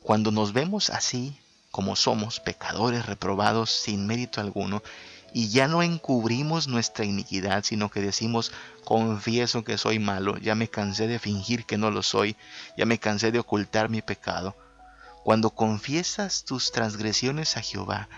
Cuando 0.00 0.30
nos 0.30 0.52
vemos 0.52 0.90
así, 0.90 1.36
como 1.70 1.96
somos, 1.96 2.40
pecadores 2.40 3.06
reprobados 3.06 3.70
sin 3.70 4.06
mérito 4.06 4.40
alguno, 4.40 4.82
y 5.34 5.48
ya 5.48 5.66
no 5.66 5.82
encubrimos 5.82 6.68
nuestra 6.68 7.04
iniquidad, 7.04 7.64
sino 7.64 7.90
que 7.90 8.00
decimos, 8.00 8.52
confieso 8.84 9.64
que 9.64 9.78
soy 9.78 9.98
malo, 9.98 10.36
ya 10.38 10.54
me 10.54 10.68
cansé 10.68 11.06
de 11.06 11.18
fingir 11.18 11.64
que 11.64 11.78
no 11.78 11.90
lo 11.90 12.02
soy, 12.02 12.36
ya 12.76 12.86
me 12.86 12.98
cansé 12.98 13.32
de 13.32 13.38
ocultar 13.38 13.88
mi 13.88 14.02
pecado. 14.02 14.56
Cuando 15.24 15.50
confiesas 15.50 16.44
tus 16.44 16.72
transgresiones 16.72 17.56
a 17.56 17.62
Jehová, 17.62 18.08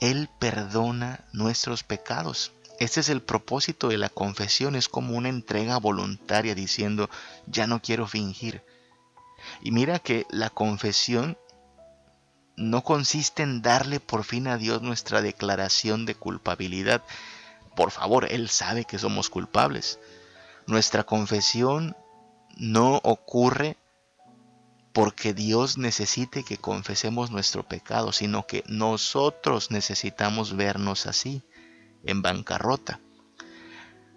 Él 0.00 0.30
perdona 0.38 1.24
nuestros 1.32 1.82
pecados. 1.82 2.52
Este 2.78 3.00
es 3.00 3.08
el 3.08 3.22
propósito 3.22 3.88
de 3.88 3.98
la 3.98 4.08
confesión, 4.08 4.76
es 4.76 4.88
como 4.88 5.16
una 5.16 5.28
entrega 5.28 5.78
voluntaria 5.78 6.54
diciendo, 6.54 7.10
ya 7.46 7.66
no 7.66 7.82
quiero 7.82 8.06
fingir. 8.06 8.62
Y 9.60 9.72
mira 9.72 9.98
que 9.98 10.26
la 10.30 10.48
confesión 10.48 11.36
no 12.56 12.84
consiste 12.84 13.42
en 13.42 13.62
darle 13.62 13.98
por 13.98 14.22
fin 14.22 14.46
a 14.46 14.58
Dios 14.58 14.80
nuestra 14.80 15.22
declaración 15.22 16.06
de 16.06 16.14
culpabilidad. 16.14 17.02
Por 17.74 17.90
favor, 17.90 18.30
Él 18.30 18.48
sabe 18.48 18.84
que 18.84 18.98
somos 18.98 19.28
culpables. 19.28 19.98
Nuestra 20.68 21.02
confesión 21.02 21.96
no 22.56 23.00
ocurre 23.02 23.76
porque 24.92 25.34
Dios 25.34 25.78
necesite 25.78 26.44
que 26.44 26.58
confesemos 26.58 27.32
nuestro 27.32 27.64
pecado, 27.64 28.12
sino 28.12 28.46
que 28.46 28.62
nosotros 28.68 29.72
necesitamos 29.72 30.54
vernos 30.54 31.06
así 31.06 31.42
en 32.04 32.22
bancarrota. 32.22 33.00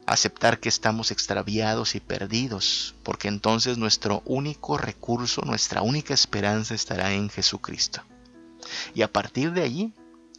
Aceptar 0.05 0.59
que 0.59 0.69
estamos 0.69 1.11
extraviados 1.11 1.95
y 1.95 1.99
perdidos, 1.99 2.95
porque 3.03 3.27
entonces 3.27 3.77
nuestro 3.77 4.23
único 4.25 4.77
recurso, 4.77 5.43
nuestra 5.43 5.81
única 5.81 6.13
esperanza 6.13 6.73
estará 6.73 7.13
en 7.13 7.29
Jesucristo. 7.29 8.01
Y 8.93 9.03
a 9.03 9.11
partir 9.11 9.53
de 9.53 9.63
allí, 9.63 9.93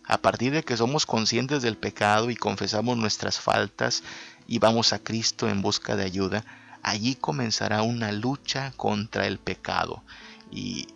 a 0.05 0.19
partir 0.19 0.53
de 0.53 0.63
que 0.63 0.77
somos 0.77 1.07
conscientes 1.07 1.63
del 1.63 1.77
pecado 1.77 2.31
y 2.31 2.37
confesamos 2.37 2.97
nuestras 2.97 3.39
faltas 3.39 4.03
y 4.47 4.59
vamos 4.59 4.93
a 4.93 4.99
Cristo 4.99 5.49
en 5.49 5.63
busca 5.63 5.97
de 5.97 6.05
ayuda, 6.05 6.45
allí 6.83 7.15
comenzará 7.15 7.83
una 7.83 8.11
lucha 8.13 8.73
contra 8.77 9.27
el 9.27 9.39
pecado 9.39 10.03
y 10.51 10.89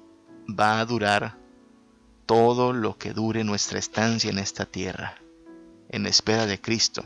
va 0.49 0.81
a 0.81 0.85
durar 0.85 1.37
todo 2.27 2.73
lo 2.73 2.99
que 2.99 3.13
dure 3.13 3.45
nuestra 3.45 3.79
estancia 3.79 4.31
en 4.31 4.39
esta 4.39 4.67
tierra 4.67 5.17
en 5.91 6.07
espera 6.07 6.47
de 6.47 6.61
Cristo. 6.61 7.05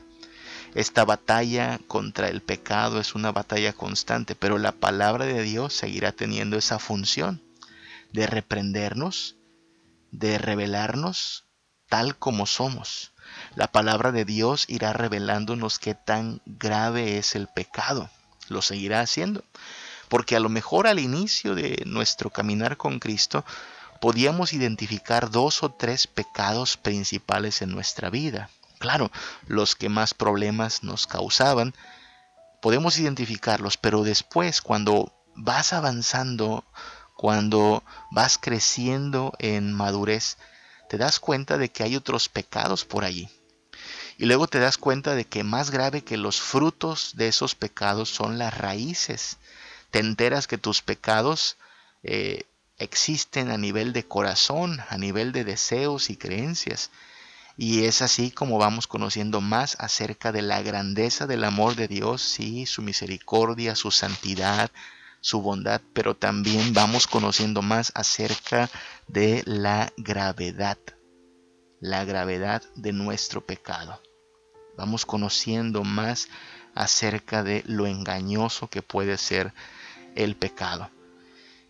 Esta 0.74 1.05
batalla 1.05 1.81
contra 1.89 2.28
el 2.28 2.43
pecado 2.43 3.01
es 3.01 3.16
una 3.16 3.33
batalla 3.33 3.72
constante, 3.72 4.37
pero 4.37 4.57
la 4.57 4.70
palabra 4.70 5.24
de 5.24 5.43
Dios 5.43 5.74
seguirá 5.74 6.12
teniendo 6.12 6.57
esa 6.57 6.78
función 6.78 7.43
de 8.12 8.26
reprendernos, 8.28 9.37
de 10.12 10.39
revelarnos 10.39 11.45
tal 11.89 12.16
como 12.16 12.47
somos. 12.47 13.12
La 13.57 13.72
palabra 13.72 14.12
de 14.12 14.24
Dios 14.24 14.64
irá 14.68 14.93
revelándonos 14.93 15.81
qué 15.81 15.95
tan 15.95 16.41
grave 16.47 17.18
es 17.18 17.35
el 17.35 17.49
pecado. 17.49 18.09
Lo 18.49 18.62
seguirá 18.62 19.01
haciendo. 19.01 19.45
Porque 20.09 20.37
a 20.37 20.41
lo 20.41 20.49
mejor 20.49 20.87
al 20.87 21.01
inicio 21.01 21.57
de 21.57 21.83
nuestro 21.87 22.31
caminar 22.31 22.76
con 22.76 23.01
Cristo 23.01 23.45
podíamos 24.01 24.53
identificar 24.53 25.31
dos 25.31 25.64
o 25.64 25.70
tres 25.70 26.07
pecados 26.07 26.76
principales 26.76 27.61
en 27.61 27.70
nuestra 27.70 28.09
vida 28.09 28.51
claro, 28.81 29.12
los 29.47 29.76
que 29.76 29.89
más 29.89 30.14
problemas 30.14 30.83
nos 30.83 31.07
causaban, 31.07 31.74
podemos 32.61 32.99
identificarlos, 32.99 33.76
pero 33.76 34.03
después 34.03 34.62
cuando 34.62 35.12
vas 35.37 35.72
avanzando, 35.72 36.64
cuando 37.14 37.85
vas 38.11 38.39
creciendo 38.39 39.35
en 39.39 39.72
madurez, 39.72 40.39
te 40.89 40.97
das 40.97 41.20
cuenta 41.20 41.59
de 41.59 41.70
que 41.70 41.85
hay 41.85 41.95
otros 41.95 42.28
pecados 42.28 42.85
por 42.85 43.05
allí. 43.05 43.28
Y 44.16 44.24
luego 44.24 44.49
te 44.49 44.59
das 44.59 44.78
cuenta 44.78 45.14
de 45.14 45.26
que 45.26 45.45
más 45.45 45.70
grave 45.70 46.03
que 46.03 46.16
los 46.16 46.41
frutos 46.41 47.12
de 47.16 47.28
esos 47.28 47.55
pecados 47.55 48.09
son 48.09 48.39
las 48.39 48.57
raíces. 48.57 49.37
Te 49.91 49.99
enteras 49.99 50.47
que 50.47 50.59
tus 50.59 50.83
pecados 50.83 51.57
eh, 52.03 52.45
existen 52.78 53.51
a 53.51 53.59
nivel 53.59 53.93
de 53.93 54.05
corazón, 54.05 54.81
a 54.89 54.97
nivel 54.97 55.33
de 55.33 55.45
deseos 55.45 56.11
y 56.11 56.16
creencias. 56.16 56.91
Y 57.62 57.84
es 57.84 58.00
así 58.00 58.30
como 58.30 58.56
vamos 58.56 58.86
conociendo 58.86 59.42
más 59.42 59.76
acerca 59.80 60.32
de 60.32 60.40
la 60.40 60.62
grandeza 60.62 61.26
del 61.26 61.44
amor 61.44 61.74
de 61.76 61.88
Dios, 61.88 62.22
sí, 62.22 62.64
su 62.64 62.80
misericordia, 62.80 63.76
su 63.76 63.90
santidad, 63.90 64.70
su 65.20 65.42
bondad, 65.42 65.82
pero 65.92 66.16
también 66.16 66.72
vamos 66.72 67.06
conociendo 67.06 67.61
más 67.61 67.92
acerca 67.94 68.70
de 69.08 69.42
la 69.44 69.92
gravedad, 69.98 70.78
la 71.80 72.06
gravedad 72.06 72.62
de 72.76 72.94
nuestro 72.94 73.44
pecado. 73.44 74.00
Vamos 74.78 75.04
conociendo 75.04 75.84
más 75.84 76.28
acerca 76.74 77.42
de 77.42 77.62
lo 77.66 77.86
engañoso 77.86 78.68
que 78.68 78.80
puede 78.80 79.18
ser 79.18 79.52
el 80.14 80.34
pecado. 80.34 80.88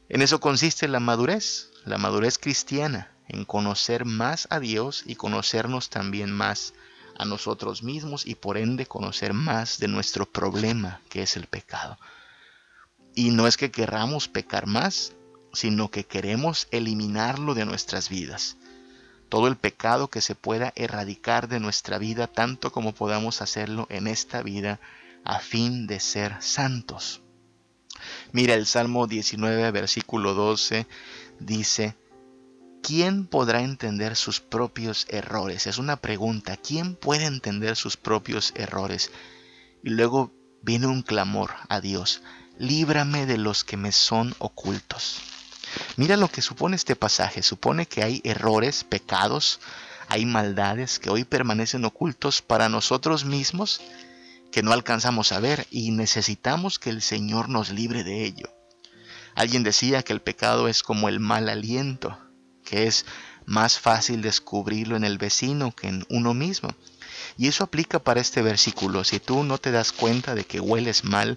En 0.09 0.23
eso 0.23 0.39
consiste 0.39 0.87
la 0.87 1.01
madurez, 1.01 1.73
la 1.85 1.99
madurez 1.99 2.39
cristiana, 2.39 3.11
en 3.31 3.45
conocer 3.45 4.05
más 4.05 4.49
a 4.51 4.59
Dios 4.59 5.05
y 5.07 5.15
conocernos 5.15 5.89
también 5.89 6.33
más 6.33 6.75
a 7.17 7.25
nosotros 7.25 7.83
mismos 7.83 8.27
y 8.27 8.35
por 8.35 8.59
ende 8.59 8.87
conocer 8.87 9.35
más 9.35 9.79
de 9.79 9.89
nuestro 9.89 10.27
problema 10.27 11.01
que 11.09 11.23
es 11.23 11.37
el 11.37 11.47
pecado. 11.47 11.97
Y 13.15 13.31
no 13.31 13.47
es 13.47 13.57
que 13.57 13.71
querramos 13.71 14.27
pecar 14.27 14.67
más, 14.67 15.13
sino 15.53 15.91
que 15.91 16.05
queremos 16.05 16.67
eliminarlo 16.73 17.55
de 17.55 17.67
nuestras 17.67 18.09
vidas. 18.09 18.57
Todo 19.29 19.47
el 19.47 19.57
pecado 19.57 20.09
que 20.09 20.21
se 20.21 20.35
pueda 20.35 20.73
erradicar 20.75 21.49
de 21.49 21.61
nuestra 21.61 21.99
vida 21.99 22.27
tanto 22.27 22.73
como 22.73 22.93
podamos 22.93 23.43
hacerlo 23.43 23.87
en 23.91 24.09
esta 24.09 24.43
vida 24.43 24.81
a 25.25 25.39
fin 25.39 25.87
de 25.87 26.01
ser 26.01 26.37
santos. 26.41 27.21
Mira 28.33 28.55
el 28.55 28.67
Salmo 28.67 29.07
19, 29.07 29.71
versículo 29.71 30.35
12, 30.35 30.87
dice, 31.39 31.95
¿quién 32.83 33.27
podrá 33.27 33.63
entender 33.63 34.17
sus 34.17 34.41
propios 34.41 35.07
errores? 35.09 35.67
Es 35.67 35.79
una 35.79 35.97
pregunta, 35.97 36.57
¿quién 36.57 36.95
puede 36.95 37.25
entender 37.25 37.77
sus 37.77 37.97
propios 37.97 38.53
errores? 38.57 39.11
Y 39.83 39.91
luego 39.91 40.33
viene 40.63 40.87
un 40.87 41.03
clamor 41.03 41.53
a 41.69 41.81
Dios, 41.81 42.23
líbrame 42.59 43.27
de 43.27 43.39
los 43.39 43.65
que 43.65 43.77
me 43.77 43.93
son 43.93 44.35
ocultos. 44.39 45.21
Mira 45.97 46.17
lo 46.17 46.29
que 46.29 46.43
supone 46.43 46.77
este 46.77 46.97
pasaje, 46.97 47.43
supone 47.43 47.87
que 47.87 48.03
hay 48.03 48.21
errores, 48.25 48.85
pecados, 48.85 49.61
hay 50.09 50.27
maldades 50.27 50.99
que 50.99 51.11
hoy 51.11 51.25
permanecen 51.25 51.85
ocultos 51.85 52.43
para 52.43 52.69
nosotros 52.69 53.25
mismos 53.25 53.81
que 54.51 54.63
no 54.63 54.73
alcanzamos 54.73 55.33
a 55.33 55.41
ver 55.41 55.67
y 55.71 55.93
necesitamos 55.93 56.79
que 56.79 56.91
el 56.91 57.03
Señor 57.03 57.49
nos 57.49 57.71
libre 57.71 58.03
de 58.03 58.25
ello. 58.25 58.49
Alguien 59.37 59.63
decía 59.63 60.03
que 60.03 60.13
el 60.13 60.21
pecado 60.21 60.67
es 60.67 60.83
como 60.83 61.09
el 61.09 61.21
mal 61.21 61.49
aliento, 61.49 62.19
que 62.71 62.87
es 62.87 63.05
más 63.47 63.81
fácil 63.81 64.23
descubrirlo 64.23 64.95
en 64.95 65.03
el 65.03 65.19
vecino 65.19 65.73
que 65.73 65.89
en 65.89 66.07
uno 66.09 66.35
mismo. 66.35 66.69
Y 67.37 67.49
eso 67.49 67.65
aplica 67.65 67.99
para 67.99 68.21
este 68.21 68.43
versículo. 68.43 69.03
Si 69.03 69.19
tú 69.19 69.43
no 69.43 69.59
te 69.59 69.73
das 69.73 69.91
cuenta 69.91 70.37
de 70.37 70.45
que 70.45 70.61
hueles 70.61 71.03
mal, 71.03 71.37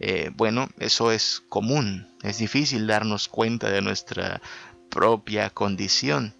eh, 0.00 0.30
bueno, 0.34 0.68
eso 0.78 1.12
es 1.12 1.42
común. 1.48 2.14
Es 2.22 2.36
difícil 2.36 2.86
darnos 2.86 3.28
cuenta 3.28 3.70
de 3.70 3.80
nuestra 3.80 4.42
propia 4.90 5.48
condición. 5.48 6.34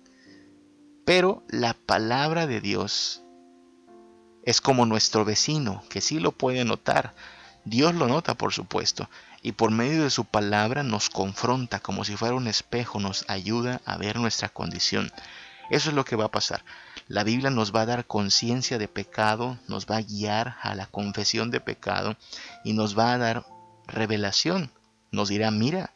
Pero 1.06 1.42
la 1.48 1.72
palabra 1.72 2.46
de 2.46 2.60
Dios 2.60 3.22
es 4.42 4.60
como 4.60 4.84
nuestro 4.84 5.24
vecino, 5.24 5.82
que 5.88 6.02
sí 6.02 6.20
lo 6.20 6.32
puede 6.32 6.66
notar. 6.66 7.14
Dios 7.64 7.94
lo 7.94 8.06
nota, 8.06 8.34
por 8.34 8.52
supuesto, 8.52 9.08
y 9.46 9.52
por 9.52 9.70
medio 9.70 10.02
de 10.02 10.10
su 10.10 10.24
palabra 10.24 10.82
nos 10.82 11.08
confronta 11.08 11.78
como 11.78 12.02
si 12.02 12.16
fuera 12.16 12.34
un 12.34 12.48
espejo, 12.48 12.98
nos 12.98 13.24
ayuda 13.28 13.80
a 13.84 13.96
ver 13.96 14.16
nuestra 14.16 14.48
condición. 14.48 15.12
Eso 15.70 15.90
es 15.90 15.94
lo 15.94 16.04
que 16.04 16.16
va 16.16 16.24
a 16.24 16.30
pasar. 16.32 16.64
La 17.06 17.22
Biblia 17.22 17.50
nos 17.50 17.72
va 17.72 17.82
a 17.82 17.86
dar 17.86 18.06
conciencia 18.06 18.76
de 18.76 18.88
pecado, 18.88 19.56
nos 19.68 19.86
va 19.86 19.98
a 19.98 20.02
guiar 20.02 20.56
a 20.62 20.74
la 20.74 20.86
confesión 20.86 21.52
de 21.52 21.60
pecado 21.60 22.16
y 22.64 22.72
nos 22.72 22.98
va 22.98 23.12
a 23.12 23.18
dar 23.18 23.46
revelación. 23.86 24.72
Nos 25.12 25.28
dirá, 25.28 25.52
mira, 25.52 25.94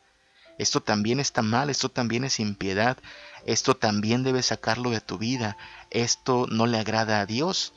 esto 0.57 0.81
también 0.81 1.19
está 1.19 1.43
mal, 1.43 1.71
esto 1.71 1.89
también 1.89 2.23
es 2.23 2.39
impiedad, 2.39 2.99
esto 3.47 3.75
también 3.75 4.23
debes 4.23 4.47
sacarlo 4.47 4.91
de 4.91 5.01
tu 5.01 5.19
vida, 5.19 5.57
esto 5.91 6.47
no 6.49 6.69
le 6.69 6.79
agrada 6.79 7.19
a 7.19 7.27
Dios. 7.27 7.73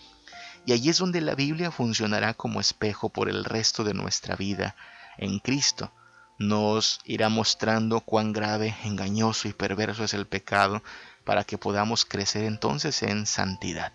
Y 0.68 0.74
allí 0.74 0.90
es 0.90 1.00
donde 1.00 1.22
la 1.22 1.34
Biblia 1.34 1.72
funcionará 1.72 2.36
como 2.36 2.62
espejo 2.62 3.10
por 3.10 3.28
el 3.28 3.44
resto 3.44 3.84
de 3.84 3.96
nuestra 3.96 4.36
vida 4.36 4.76
en 5.18 5.40
Cristo. 5.40 5.92
Nos 6.40 7.00
irá 7.06 7.30
mostrando 7.30 8.02
cuán 8.02 8.34
grave, 8.34 8.76
engañoso 8.84 9.48
y 9.48 9.54
perverso 9.54 10.04
es 10.04 10.14
el 10.14 10.26
pecado 10.26 10.84
para 11.24 11.44
que 11.44 11.58
podamos 11.58 12.06
crecer 12.06 12.44
entonces 12.44 13.04
en 13.04 13.26
santidad. 13.26 13.94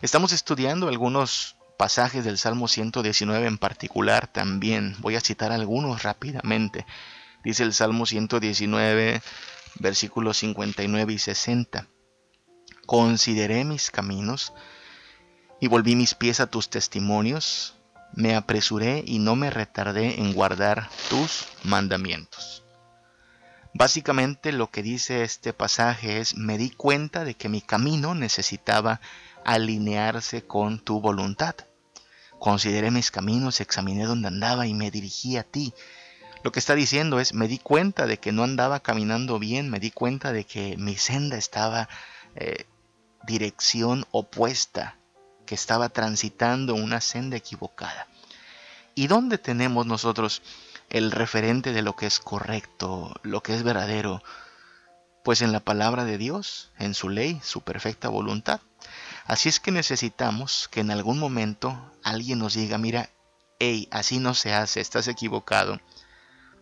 Estamos 0.00 0.32
estudiando 0.32 0.88
algunos 0.88 1.56
pasajes 1.78 2.24
del 2.24 2.38
Salmo 2.38 2.68
119 2.68 3.46
en 3.46 3.58
particular 3.58 4.26
también. 4.26 4.96
Voy 5.00 5.16
a 5.16 5.20
citar 5.20 5.52
algunos 5.52 6.02
rápidamente. 6.02 6.86
Dice 7.44 7.64
el 7.64 7.74
Salmo 7.74 8.06
119, 8.06 9.20
versículos 9.80 10.38
59 10.38 11.12
y 11.12 11.18
60. 11.18 11.86
Consideré 12.86 13.64
mis 13.64 13.90
caminos 13.90 14.52
y 15.60 15.68
volví 15.68 15.96
mis 15.96 16.14
pies 16.14 16.40
a 16.40 16.46
tus 16.48 16.70
testimonios, 16.70 17.76
me 18.14 18.34
apresuré 18.34 19.02
y 19.06 19.18
no 19.18 19.36
me 19.36 19.50
retardé 19.50 20.20
en 20.20 20.32
guardar 20.32 20.88
tus 21.08 21.46
mandamientos. 21.64 22.64
Básicamente 23.74 24.52
lo 24.52 24.70
que 24.70 24.82
dice 24.82 25.22
este 25.22 25.52
pasaje 25.52 26.18
es, 26.18 26.36
me 26.36 26.58
di 26.58 26.70
cuenta 26.70 27.24
de 27.24 27.34
que 27.34 27.48
mi 27.48 27.62
camino 27.62 28.14
necesitaba 28.14 29.00
alinearse 29.44 30.42
con 30.42 30.78
tu 30.78 31.00
voluntad. 31.00 31.54
Consideré 32.38 32.90
mis 32.90 33.10
caminos, 33.10 33.60
examiné 33.60 34.04
dónde 34.04 34.28
andaba 34.28 34.66
y 34.66 34.74
me 34.74 34.90
dirigí 34.90 35.38
a 35.38 35.42
ti. 35.42 35.72
Lo 36.42 36.52
que 36.52 36.58
está 36.58 36.74
diciendo 36.74 37.18
es, 37.18 37.32
me 37.32 37.48
di 37.48 37.58
cuenta 37.58 38.06
de 38.06 38.18
que 38.18 38.32
no 38.32 38.42
andaba 38.42 38.80
caminando 38.80 39.38
bien, 39.38 39.70
me 39.70 39.80
di 39.80 39.90
cuenta 39.90 40.32
de 40.32 40.44
que 40.44 40.76
mi 40.76 40.96
senda 40.96 41.38
estaba 41.38 41.88
eh, 42.34 42.66
dirección 43.24 44.04
opuesta 44.10 44.98
estaba 45.54 45.88
transitando 45.88 46.74
una 46.74 47.00
senda 47.00 47.36
equivocada. 47.36 48.06
¿Y 48.94 49.06
dónde 49.06 49.38
tenemos 49.38 49.86
nosotros 49.86 50.42
el 50.90 51.10
referente 51.10 51.72
de 51.72 51.82
lo 51.82 51.96
que 51.96 52.06
es 52.06 52.20
correcto, 52.20 53.14
lo 53.22 53.42
que 53.42 53.54
es 53.54 53.62
verdadero? 53.62 54.22
Pues 55.24 55.40
en 55.40 55.52
la 55.52 55.60
palabra 55.60 56.04
de 56.04 56.18
Dios, 56.18 56.70
en 56.78 56.94
su 56.94 57.08
ley, 57.08 57.40
su 57.42 57.62
perfecta 57.62 58.08
voluntad. 58.08 58.60
Así 59.24 59.48
es 59.48 59.60
que 59.60 59.70
necesitamos 59.70 60.68
que 60.70 60.80
en 60.80 60.90
algún 60.90 61.18
momento 61.18 61.92
alguien 62.02 62.40
nos 62.40 62.54
diga, 62.54 62.76
mira, 62.76 63.08
hey, 63.60 63.88
así 63.92 64.18
no 64.18 64.34
se 64.34 64.52
hace, 64.52 64.80
estás 64.80 65.06
equivocado. 65.06 65.80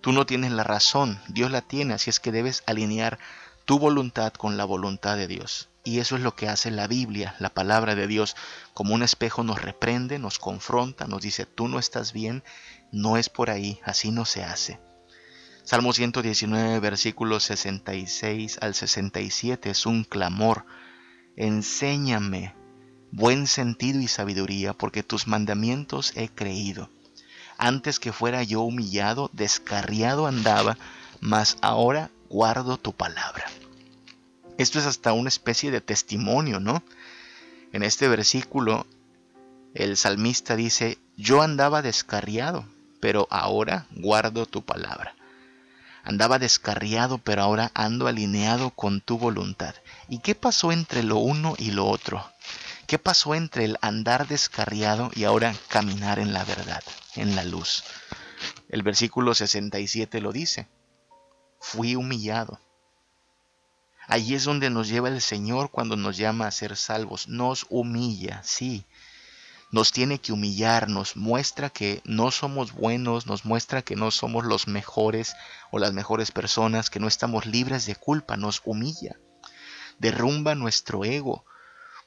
Tú 0.03 0.13
no 0.13 0.27
tienes 0.27 0.53
la 0.53 0.65
razón, 0.65 1.21
Dios 1.29 1.51
la 1.51 1.63
tiene, 1.63 1.95
así 1.95 2.11
es 2.11 2.21
que 2.21 2.33
debes 2.33 2.63
alinear 2.67 3.19
tu 3.65 3.79
voluntad 3.79 4.33
con 4.35 4.57
la 4.57 4.65
voluntad 4.65 5.17
de 5.17 5.27
Dios. 5.27 5.70
Y 5.83 5.99
eso 5.99 6.17
es 6.17 6.23
lo 6.23 6.37
que 6.37 6.49
hace 6.49 6.71
la 6.71 6.87
Biblia, 6.87 7.35
la 7.39 7.51
palabra 7.51 7.95
de 7.95 8.07
Dios. 8.07 8.37
Como 8.75 8.95
un 8.95 9.03
espejo 9.03 9.43
nos 9.43 9.63
reprende, 9.63 10.19
nos 10.19 10.39
confronta, 10.39 11.07
nos 11.07 11.23
dice, 11.23 11.47
tú 11.47 11.69
no 11.69 11.79
estás 11.79 12.13
bien, 12.13 12.45
no 12.93 13.17
es 13.17 13.29
por 13.29 13.51
ahí, 13.51 13.81
así 13.85 14.11
no 14.11 14.25
se 14.25 14.45
hace. 14.45 14.79
Salmo 15.65 15.93
119, 15.93 16.81
versículos 16.81 17.45
66 17.45 18.59
al 18.61 18.75
67 18.75 19.71
es 19.71 19.87
un 19.87 20.05
clamor. 20.05 20.67
Enséñame 21.37 22.55
buen 23.13 23.47
sentido 23.47 24.01
y 24.01 24.09
sabiduría, 24.09 24.73
porque 24.73 25.03
tus 25.03 25.27
mandamientos 25.27 26.13
he 26.17 26.29
creído. 26.29 26.91
Antes 27.59 28.01
que 28.01 28.13
fuera 28.13 28.43
yo 28.43 28.63
humillado, 28.63 29.31
descarriado 29.33 30.27
andaba, 30.27 30.79
mas 31.21 31.57
ahora 31.61 32.11
guardo 32.29 32.79
tu 32.79 32.93
palabra. 32.93 33.45
Esto 34.59 34.79
es 34.79 34.87
hasta 34.87 35.13
una 35.13 35.29
especie 35.29 35.71
de 35.71 35.81
testimonio, 35.81 36.61
¿no? 36.61 36.83
En 37.73 37.83
este 37.83 38.09
versículo 38.09 38.87
el 39.75 39.97
salmista 39.97 40.57
dice, 40.57 40.99
yo 41.17 41.43
andaba 41.43 41.83
descarriado, 41.83 42.67
pero 43.01 43.29
ahora 43.31 43.87
guardo 43.91 44.47
tu 44.47 44.63
palabra. 44.63 45.15
Andaba 46.03 46.39
descarriado, 46.39 47.19
pero 47.19 47.43
ahora 47.43 47.71
ando 47.75 48.07
alineado 48.07 48.71
con 48.71 49.01
tu 49.01 49.19
voluntad. 49.19 49.75
¿Y 50.09 50.19
qué 50.19 50.35
pasó 50.35 50.73
entre 50.73 51.03
lo 51.03 51.19
uno 51.19 51.55
y 51.59 51.71
lo 51.71 51.87
otro? 51.87 52.25
¿Qué 52.87 52.99
pasó 52.99 53.35
entre 53.35 53.65
el 53.65 53.79
andar 53.83 54.27
descarriado 54.27 55.11
y 55.15 55.25
ahora 55.25 55.55
caminar 55.69 56.19
en 56.19 56.33
la 56.33 56.43
verdad, 56.45 56.83
en 57.15 57.37
la 57.37 57.45
luz? 57.45 57.85
El 58.69 58.83
versículo 58.83 59.35
67 59.35 60.21
lo 60.21 60.33
dice. 60.33 60.67
Fui 61.61 61.95
humillado, 61.95 62.59
Allí 64.11 64.35
es 64.35 64.43
donde 64.43 64.71
nos 64.71 64.89
lleva 64.89 65.09
el 65.09 65.21
Señor 65.21 65.71
cuando 65.71 65.95
nos 65.95 66.17
llama 66.17 66.49
a 66.49 66.51
ser 66.51 66.77
salvos. 66.77 67.29
Nos 67.29 67.65
humilla, 67.71 68.43
sí. 68.43 68.85
Nos 69.71 69.93
tiene 69.93 70.19
que 70.19 70.33
humillar, 70.33 70.89
nos 70.89 71.15
muestra 71.15 71.71
que 71.71 72.03
no 72.05 72.33
somos 72.33 72.73
buenos, 72.73 73.29
nos 73.29 73.45
muestra 73.45 73.83
que 73.83 73.95
no 73.95 74.11
somos 74.11 74.45
los 74.45 74.67
mejores 74.67 75.37
o 75.71 75.79
las 75.79 75.93
mejores 75.93 76.33
personas, 76.33 76.91
que 76.91 76.99
no 76.99 77.07
estamos 77.07 77.47
libres 77.47 77.87
de 77.87 77.95
culpa, 77.95 78.37
nos 78.37 78.63
humilla. 78.65 79.17
Derrumba 80.01 80.57
nuestro 80.57 81.05
ego, 81.05 81.45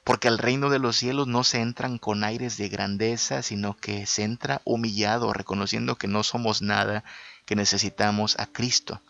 porque 0.04 0.28
al 0.28 0.36
reino 0.36 0.68
de 0.68 0.80
los 0.80 0.96
cielos 0.96 1.26
no 1.26 1.42
se 1.42 1.62
entran 1.62 1.96
con 1.96 2.22
aires 2.22 2.58
de 2.58 2.68
grandeza, 2.68 3.40
sino 3.40 3.78
que 3.78 4.04
se 4.04 4.24
entra 4.24 4.60
humillado, 4.64 5.32
reconociendo 5.32 5.96
que 5.96 6.06
no 6.06 6.22
somos 6.22 6.60
nada, 6.60 7.02
que 7.46 7.56
necesitamos 7.56 8.38
a 8.38 8.44
Cristo. 8.44 9.00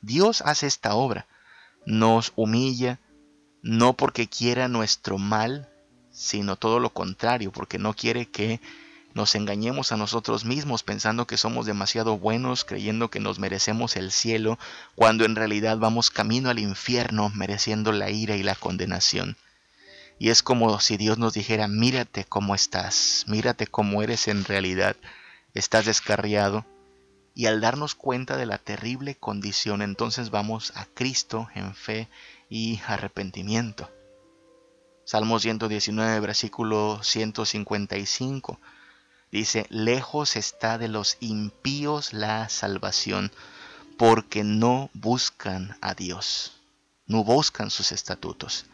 Dios 0.00 0.40
hace 0.46 0.66
esta 0.66 0.94
obra 0.94 1.26
nos 1.86 2.32
humilla, 2.36 3.00
no 3.62 3.94
porque 3.94 4.28
quiera 4.28 4.68
nuestro 4.68 5.18
mal, 5.18 5.68
sino 6.10 6.56
todo 6.56 6.80
lo 6.80 6.90
contrario, 6.90 7.52
porque 7.52 7.78
no 7.78 7.94
quiere 7.94 8.26
que 8.26 8.60
nos 9.14 9.34
engañemos 9.34 9.92
a 9.92 9.96
nosotros 9.96 10.44
mismos 10.44 10.82
pensando 10.82 11.26
que 11.26 11.36
somos 11.36 11.66
demasiado 11.66 12.18
buenos, 12.18 12.64
creyendo 12.64 13.10
que 13.10 13.20
nos 13.20 13.38
merecemos 13.38 13.96
el 13.96 14.10
cielo, 14.10 14.58
cuando 14.94 15.24
en 15.24 15.36
realidad 15.36 15.78
vamos 15.78 16.10
camino 16.10 16.48
al 16.48 16.58
infierno 16.58 17.30
mereciendo 17.34 17.92
la 17.92 18.10
ira 18.10 18.36
y 18.36 18.42
la 18.42 18.54
condenación. 18.54 19.36
Y 20.18 20.30
es 20.30 20.42
como 20.42 20.78
si 20.80 20.96
Dios 20.96 21.18
nos 21.18 21.34
dijera, 21.34 21.68
mírate 21.68 22.24
cómo 22.24 22.54
estás, 22.54 23.24
mírate 23.26 23.66
cómo 23.66 24.02
eres 24.02 24.28
en 24.28 24.44
realidad, 24.44 24.96
estás 25.52 25.84
descarriado. 25.84 26.64
Y 27.34 27.46
al 27.46 27.60
darnos 27.60 27.94
cuenta 27.94 28.36
de 28.36 28.46
la 28.46 28.58
terrible 28.58 29.14
condición, 29.14 29.82
entonces 29.82 30.30
vamos 30.30 30.72
a 30.76 30.84
Cristo 30.86 31.48
en 31.54 31.74
fe 31.74 32.08
y 32.50 32.80
arrepentimiento. 32.86 33.90
Salmos 35.04 35.42
119, 35.42 36.20
versículo 36.20 37.00
155. 37.02 38.60
Dice, 39.30 39.66
lejos 39.70 40.36
está 40.36 40.76
de 40.76 40.88
los 40.88 41.16
impíos 41.20 42.12
la 42.12 42.48
salvación, 42.50 43.32
porque 43.96 44.44
no 44.44 44.90
buscan 44.92 45.76
a 45.80 45.94
Dios, 45.94 46.60
no 47.06 47.24
buscan 47.24 47.70
sus 47.70 47.92
estatutos. 47.92 48.66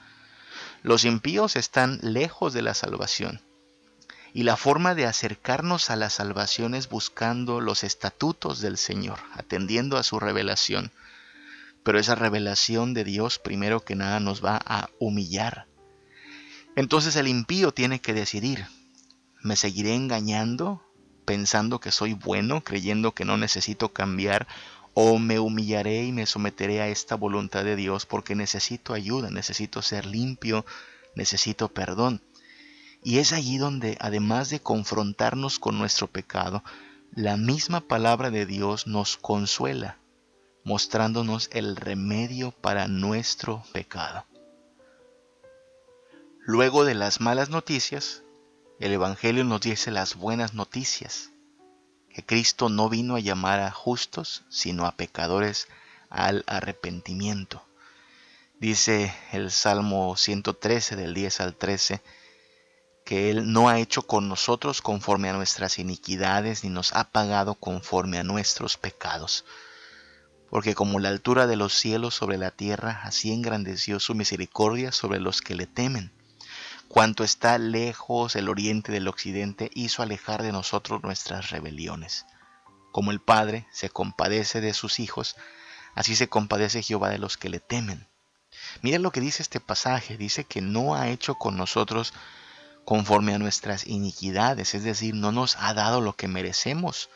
Los 0.83 1.05
impíos 1.05 1.57
están 1.57 1.99
lejos 2.03 2.53
de 2.53 2.63
la 2.63 2.75
salvación. 2.75 3.41
Y 4.39 4.45
la 4.45 4.57
forma 4.57 4.95
de 4.95 5.05
acercarnos 5.05 5.91
a 5.91 5.97
la 5.97 6.11
salvación 6.11 6.76
es 6.76 6.89
buscando 6.89 7.61
los 7.61 7.82
estatutos 7.82 8.61
del 8.61 8.78
Señor, 8.78 9.18
atendiendo 9.32 9.97
a 9.97 10.05
su 10.05 10.20
revelación. 10.20 10.93
Pero 11.82 11.99
esa 11.99 12.14
revelación 12.14 12.95
de 12.95 13.03
Dios 13.03 13.41
primero 13.41 13.84
que 13.84 13.97
nada 13.97 14.20
nos 14.20 14.45
va 14.45 14.61
a 14.64 14.91
humillar. 15.01 15.66
Entonces 16.76 17.16
el 17.16 17.26
impío 17.26 17.72
tiene 17.72 18.01
que 18.01 18.14
decidir, 18.14 18.68
¿Me 19.43 19.57
seguiré 19.57 19.97
engañando, 19.97 20.84
pensando 21.24 21.80
que 21.80 21.91
soy 21.91 22.12
bueno, 22.12 22.62
creyendo 22.62 23.16
que 23.16 23.24
no 23.24 23.39
necesito 23.39 23.93
cambiar? 23.93 24.47
¿O 24.95 25.18
me 25.18 25.41
humillaré 25.41 26.05
y 26.05 26.12
me 26.12 26.26
someteré 26.26 26.80
a 26.80 26.86
esta 26.86 27.16
voluntad 27.16 27.64
de 27.64 27.74
Dios 27.74 28.07
porque 28.07 28.36
necesito 28.36 28.95
ayuda, 28.95 29.32
necesito 29.32 29.82
ser 29.82 30.07
limpio, 30.07 30.64
necesito 31.16 31.70
perdón? 31.70 32.22
Y 33.03 33.18
es 33.18 33.32
allí 33.32 33.59
donde, 33.59 33.96
además 34.01 34.51
de 34.51 34.61
confrontarnos 34.61 35.59
con 35.59 35.78
nuestro 35.78 36.09
pecado, 36.09 36.62
la 37.14 37.36
misma 37.36 37.80
palabra 37.80 38.30
de 38.30 38.46
Dios 38.46 38.86
nos 38.86 39.16
consuela, 39.16 39.99
mostrándonos 40.64 41.49
el 41.53 41.76
remedio 41.76 42.51
para 42.51 42.88
nuestro 42.88 43.62
pecado. 43.72 44.24
Luego 46.40 46.84
de 46.84 46.94
las 46.94 47.20
malas 47.20 47.51
noticias, 47.51 48.22
el 48.80 48.92
Evangelio 48.92 49.44
nos 49.44 49.61
dice 49.61 49.90
las 49.90 50.14
buenas 50.14 50.55
noticias, 50.55 51.30
que 52.09 52.24
Cristo 52.24 52.68
no 52.68 52.88
vino 52.88 53.16
a 53.16 53.20
llamar 53.20 53.61
a 53.61 53.70
justos, 53.70 54.44
sino 54.49 54.86
a 54.86 54.92
pecadores 54.92 55.68
al 56.11 56.44
arrepentimiento. 56.46 57.64
Dice 58.61 59.14
el 59.32 59.51
Salmo 59.51 60.16
113 60.16 60.96
del 60.96 61.14
10 61.14 61.40
al 61.40 61.55
13, 61.55 62.03
que 63.09 63.31
Él 63.31 63.51
no 63.51 63.71
ha 63.71 63.79
hecho 63.79 64.03
con 64.03 64.29
nosotros 64.29 64.83
conforme 64.83 65.31
a 65.31 65.33
nuestras 65.33 65.79
iniquidades, 65.79 66.63
ni 66.63 66.69
nos 66.69 66.93
ha 66.93 67.05
pagado 67.05 67.55
conforme 67.55 68.19
a 68.19 68.23
nuestros 68.23 68.77
pecados. 68.77 69.47
Porque 70.51 70.75
como 70.75 71.01
la 71.01 71.09
altura 71.09 71.47
de 71.47 71.57
los 71.57 71.73
cielos 71.73 72.15
sobre 72.15 72.37
la 72.37 72.51
tierra, 72.51 73.01
así 73.05 73.33
engrandeció 73.33 73.99
su 73.99 74.15
misericordia 74.15 74.93
sobre 74.93 75.21
los 75.21 75.41
que 75.41 75.55
le 75.55 75.67
temen 75.67 76.13
Cuanto 76.89 77.23
está 77.23 77.59
lejos 77.59 78.35
el 78.35 78.49
oriente 78.49 78.93
del 78.93 79.09
occidente, 79.09 79.71
hizo 79.75 80.03
alejar 80.03 80.43
de 80.43 80.53
nosotros 80.53 81.03
nuestras 81.03 81.51
rebeliones. 81.51 82.25
Como 82.93 83.11
el 83.11 83.21
Padre 83.21 83.67
se 83.71 83.91
compadece 83.91 84.63
de 84.63 84.73
sus 84.73 84.99
hijos, 84.99 85.37
así 85.95 86.17
se 86.17 86.29
compadece 86.29 86.83
Jehová 86.83 87.11
de 87.11 87.19
los 87.19 87.37
que 87.37 87.51
le 87.51 87.61
temen. 87.61 88.07
Miren 88.81 89.03
lo 89.03 89.13
que 89.13 89.21
dice 89.21 89.43
este 89.43 89.61
pasaje, 89.61 90.17
dice 90.17 90.45
que 90.45 90.63
no 90.63 90.95
ha 90.95 91.09
hecho 91.09 91.35
con 91.35 91.59
nosotros 91.59 92.15
conforme 92.89 93.34
a 93.34 93.39
nuestras 93.39 93.86
iniquidades, 93.86 94.74
es 94.74 94.82
decir, 94.82 95.14
no 95.14 95.30
nos 95.30 95.57
ha 95.57 95.74
dado 95.74 96.01
lo 96.01 96.16
que 96.16 96.26
merecemos, 96.26 97.11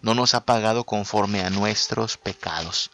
no 0.00 0.14
nos 0.14 0.34
ha 0.34 0.44
pagado 0.44 0.84
conforme 0.84 1.42
a 1.42 1.50
nuestros 1.50 2.16
pecados 2.16 2.92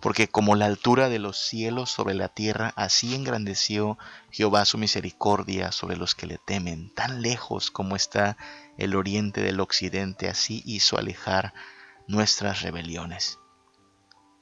porque 0.00 0.28
como 0.28 0.56
la 0.56 0.66
altura 0.66 1.08
de 1.08 1.20
los 1.20 1.38
cielos 1.38 1.90
sobre 1.90 2.14
la 2.14 2.28
tierra, 2.28 2.74
así 2.76 3.14
engrandeció 3.14 3.96
Jehová 4.32 4.64
su 4.64 4.78
misericordia 4.78 5.70
sobre 5.70 5.96
los 5.96 6.16
que 6.16 6.26
le 6.26 6.36
temen. 6.36 6.92
Tan 6.92 7.22
lejos 7.22 7.70
como 7.70 7.94
está 7.94 8.36
el 8.76 8.96
oriente 8.96 9.40
del 9.40 9.60
occidente, 9.60 10.28
así 10.28 10.62
hizo 10.66 10.98
alejar 10.98 11.54
nuestras 12.08 12.62
rebeliones. 12.62 13.38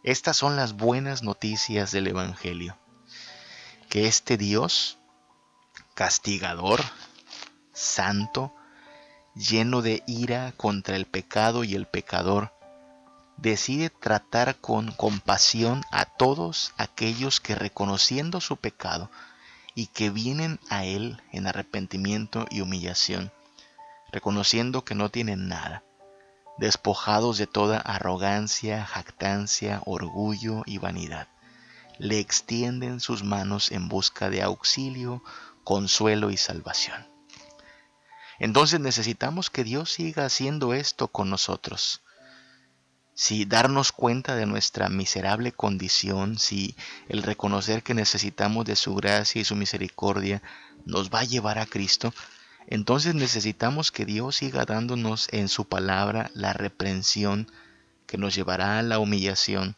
Estas 0.02 0.38
son 0.38 0.56
las 0.56 0.72
buenas 0.72 1.22
noticias 1.22 1.92
del 1.92 2.08
Evangelio, 2.08 2.76
que 3.88 4.08
este 4.08 4.36
Dios, 4.36 4.98
castigador, 5.94 6.80
santo, 7.72 8.54
lleno 9.34 9.82
de 9.82 10.02
ira 10.06 10.52
contra 10.56 10.96
el 10.96 11.06
pecado 11.06 11.64
y 11.64 11.74
el 11.74 11.86
pecador, 11.86 12.52
decide 13.36 13.90
tratar 13.90 14.56
con 14.56 14.92
compasión 14.92 15.82
a 15.90 16.04
todos 16.04 16.72
aquellos 16.76 17.40
que 17.40 17.54
reconociendo 17.54 18.40
su 18.40 18.56
pecado 18.56 19.10
y 19.74 19.86
que 19.86 20.10
vienen 20.10 20.60
a 20.68 20.84
Él 20.84 21.20
en 21.32 21.46
arrepentimiento 21.46 22.46
y 22.50 22.60
humillación, 22.60 23.32
reconociendo 24.12 24.84
que 24.84 24.94
no 24.94 25.10
tienen 25.10 25.48
nada, 25.48 25.82
despojados 26.58 27.38
de 27.38 27.46
toda 27.46 27.78
arrogancia, 27.78 28.84
jactancia, 28.84 29.80
orgullo 29.86 30.62
y 30.66 30.78
vanidad, 30.78 31.28
le 31.98 32.18
extienden 32.18 33.00
sus 33.00 33.22
manos 33.22 33.72
en 33.72 33.88
busca 33.88 34.28
de 34.30 34.42
auxilio, 34.42 35.22
consuelo 35.64 36.30
y 36.30 36.36
salvación. 36.36 37.06
Entonces 38.38 38.80
necesitamos 38.80 39.50
que 39.50 39.64
Dios 39.64 39.92
siga 39.92 40.24
haciendo 40.24 40.74
esto 40.74 41.08
con 41.08 41.30
nosotros 41.30 42.02
si 43.14 43.44
darnos 43.44 43.92
cuenta 43.92 44.34
de 44.36 44.46
nuestra 44.46 44.88
miserable 44.88 45.52
condición, 45.52 46.38
si 46.38 46.74
el 47.08 47.22
reconocer 47.22 47.82
que 47.82 47.94
necesitamos 47.94 48.64
de 48.64 48.76
su 48.76 48.94
gracia 48.94 49.40
y 49.40 49.44
su 49.44 49.54
misericordia 49.54 50.42
nos 50.86 51.10
va 51.10 51.20
a 51.20 51.24
llevar 51.24 51.58
a 51.58 51.66
Cristo, 51.66 52.14
entonces 52.66 53.14
necesitamos 53.14 53.92
que 53.92 54.06
Dios 54.06 54.36
siga 54.36 54.64
dándonos 54.64 55.28
en 55.32 55.48
su 55.48 55.66
palabra 55.66 56.30
la 56.34 56.52
reprensión 56.52 57.50
que 58.06 58.18
nos 58.18 58.34
llevará 58.34 58.78
a 58.78 58.82
la 58.82 58.98
humillación 58.98 59.76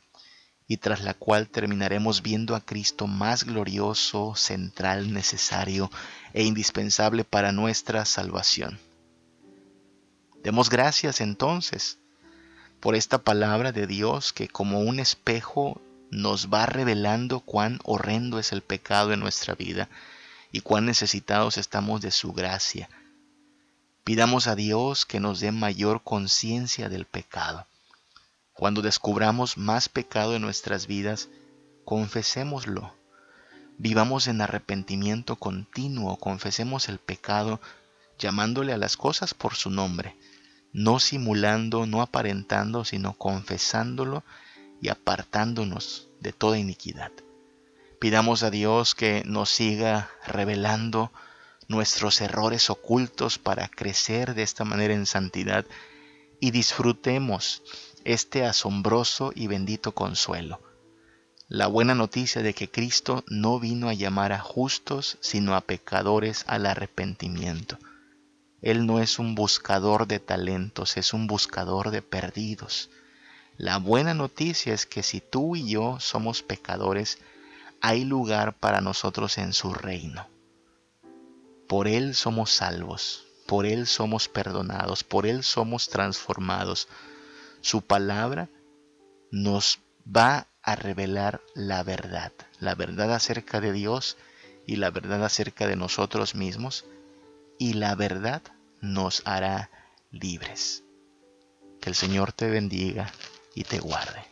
y 0.66 0.78
tras 0.78 1.02
la 1.02 1.14
cual 1.14 1.48
terminaremos 1.48 2.22
viendo 2.22 2.54
a 2.56 2.60
Cristo 2.60 3.06
más 3.06 3.44
glorioso, 3.44 4.34
central, 4.34 5.12
necesario 5.12 5.90
e 6.32 6.44
indispensable 6.44 7.24
para 7.24 7.52
nuestra 7.52 8.04
salvación. 8.04 8.78
Demos 10.42 10.70
gracias 10.70 11.20
entonces 11.20 11.98
por 12.80 12.94
esta 12.94 13.18
palabra 13.18 13.72
de 13.72 13.86
Dios 13.86 14.32
que 14.32 14.48
como 14.48 14.80
un 14.80 15.00
espejo 15.00 15.80
nos 16.10 16.48
va 16.48 16.66
revelando 16.66 17.40
cuán 17.40 17.80
horrendo 17.84 18.38
es 18.38 18.52
el 18.52 18.62
pecado 18.62 19.12
en 19.12 19.20
nuestra 19.20 19.54
vida 19.54 19.88
y 20.52 20.60
cuán 20.60 20.86
necesitados 20.86 21.58
estamos 21.58 22.00
de 22.00 22.10
su 22.10 22.32
gracia. 22.32 22.88
Pidamos 24.04 24.46
a 24.46 24.54
Dios 24.54 25.06
que 25.06 25.18
nos 25.18 25.40
dé 25.40 25.50
mayor 25.50 26.02
conciencia 26.02 26.88
del 26.88 27.06
pecado. 27.06 27.66
Cuando 28.54 28.82
descubramos 28.82 29.58
más 29.58 29.88
pecado 29.88 30.34
en 30.34 30.42
nuestras 30.42 30.86
vidas, 30.86 31.28
confesémoslo. 31.84 32.94
Vivamos 33.78 34.28
en 34.28 34.40
arrepentimiento 34.40 35.36
continuo, 35.36 36.16
confesemos 36.18 36.88
el 36.88 36.98
pecado, 36.98 37.60
llamándole 38.18 38.72
a 38.72 38.78
las 38.78 38.96
cosas 38.96 39.34
por 39.34 39.54
su 39.54 39.70
nombre 39.70 40.16
no 40.74 40.98
simulando, 40.98 41.86
no 41.86 42.02
aparentando, 42.02 42.84
sino 42.84 43.16
confesándolo 43.16 44.24
y 44.82 44.88
apartándonos 44.88 46.08
de 46.20 46.32
toda 46.32 46.58
iniquidad. 46.58 47.12
Pidamos 48.00 48.42
a 48.42 48.50
Dios 48.50 48.96
que 48.96 49.22
nos 49.24 49.50
siga 49.50 50.10
revelando 50.26 51.12
nuestros 51.68 52.20
errores 52.20 52.68
ocultos 52.70 53.38
para 53.38 53.68
crecer 53.68 54.34
de 54.34 54.42
esta 54.42 54.64
manera 54.64 54.92
en 54.92 55.06
santidad 55.06 55.64
y 56.40 56.50
disfrutemos 56.50 57.62
este 58.04 58.44
asombroso 58.44 59.32
y 59.34 59.46
bendito 59.46 59.92
consuelo. 59.92 60.60
La 61.48 61.66
buena 61.66 61.94
noticia 61.94 62.42
de 62.42 62.54
que 62.54 62.70
Cristo 62.70 63.24
no 63.28 63.60
vino 63.60 63.88
a 63.88 63.94
llamar 63.94 64.32
a 64.32 64.40
justos, 64.40 65.18
sino 65.20 65.54
a 65.54 65.60
pecadores 65.60 66.44
al 66.46 66.66
arrepentimiento. 66.66 67.78
Él 68.62 68.86
no 68.86 69.00
es 69.00 69.18
un 69.18 69.34
buscador 69.34 70.06
de 70.06 70.20
talentos, 70.20 70.96
es 70.96 71.12
un 71.12 71.26
buscador 71.26 71.90
de 71.90 72.00
perdidos. 72.00 72.88
La 73.58 73.76
buena 73.76 74.14
noticia 74.14 74.72
es 74.72 74.86
que 74.86 75.02
si 75.02 75.20
tú 75.20 75.54
y 75.54 75.68
yo 75.68 76.00
somos 76.00 76.42
pecadores, 76.42 77.18
hay 77.82 78.04
lugar 78.04 78.54
para 78.54 78.80
nosotros 78.80 79.36
en 79.36 79.52
su 79.52 79.74
reino. 79.74 80.26
Por 81.68 81.86
Él 81.86 82.14
somos 82.14 82.50
salvos, 82.50 83.24
por 83.46 83.66
Él 83.66 83.86
somos 83.86 84.28
perdonados, 84.28 85.04
por 85.04 85.26
Él 85.26 85.44
somos 85.44 85.90
transformados. 85.90 86.88
Su 87.64 87.80
palabra 87.80 88.50
nos 89.30 89.80
va 90.06 90.48
a 90.60 90.76
revelar 90.76 91.40
la 91.54 91.82
verdad, 91.82 92.30
la 92.60 92.74
verdad 92.74 93.14
acerca 93.14 93.62
de 93.62 93.72
Dios 93.72 94.18
y 94.66 94.76
la 94.76 94.90
verdad 94.90 95.24
acerca 95.24 95.66
de 95.66 95.74
nosotros 95.74 96.34
mismos, 96.34 96.84
y 97.58 97.72
la 97.72 97.94
verdad 97.94 98.42
nos 98.82 99.22
hará 99.24 99.70
libres. 100.10 100.84
Que 101.80 101.88
el 101.88 101.94
Señor 101.94 102.34
te 102.34 102.50
bendiga 102.50 103.10
y 103.54 103.64
te 103.64 103.78
guarde. 103.78 104.26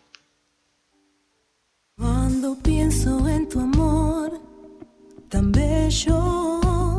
Cuando 1.96 2.54
pienso 2.58 3.26
en 3.28 3.48
tu 3.48 3.60
amor 3.60 4.42
tan 5.30 5.50
bello 5.50 6.98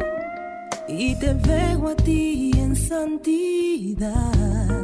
y 0.87 1.15
te 1.19 1.31
veo 1.35 1.89
a 1.89 1.95
ti 1.95 2.53
en 2.55 2.75
santidad 2.75 4.82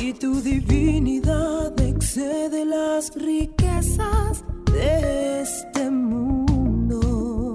y 0.00 0.14
tu 0.14 0.40
divinidad 0.40 1.78
excede 1.78 2.64
las 2.64 3.14
riquezas 3.14 4.42
de 4.72 5.42
este 5.42 5.90
mundo. 5.90 7.52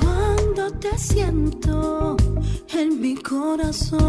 Cuando 0.00 0.70
te 0.78 0.98
siento 0.98 2.16
en 2.74 3.00
mi 3.00 3.14
corazón, 3.16 4.02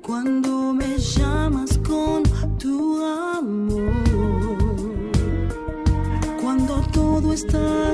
cuando 0.00 0.72
me 0.72 0.96
llamas 0.96 1.78
con 1.86 2.22
tu 2.58 3.04
amor, 3.04 3.92
cuando 6.40 6.80
todo 6.92 7.34
está 7.34 7.91